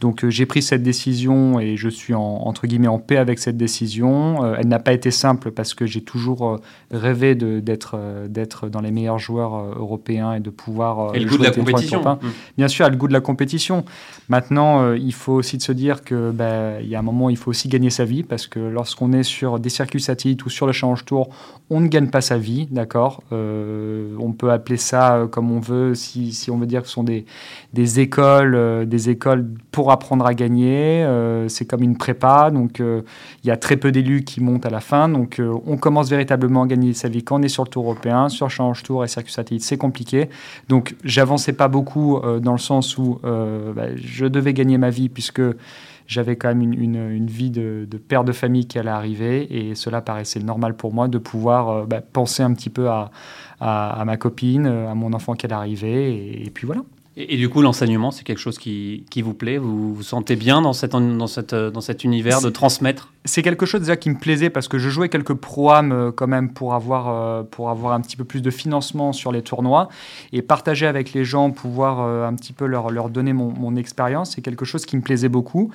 donc 0.00 0.24
euh, 0.24 0.30
j'ai 0.30 0.46
pris 0.46 0.62
cette 0.62 0.82
décision 0.82 1.60
et 1.60 1.76
je 1.76 1.88
suis 1.88 2.14
en, 2.14 2.20
entre 2.20 2.66
guillemets 2.66 2.88
en 2.88 2.98
paix 2.98 3.18
avec 3.18 3.38
cette 3.38 3.58
décision. 3.58 4.44
Euh, 4.44 4.56
elle 4.58 4.68
n'a 4.68 4.78
pas 4.78 4.94
été 4.94 5.10
simple 5.10 5.50
parce 5.50 5.74
que 5.74 5.84
j'ai 5.84 6.00
toujours 6.00 6.48
euh, 6.48 6.60
rêvé 6.90 7.34
d'être 7.34 7.98
d'être 8.28 8.68
dans 8.68 8.80
les 8.80 8.90
meilleurs 8.90 9.18
joueurs 9.18 9.78
européens 9.78 10.32
et 10.32 10.40
de 10.40 10.48
pouvoir 10.48 11.14
Et 11.14 11.20
le 11.20 11.28
goût 11.28 11.36
de 11.36 11.44
la 11.44 11.50
compétition. 11.50 12.06
un. 12.06 12.18
Bien 12.56 12.68
sûr, 12.68 12.88
le 12.88 12.96
goût 12.96 13.08
de 13.08 13.12
la 13.12 13.20
compétition. 13.20 13.84
Maintenant, 14.28 14.94
il 14.94 15.12
faut 15.12 15.34
aussi 15.34 15.58
de 15.58 15.62
se 15.62 15.72
dire 15.72 16.02
que 16.02 16.30
ben, 16.30 16.78
il 16.80 16.88
y 16.88 16.94
a 16.94 16.98
un 16.98 17.02
moment, 17.02 17.28
il 17.28 17.36
faut 17.36 17.50
aussi 17.50 17.68
gagner 17.68 17.90
sa 17.90 18.04
vie 18.04 18.22
parce 18.22 18.46
que 18.46 18.58
lorsqu'on 18.58 19.12
est 19.12 19.22
sur 19.22 19.58
des 19.58 19.68
circuits 19.68 20.00
satellites 20.00 20.44
ou 20.46 20.50
sur 20.50 20.66
le 20.66 20.72
Challenge 20.72 21.04
Tour, 21.04 21.28
on 21.68 21.80
ne 21.80 21.88
gagne 21.88 22.08
pas 22.08 22.20
sa 22.20 22.38
vie, 22.38 22.68
d'accord? 22.70 23.22
On 23.30 24.32
peut 24.36 24.50
appeler 24.50 24.78
ça 24.78 25.26
comme 25.30 25.50
on 25.50 25.60
veut, 25.60 25.94
si, 25.94 26.32
si 26.32 26.50
on 26.50 26.58
veut 26.58 26.66
dire 26.66 26.82
que 26.82 26.88
ce 26.88 26.94
sont 26.94 27.04
des, 27.04 27.26
des 27.74 28.00
écoles, 28.00 28.86
des 28.88 29.10
écoles 29.10 29.46
pour 29.70 29.89
apprendre 29.90 30.26
à 30.26 30.34
gagner. 30.34 31.04
euh, 31.04 31.48
c'est 31.48 31.64
comme 31.64 31.82
une 31.82 31.96
prépa, 31.96 32.50
donc 32.50 32.80
euh, 32.80 33.02
il 33.42 33.48
y 33.48 33.50
a 33.50 33.56
très 33.56 33.76
peu 33.76 33.92
d'élus 33.92 34.24
qui 34.24 34.40
montent 34.40 34.66
à 34.66 34.70
la 34.70 34.80
fin. 34.80 35.08
Donc 35.08 35.38
euh, 35.38 35.54
on 35.66 35.76
commence 35.76 36.08
véritablement 36.10 36.62
à 36.62 36.66
gagner 36.66 36.92
sa 36.92 37.08
vie 37.08 37.22
quand 37.22 37.40
on 37.40 37.42
est 37.42 37.48
sur 37.48 37.64
le 37.64 37.68
Tour 37.68 37.84
européen, 37.84 38.28
sur 38.28 38.46
le 38.46 38.50
Challenge 38.50 38.82
Tour 38.82 39.04
et 39.04 39.08
circuit 39.08 39.32
satellite, 39.32 39.62
c'est 39.62 39.76
compliqué. 39.76 40.28
Donc 40.68 40.94
j'avançais 41.04 41.52
pas 41.52 41.68
beaucoup 41.68 42.20
dans 42.42 42.52
le 42.52 42.58
sens 42.58 42.98
où 42.98 43.20
bah, 43.22 43.94
je 43.96 44.26
devais 44.26 44.52
gagner 44.52 44.78
ma 44.78 44.90
vie 44.90 45.08
puisque 45.08 45.42
j'avais 46.06 46.36
quand 46.36 46.48
même 46.48 46.62
une, 46.62 47.26
vie 47.26 47.50
de, 47.50 47.86
père 48.08 48.24
de 48.24 48.32
famille 48.32 48.66
qui 48.66 48.78
allait 48.78 48.90
arriver 48.90 49.46
et 49.70 49.74
cela 49.74 50.00
paraissait 50.00 50.40
normal 50.40 50.74
pour 50.74 50.92
moi 50.92 51.08
de 51.08 51.18
pouvoir 51.18 51.86
bah, 51.86 52.00
penser 52.00 52.42
un 52.42 52.52
petit 52.54 52.70
peu 52.70 52.88
à, 52.88 53.10
ma 53.60 54.16
copine, 54.16 54.66
à 54.66 54.94
mon 54.94 55.12
enfant 55.12 55.34
qui 55.34 55.46
allait 55.46 55.54
arriver 55.54 56.44
et 56.44 56.50
puis 56.50 56.66
voilà. 56.66 56.82
Et, 57.20 57.34
et 57.34 57.36
du 57.36 57.48
coup, 57.48 57.60
l'enseignement, 57.60 58.10
c'est 58.10 58.24
quelque 58.24 58.38
chose 58.38 58.58
qui, 58.58 59.04
qui 59.10 59.20
vous 59.20 59.34
plaît? 59.34 59.58
Vous 59.58 59.94
vous 59.94 60.02
sentez 60.02 60.36
bien 60.36 60.62
dans, 60.62 60.72
cette, 60.72 60.92
dans, 60.92 61.26
cette, 61.26 61.54
dans 61.54 61.80
cet 61.80 62.02
univers 62.04 62.40
de 62.40 62.48
transmettre? 62.48 63.12
C'est 63.26 63.42
quelque 63.42 63.66
chose 63.66 63.80
déjà 63.80 63.96
qui 63.96 64.08
me 64.08 64.14
plaisait 64.14 64.48
parce 64.48 64.66
que 64.66 64.78
je 64.78 64.88
jouais 64.88 65.10
quelques 65.10 65.34
programmes 65.34 65.92
euh, 65.92 66.10
quand 66.10 66.26
même 66.26 66.52
pour 66.52 66.72
avoir, 66.72 67.08
euh, 67.08 67.42
pour 67.42 67.68
avoir 67.68 67.92
un 67.92 68.00
petit 68.00 68.16
peu 68.16 68.24
plus 68.24 68.40
de 68.40 68.50
financement 68.50 69.12
sur 69.12 69.30
les 69.30 69.42
tournois 69.42 69.88
et 70.32 70.40
partager 70.40 70.86
avec 70.86 71.12
les 71.12 71.24
gens, 71.24 71.50
pouvoir 71.50 72.00
euh, 72.00 72.26
un 72.26 72.34
petit 72.34 72.54
peu 72.54 72.64
leur, 72.64 72.90
leur 72.90 73.10
donner 73.10 73.34
mon, 73.34 73.52
mon 73.52 73.76
expérience, 73.76 74.32
c'est 74.34 74.40
quelque 74.40 74.64
chose 74.64 74.86
qui 74.86 74.96
me 74.96 75.02
plaisait 75.02 75.28
beaucoup. 75.28 75.70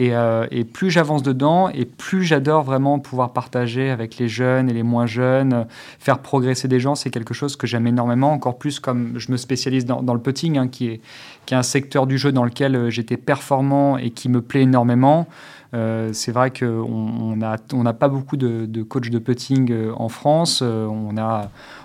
Et, 0.00 0.12
et 0.52 0.62
plus 0.62 0.92
j'avance 0.92 1.24
dedans 1.24 1.70
et 1.70 1.84
plus 1.84 2.22
j'adore 2.22 2.62
vraiment 2.62 3.00
pouvoir 3.00 3.32
partager 3.32 3.90
avec 3.90 4.16
les 4.18 4.28
jeunes 4.28 4.70
et 4.70 4.72
les 4.72 4.84
moins 4.84 5.06
jeunes, 5.06 5.66
faire 5.98 6.20
progresser 6.20 6.68
des 6.68 6.78
gens, 6.78 6.94
c'est 6.94 7.10
quelque 7.10 7.34
chose 7.34 7.56
que 7.56 7.66
j'aime 7.66 7.88
énormément, 7.88 8.32
encore 8.32 8.58
plus 8.58 8.78
comme 8.78 9.14
je 9.18 9.32
me 9.32 9.36
spécialise 9.36 9.86
dans, 9.86 10.14
le 10.14 10.20
putting, 10.20 10.56
hein, 10.56 10.68
qui, 10.68 10.86
est, 10.86 11.00
qui 11.46 11.54
est 11.54 11.56
un 11.56 11.64
secteur 11.64 12.06
du 12.06 12.16
jeu 12.16 12.30
dans 12.30 12.44
lequel 12.44 12.90
j'étais 12.90 13.16
performant 13.16 13.98
et 13.98 14.10
qui 14.10 14.28
me 14.28 14.40
plaît 14.40 14.62
énormément. 14.62 15.26
Euh, 15.74 16.12
c'est 16.12 16.32
vrai 16.32 16.50
qu'on 16.50 16.66
on 16.66 17.36
n'a 17.36 17.56
on 17.74 17.84
pas 17.84 18.08
beaucoup 18.08 18.36
de, 18.36 18.82
coachs 18.82 19.10
de 19.10 19.18
putting 19.18 19.70
euh, 19.70 19.92
en 19.96 20.08
France. 20.08 20.60
Euh, 20.62 20.88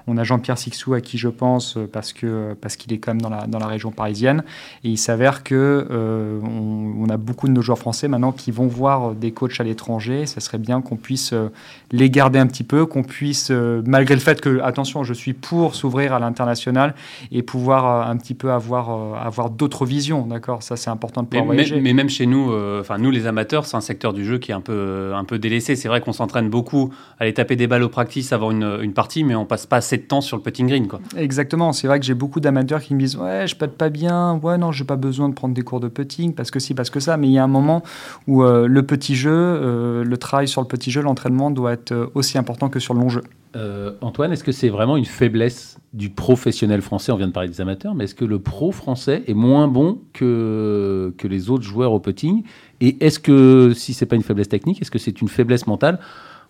on 0.08 0.18
a 0.18 0.24
Jean-Pierre 0.24 0.58
Sixou 0.58 0.94
à 0.94 1.02
qui 1.02 1.18
je 1.18 1.30
pense 1.30 1.78
euh, 1.78 1.88
parce 1.92 2.14
que 2.14 2.56
parce 2.62 2.76
qu'il 2.76 2.92
est 2.94 2.98
quand 2.98 3.12
même 3.14 3.22
dans 3.22 3.30
la, 3.30 3.48
dans 3.48 3.60
la 3.60 3.68
région 3.68 3.92
parisienne. 3.92 4.44
Et 4.84 4.90
il 4.90 4.98
s'avère 4.98 5.44
que 5.44 5.88
euh, 5.90 6.40
on, 6.44 6.94
on 7.06 7.10
a 7.10 7.18
beaucoup 7.18 7.48
de 7.48 7.54
nos 7.54 7.62
joueurs 7.62 7.78
français 7.80 8.08
maintenant 8.08 8.32
qui 8.32 8.52
vont 8.52 8.68
voir 8.68 9.12
euh, 9.12 9.14
des 9.14 9.32
coachs 9.32 9.60
à 9.60 9.64
l'étranger. 9.64 10.26
Ça 10.26 10.40
serait 10.42 10.58
bien 10.58 10.82
qu'on 10.82 10.96
puisse 10.98 11.34
euh, 11.34 11.50
les 11.92 12.10
garder 12.10 12.40
un 12.40 12.48
petit 12.48 12.64
peu, 12.64 12.86
qu'on 12.86 13.04
puisse, 13.04 13.50
euh, 13.52 13.82
malgré 13.86 14.16
le 14.16 14.22
fait 14.22 14.42
que, 14.42 14.60
attention, 14.62 15.04
je 15.04 15.14
suis 15.14 15.34
pour 15.34 15.76
s'ouvrir 15.76 16.14
à 16.14 16.20
l'international 16.20 16.96
et 17.32 17.42
pouvoir 17.44 17.86
euh, 18.08 18.12
un 18.12 18.18
petit 18.18 18.34
peu 18.34 18.52
avoir, 18.52 18.90
euh, 18.92 19.14
avoir 19.22 19.50
d'autres 19.50 19.86
visions. 19.86 20.26
D'accord? 20.26 20.64
Ça, 20.64 20.76
c'est 20.76 20.90
important 20.90 21.24
de 21.24 21.28
pouvoir 21.28 21.46
mais- 21.46 21.54
voyager. 21.56 21.80
mais 21.82 21.94
même 21.94 22.10
chez 22.10 22.26
nous, 22.26 22.52
euh, 22.52 22.82
enfin 22.82 22.98
nous 22.98 23.12
les 23.12 23.26
amateurs, 23.28 23.66
c'est 23.66 23.78
un 23.78 23.82
secteur 23.82 24.14
du 24.14 24.26
jeu 24.26 24.38
qui 24.38 24.52
est 24.52 24.56
un 24.56 24.62
peu 24.62 25.12
un 25.16 25.24
peu 25.24 25.40
délaissé. 25.40 25.76
C'est 25.76 25.88
vrai 25.88 26.02
qu'on 26.02 26.14
s'entraîne 26.14 26.50
beaucoup 26.50 26.92
à 27.20 27.24
aller 27.24 27.34
taper 27.34 27.56
des 27.56 27.68
balles 27.68 27.84
au 27.84 27.90
practice 27.90 28.34
avant 28.34 28.52
une, 28.52 28.80
une, 28.82 28.94
partie, 28.94 29.24
mais 29.24 29.36
on 29.36 29.46
passe 29.46 29.66
pas 29.66 29.78
assez 29.78 29.93
de 29.98 30.04
temps 30.04 30.22
sur 30.22 30.38
le 30.38 30.44
putting 30.44 30.68
green. 30.68 30.88
Quoi. 30.88 31.00
Exactement. 31.18 31.74
C'est 31.74 31.88
vrai 31.88 32.00
que 32.00 32.06
j'ai 32.06 32.14
beaucoup 32.14 32.40
d'amateurs 32.40 32.82
qui 32.82 32.94
me 32.94 33.00
disent 33.00 33.16
Ouais, 33.16 33.48
je 33.48 33.56
pète 33.56 33.78
pas 33.78 33.90
bien. 33.90 34.40
Ouais, 34.42 34.58
non, 34.58 34.72
j'ai 34.72 34.84
pas 34.86 34.96
besoin 34.96 35.30
de 35.30 35.34
prendre 35.34 35.54
des 35.54 35.62
cours 35.62 35.80
de 35.80 35.88
putting 35.88 36.34
parce 36.34 36.52
que 36.52 36.60
si, 36.60 36.74
parce 36.74 36.90
que 36.90 37.00
ça. 37.00 37.18
Mais 37.18 37.28
il 37.28 37.34
y 37.34 37.38
a 37.38 37.44
un 37.44 37.48
moment 37.48 37.84
où 38.28 38.44
euh, 38.44 38.68
le 38.68 38.84
petit 38.84 39.16
jeu, 39.16 39.32
euh, 39.32 40.04
le 40.04 40.18
travail 40.18 40.48
sur 40.48 40.62
le 40.62 40.68
petit 40.68 40.92
jeu, 40.92 41.02
l'entraînement 41.02 41.52
doit 41.52 41.74
être 41.74 41.92
euh, 41.92 42.08
aussi 42.16 42.38
important 42.38 42.70
que 42.70 42.80
sur 42.80 42.94
le 42.94 43.00
long 43.00 43.10
jeu. 43.10 43.24
Euh, 43.56 43.92
Antoine, 44.02 44.32
est-ce 44.32 44.44
que 44.44 44.52
c'est 44.52 44.70
vraiment 44.70 44.98
une 44.98 45.06
faiblesse 45.06 45.78
du 45.94 46.10
professionnel 46.10 46.82
français? 46.82 47.12
On 47.12 47.18
vient 47.18 47.28
de 47.28 47.34
parler 47.34 47.50
des 47.50 47.62
amateurs, 47.62 47.94
mais 47.94 48.06
est-ce 48.06 48.16
que 48.16 48.26
le 48.26 48.40
pro 48.40 48.72
français 48.72 49.24
est 49.28 49.36
moins 49.36 49.68
bon 49.68 50.00
que, 50.14 51.14
que 51.18 51.28
les 51.28 51.50
autres 51.50 51.64
joueurs 51.64 51.92
au 51.92 52.00
putting? 52.00 52.44
Et 52.82 52.98
est-ce 53.06 53.20
que, 53.20 53.72
si 53.76 53.94
c'est 53.94 54.08
pas 54.08 54.16
une 54.16 54.24
faiblesse 54.24 54.50
technique, 54.50 54.82
est-ce 54.82 54.92
que 54.92 55.00
c'est 55.00 55.22
une 55.22 55.28
faiblesse 55.28 55.68
mentale? 55.68 56.00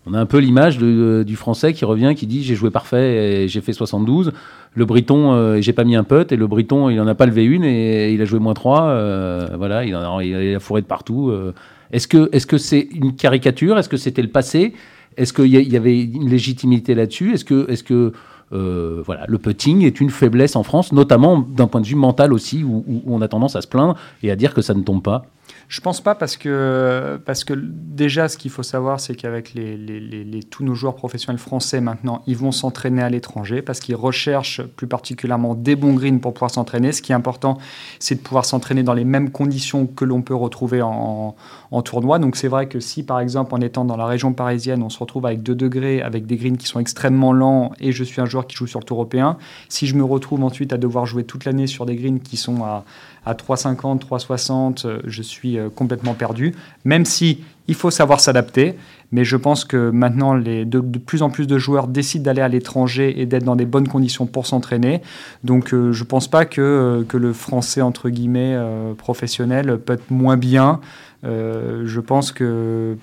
On 0.05 0.13
a 0.13 0.19
un 0.19 0.25
peu 0.25 0.37
l'image 0.39 0.77
du 0.77 1.35
français 1.35 1.73
qui 1.73 1.85
revient, 1.85 2.13
qui 2.15 2.27
dit 2.27 2.43
j'ai 2.43 2.55
joué 2.55 2.69
parfait 2.69 3.43
et 3.43 3.47
j'ai 3.47 3.61
fait 3.61 3.73
72. 3.73 4.33
Le 4.75 4.85
Briton, 4.85 5.33
euh, 5.33 5.61
j'ai 5.61 5.73
pas 5.73 5.83
mis 5.83 5.95
un 5.95 6.03
putt 6.03 6.31
et 6.31 6.35
le 6.35 6.47
Briton, 6.47 6.89
il 6.89 6.99
en 6.99 7.07
a 7.07 7.15
pas 7.15 7.25
levé 7.25 7.45
une 7.45 7.63
et 7.63 8.11
il 8.11 8.21
a 8.21 8.25
joué 8.25 8.39
moins 8.39 8.53
3. 8.53 8.81
Euh, 8.81 9.47
voilà, 9.57 9.85
il, 9.85 9.95
en 9.95 10.17
a, 10.17 10.23
il 10.23 10.55
a 10.55 10.59
fourré 10.59 10.81
de 10.81 10.87
partout. 10.87 11.29
Euh. 11.29 11.53
Est-ce 11.91 12.07
que 12.07 12.57
c'est 12.57 12.87
une 12.91 13.15
caricature? 13.15 13.77
Est-ce 13.77 13.89
que 13.89 13.97
c'était 13.97 14.23
le 14.23 14.29
passé? 14.29 14.73
Est-ce 15.15 15.31
qu'il 15.31 15.45
y, 15.45 15.77
avait 15.77 16.01
une 16.01 16.27
légitimité 16.27 16.95
là-dessus? 16.95 17.33
Est-ce 17.33 17.45
que 17.83 18.13
euh, 18.53 19.01
voilà, 19.03 19.25
le 19.27 19.37
putting 19.37 19.83
est 19.83 19.99
une 19.99 20.09
faiblesse 20.09 20.55
en 20.55 20.63
France, 20.63 20.91
notamment 20.91 21.39
d'un 21.39 21.67
point 21.67 21.81
de 21.81 21.87
vue 21.87 21.95
mental 21.95 22.33
aussi, 22.33 22.63
où, 22.63 22.83
on 23.07 23.21
a 23.21 23.27
tendance 23.27 23.55
à 23.55 23.61
se 23.61 23.67
plaindre 23.67 23.95
et 24.21 24.31
à 24.31 24.35
dire 24.35 24.53
que 24.53 24.61
ça 24.61 24.73
ne 24.73 24.81
tombe 24.81 25.01
pas? 25.01 25.25
Je 25.67 25.81
pense 25.81 26.01
pas 26.01 26.15
parce 26.15 26.37
que, 26.37 27.19
parce 27.25 27.43
que 27.43 27.53
déjà, 27.55 28.27
ce 28.27 28.37
qu'il 28.37 28.51
faut 28.51 28.63
savoir, 28.63 28.99
c'est 28.99 29.15
qu'avec 29.15 29.53
les, 29.53 30.39
tous 30.49 30.63
nos 30.63 30.75
joueurs 30.75 30.95
professionnels 30.95 31.39
français 31.39 31.81
maintenant, 31.81 32.21
ils 32.27 32.37
vont 32.37 32.51
s'entraîner 32.51 33.01
à 33.01 33.09
l'étranger 33.09 33.61
parce 33.61 33.79
qu'ils 33.79 33.95
recherchent 33.95 34.61
plus 34.61 34.87
particulièrement 34.87 35.55
des 35.55 35.75
bons 35.75 35.93
greens 35.93 36.19
pour 36.19 36.33
pouvoir 36.33 36.51
s'entraîner. 36.51 36.91
Ce 36.91 37.01
qui 37.01 37.11
est 37.11 37.15
important, 37.15 37.57
c'est 37.99 38.15
de 38.15 38.19
pouvoir 38.21 38.45
s'entraîner 38.45 38.83
dans 38.83 38.93
les 38.93 39.05
mêmes 39.05 39.31
conditions 39.31 39.87
que 39.87 40.05
l'on 40.05 40.21
peut 40.21 40.35
retrouver 40.35 40.81
en, 40.81 41.35
en 41.71 41.81
tournoi. 41.81 42.19
Donc 42.19 42.35
c'est 42.35 42.47
vrai 42.47 42.67
que 42.67 42.79
si, 42.79 43.03
par 43.03 43.19
exemple, 43.19 43.55
en 43.55 43.61
étant 43.61 43.83
dans 43.83 43.97
la 43.97 44.05
région 44.05 44.33
parisienne, 44.33 44.83
on 44.83 44.89
se 44.89 44.99
retrouve 44.99 45.25
avec 45.25 45.41
2 45.41 45.55
degrés, 45.55 46.01
avec 46.01 46.25
des 46.25 46.37
greens 46.37 46.57
qui 46.57 46.67
sont 46.67 46.79
extrêmement 46.79 47.33
lents 47.33 47.71
et 47.79 47.91
je 47.91 48.03
suis 48.03 48.21
un 48.21 48.25
joueur 48.25 48.45
qui 48.47 48.55
joue 48.55 48.67
sur 48.67 48.79
le 48.79 48.85
tour 48.85 48.97
européen, 48.97 49.37
si 49.69 49.87
je 49.87 49.95
me 49.95 50.03
retrouve 50.03 50.43
ensuite 50.43 50.71
à 50.71 50.77
devoir 50.77 51.05
jouer 51.05 51.23
toute 51.23 51.45
l'année 51.45 51.67
sur 51.67 51.85
des 51.85 51.95
greens 51.95 52.19
qui 52.19 52.37
sont 52.37 52.63
à 52.63 52.83
à 53.25 53.33
3,50, 53.33 54.01
3,60, 54.01 54.85
euh, 54.85 54.99
je 55.05 55.21
suis 55.21 55.57
euh, 55.57 55.69
complètement 55.69 56.13
perdu. 56.13 56.53
Même 56.85 57.05
si 57.05 57.43
il 57.67 57.75
faut 57.75 57.91
savoir 57.91 58.19
s'adapter, 58.19 58.75
mais 59.11 59.23
je 59.23 59.37
pense 59.37 59.63
que 59.63 59.89
maintenant, 59.89 60.33
les, 60.33 60.65
de, 60.65 60.79
plus 60.79 61.21
en 61.21 61.29
plus 61.29 61.47
de 61.47 61.57
joueurs 61.57 61.87
décident 61.87 62.25
d'aller 62.25 62.41
à 62.41 62.47
l'étranger 62.49 63.21
et 63.21 63.25
d'être 63.25 63.45
dans 63.45 63.55
des 63.55 63.65
bonnes 63.65 63.87
conditions 63.87 64.25
pour 64.25 64.47
s'entraîner. 64.47 65.01
Donc, 65.43 65.73
euh, 65.73 65.93
je 65.93 66.03
ne 66.03 66.07
pense 66.07 66.27
pas 66.27 66.45
que, 66.45 67.05
que 67.07 67.17
le 67.17 67.31
français, 67.31 67.81
entre 67.81 68.09
guillemets, 68.09 68.57
professionnel 68.97 69.77
peut 69.77 69.93
être 69.93 70.11
moins 70.11 70.37
bien. 70.37 70.81
je 71.23 71.99
pense 71.99 72.31
que 72.31 72.97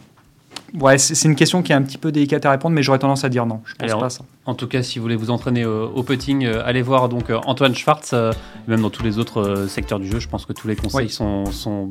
Ouais, 0.74 0.98
c'est 0.98 1.26
une 1.26 1.34
question 1.34 1.62
qui 1.62 1.72
est 1.72 1.74
un 1.74 1.82
petit 1.82 1.98
peu 1.98 2.12
délicate 2.12 2.46
à 2.46 2.50
répondre, 2.50 2.74
mais 2.74 2.82
j'aurais 2.82 2.98
tendance 2.98 3.24
à 3.24 3.28
dire 3.28 3.46
non. 3.46 3.60
Je 3.64 3.74
pense 3.74 3.88
Alors, 3.88 4.00
pas 4.00 4.10
ça. 4.10 4.24
En 4.46 4.54
tout 4.54 4.68
cas, 4.68 4.82
si 4.82 4.98
vous 4.98 5.02
voulez 5.02 5.16
vous 5.16 5.30
entraîner 5.30 5.64
au, 5.64 5.88
au 5.88 6.02
putting, 6.02 6.44
euh, 6.44 6.62
allez 6.64 6.82
voir 6.82 7.08
donc 7.08 7.30
euh, 7.30 7.38
Antoine 7.46 7.74
Schwartz, 7.74 8.10
euh, 8.12 8.32
même 8.68 8.82
dans 8.82 8.90
tous 8.90 9.02
les 9.02 9.18
autres 9.18 9.66
secteurs 9.68 9.98
du 9.98 10.08
jeu. 10.08 10.20
Je 10.20 10.28
pense 10.28 10.46
que 10.46 10.52
tous 10.52 10.68
les 10.68 10.76
conseils 10.76 11.10
sont, 11.10 11.44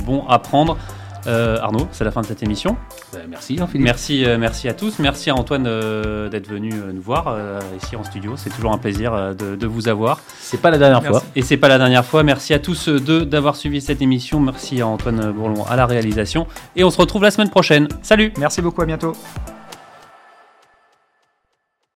bons 0.06 0.26
à 0.28 0.40
prendre. 0.40 0.78
Euh, 1.28 1.58
Arnaud, 1.62 1.88
c'est 1.92 2.04
la 2.04 2.12
fin 2.12 2.22
de 2.22 2.26
cette 2.26 2.44
émission. 2.44 2.78
Ben, 3.14 3.22
merci 3.30 3.58
Jean-Philippe. 3.58 3.84
Merci, 3.84 4.26
euh, 4.26 4.38
merci 4.38 4.68
à 4.68 4.74
tous. 4.74 5.00
Merci 5.00 5.30
à 5.30 5.36
Antoine 5.36 5.66
euh, 5.68 6.30
d'être 6.30 6.48
venu 6.48 6.74
nous 6.94 7.02
voir 7.02 7.38
ici 7.82 7.96
en 7.96 8.04
studio. 8.04 8.34
C'est 8.36 8.50
toujours 8.50 8.72
un 8.72 8.78
plaisir 8.78 9.36
de, 9.36 9.56
de 9.56 9.68
vous 9.68 9.88
avoir. 9.88 10.20
C'est 10.40 10.62
pas 10.62 10.72
la 10.72 10.78
dernière 10.78 11.02
merci. 11.02 11.20
fois. 11.20 11.30
Et 11.36 11.42
c'est 11.42 11.58
pas 11.58 11.68
la 11.68 11.78
dernière 11.78 12.06
fois. 12.06 12.24
Merci 12.24 12.54
à 12.54 12.60
tous 12.60 12.90
deux 12.90 13.26
d'avoir 13.26 13.56
suivi 13.56 13.82
cette 13.82 14.02
émission. 14.02 14.40
Merci 14.40 14.82
à 14.82 14.88
Antoine 14.88 15.32
Bourlon 15.32 15.66
à 15.66 15.76
la 15.76 15.86
réalisation. 15.86 16.48
Et 16.76 16.84
on 16.84 16.90
se 16.90 16.98
retrouve 16.98 17.24
la 17.24 17.32
semaine 17.32 17.50
prochaine. 17.50 17.88
Salut. 18.02 18.34
Merci 18.38 18.62
beaucoup. 18.62 18.82
À 18.82 18.86
bientôt. 18.86 19.14